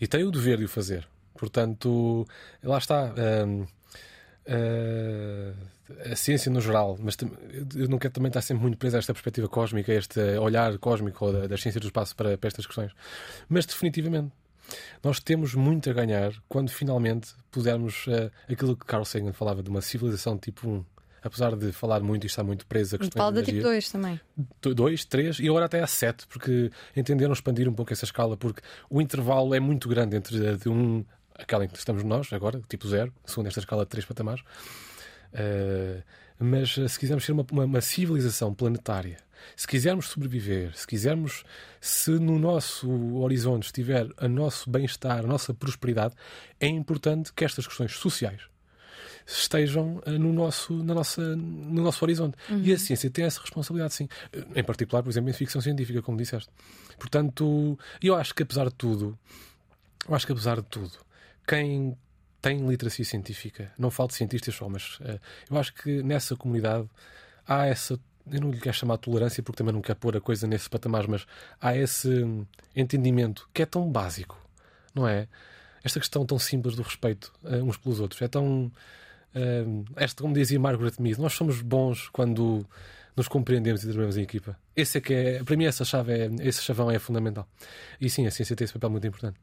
[0.00, 1.06] E tem o dever de o fazer.
[1.34, 2.26] Portanto,
[2.62, 3.12] lá está.
[4.46, 5.54] Uh,
[6.10, 7.16] a ciência no geral, mas
[7.74, 10.78] eu não quero também estar sempre muito preso a esta perspectiva cósmica, a este olhar
[10.78, 12.92] cósmico da, da ciência do espaço para, para estas questões.
[13.48, 14.32] Mas definitivamente,
[15.02, 19.68] nós temos muito a ganhar quando finalmente pudermos uh, aquilo que Carl Sagan falava de
[19.68, 20.84] uma civilização tipo 1.
[21.24, 24.20] Apesar de falar muito e estar muito a questões Fala da tipo 2 também.
[24.60, 28.60] 2, 3 e agora até a 7, porque entenderam expandir um pouco essa escala, porque
[28.90, 31.02] o intervalo é muito grande entre de um
[31.34, 34.42] aquela em que estamos nós agora, tipo zero, segundo esta escala de três patamares.
[35.32, 36.02] Uh,
[36.38, 39.16] Mas se quisermos ser uma, uma, uma civilização planetária,
[39.56, 41.44] se quisermos sobreviver, se quisermos,
[41.80, 46.14] se no nosso horizonte estiver o nosso bem-estar, a nossa prosperidade,
[46.58, 48.42] é importante que estas questões sociais
[49.26, 52.36] estejam uh, no nosso, na nossa, no nosso horizonte.
[52.50, 52.60] Uhum.
[52.62, 54.08] E a ciência tem essa responsabilidade, sim.
[54.54, 56.50] Em particular, por exemplo, em ficção científica, como disseste.
[56.98, 59.18] Portanto, eu acho que apesar de tudo,
[60.08, 60.92] eu acho que apesar de tudo,
[61.46, 61.96] quem
[62.40, 65.18] tem literacia científica, não falo de cientistas só, mas uh,
[65.50, 66.88] eu acho que nessa comunidade
[67.46, 67.98] há essa
[68.30, 70.68] eu não lhe quero chamar de tolerância porque também não quero pôr a coisa nesse
[70.68, 71.26] patamar, mas
[71.60, 72.08] há esse
[72.74, 74.38] entendimento que é tão básico,
[74.94, 75.28] não é?
[75.82, 78.22] Esta questão tão simples do respeito uh, uns pelos outros.
[78.22, 78.72] É tão.
[79.96, 82.66] Esta, como dizia Margaret Mead, nós somos bons quando
[83.16, 84.58] nos compreendemos e trabalhamos em equipa.
[84.74, 87.46] Esse é que é, para mim, essa chave é, esse chavão é fundamental.
[88.00, 89.38] E sim, a ciência tem esse papel muito importante.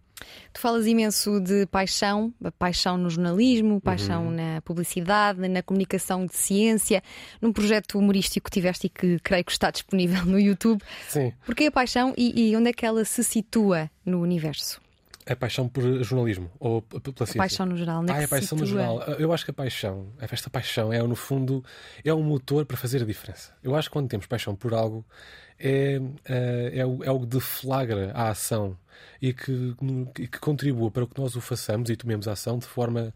[0.53, 4.31] Tu falas imenso de paixão, paixão no jornalismo, paixão uhum.
[4.31, 7.01] na publicidade, na comunicação de ciência,
[7.41, 10.83] num projeto humorístico que tiveste e que creio que está disponível no YouTube.
[11.07, 11.33] Sim.
[11.45, 14.81] Porquê a paixão e, e onde é que ela se situa no universo?
[15.25, 17.39] A paixão por jornalismo ou pela ciência?
[17.39, 18.21] A paixão no geral, não é?
[18.21, 19.01] Ah, a paixão no geral.
[19.19, 21.63] Eu acho que a paixão, esta paixão é, no fundo,
[22.03, 23.53] é um motor para fazer a diferença.
[23.63, 25.05] Eu acho que quando temos paixão por algo,
[25.59, 28.75] é, é, é, o, é o que deflagra a ação
[29.21, 29.75] e que,
[30.19, 33.13] e que contribua para que nós o façamos e tomemos a ação de forma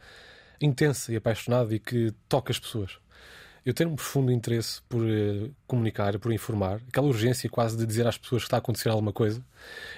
[0.61, 2.99] intensa e apaixonada e que toque as pessoas
[3.65, 8.05] eu tenho um profundo interesse por uh, comunicar, por informar, aquela urgência quase de dizer
[8.05, 9.43] às pessoas que está a acontecer alguma coisa,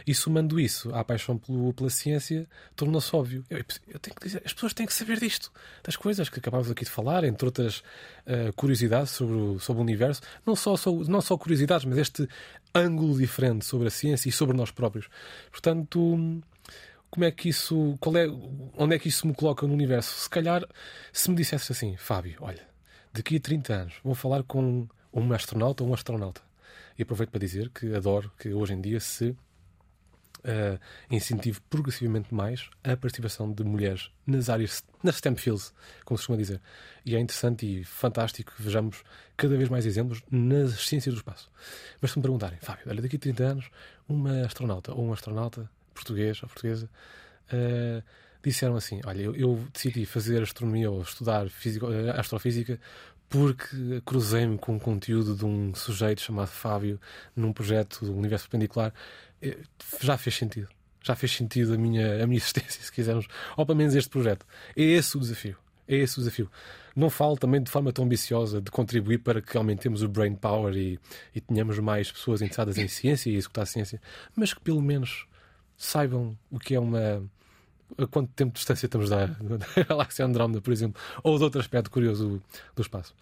[0.06, 3.44] e somando isso à paixão pelo, pela ciência, tornou-se óbvio.
[3.50, 5.52] Eu, eu, tenho que dizer, as pessoas têm que saber disto,
[5.84, 7.80] das coisas que acabámos aqui de falar, entre outras
[8.26, 12.28] uh, curiosidades sobre o, sobre o universo, não só, só, não só curiosidades, mas este
[12.74, 15.10] ângulo diferente sobre a ciência e sobre nós próprios.
[15.52, 16.42] Portanto
[17.10, 18.28] como é que isso, qual é,
[18.78, 20.20] onde é que isso me coloca no universo?
[20.20, 20.66] Se calhar,
[21.12, 22.68] se me dissesse assim, Fábio, olha,
[23.18, 26.42] daqui a 30 anos vou falar com um astronauta ou um astronauta.
[26.98, 30.80] E aproveito para dizer que adoro que hoje em dia se uh,
[31.10, 35.74] incentive progressivamente mais a participação de mulheres nas áreas, nas STEM fields,
[36.06, 36.62] como se costuma dizer.
[37.06, 39.04] E é interessante e fantástico que vejamos
[39.36, 41.50] cada vez mais exemplos nas ciências do espaço.
[42.02, 43.70] Mas se me perguntarem, Fábio, olha, daqui a 30 anos,
[44.08, 46.90] uma astronauta ou um astronauta português ou portuguesa
[47.54, 48.04] uh,
[48.50, 52.80] disseram assim: Olha, eu, eu, decidi fazer astronomia ou estudar físico, eh, astrofísica
[53.30, 57.00] porque cruzei-me com o conteúdo de um sujeito chamado Fábio
[57.36, 58.94] num projeto do Universo Perpendicular.
[59.42, 59.58] Eh,
[60.02, 60.68] já fez sentido.
[61.04, 64.46] Já fez sentido a minha, a minha existência, se quisermos, ou pelo menos este projeto.
[64.76, 65.58] É esse o desafio.
[65.88, 66.50] É esse o desafio.
[66.96, 70.76] Não falo também de forma tão ambiciosa de contribuir para que aumentemos o brain power
[70.76, 71.00] e,
[71.34, 74.02] e tenhamos mais pessoas interessadas em ciência e executar a ciência,
[74.36, 75.28] mas que pelo menos
[75.78, 77.24] saibam o que é uma
[77.98, 79.30] a quanto tempo de distância estamos da,
[79.88, 82.42] galáxia Andrómeda, por exemplo, ou de outro aspecto curioso
[82.76, 83.14] do espaço.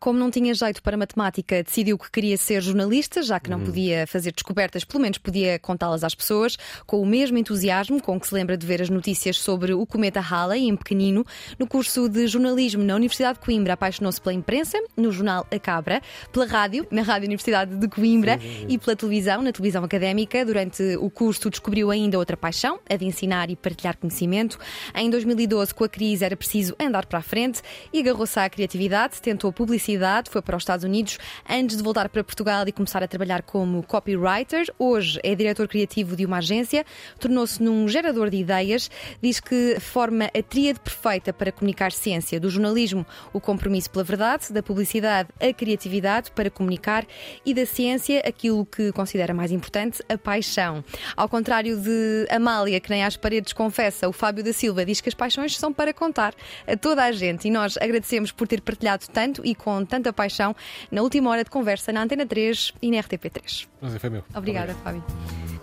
[0.00, 3.66] Como não tinha jeito para matemática, decidiu que queria ser jornalista, já que não uhum.
[3.66, 6.56] podia fazer descobertas, pelo menos podia contá-las às pessoas,
[6.86, 10.18] com o mesmo entusiasmo com que se lembra de ver as notícias sobre o cometa
[10.18, 11.22] Halley, em pequenino.
[11.58, 16.00] No curso de jornalismo na Universidade de Coimbra, apaixonou-se pela imprensa, no jornal A Cabra,
[16.32, 18.66] pela rádio, na Rádio Universidade de Coimbra, sim, sim, sim.
[18.70, 20.46] e pela televisão, na televisão académica.
[20.46, 24.58] Durante o curso, descobriu ainda outra paixão, a de ensinar e partilhar conhecimento.
[24.94, 27.60] Em 2012, com a crise, era preciso andar para a frente
[27.92, 31.18] e agarrou-se à criatividade, tentou publicidade publicidade, foi para os Estados Unidos
[31.48, 34.66] antes de voltar para Portugal e começar a trabalhar como copywriter.
[34.78, 36.84] Hoje é diretor criativo de uma agência,
[37.18, 38.90] tornou-se num gerador de ideias.
[39.22, 44.52] Diz que forma a tríade perfeita para comunicar ciência: do jornalismo, o compromisso pela verdade,
[44.52, 47.04] da publicidade, a criatividade para comunicar
[47.44, 50.84] e da ciência, aquilo que considera mais importante, a paixão.
[51.16, 55.08] Ao contrário de Amália, que nem às paredes confessa, o Fábio da Silva diz que
[55.08, 56.34] as paixões são para contar
[56.66, 60.12] a toda a gente e nós agradecemos por ter partilhado tanto e com com tanta
[60.12, 60.54] paixão
[60.90, 63.66] na última hora de conversa na Antena 3 e na RTP3.
[63.80, 64.22] Prazer foi meu.
[64.34, 64.82] Obrigada, Obrigado.
[64.82, 65.04] Fábio.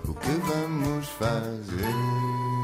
[0.06, 2.57] O que vamos fazer?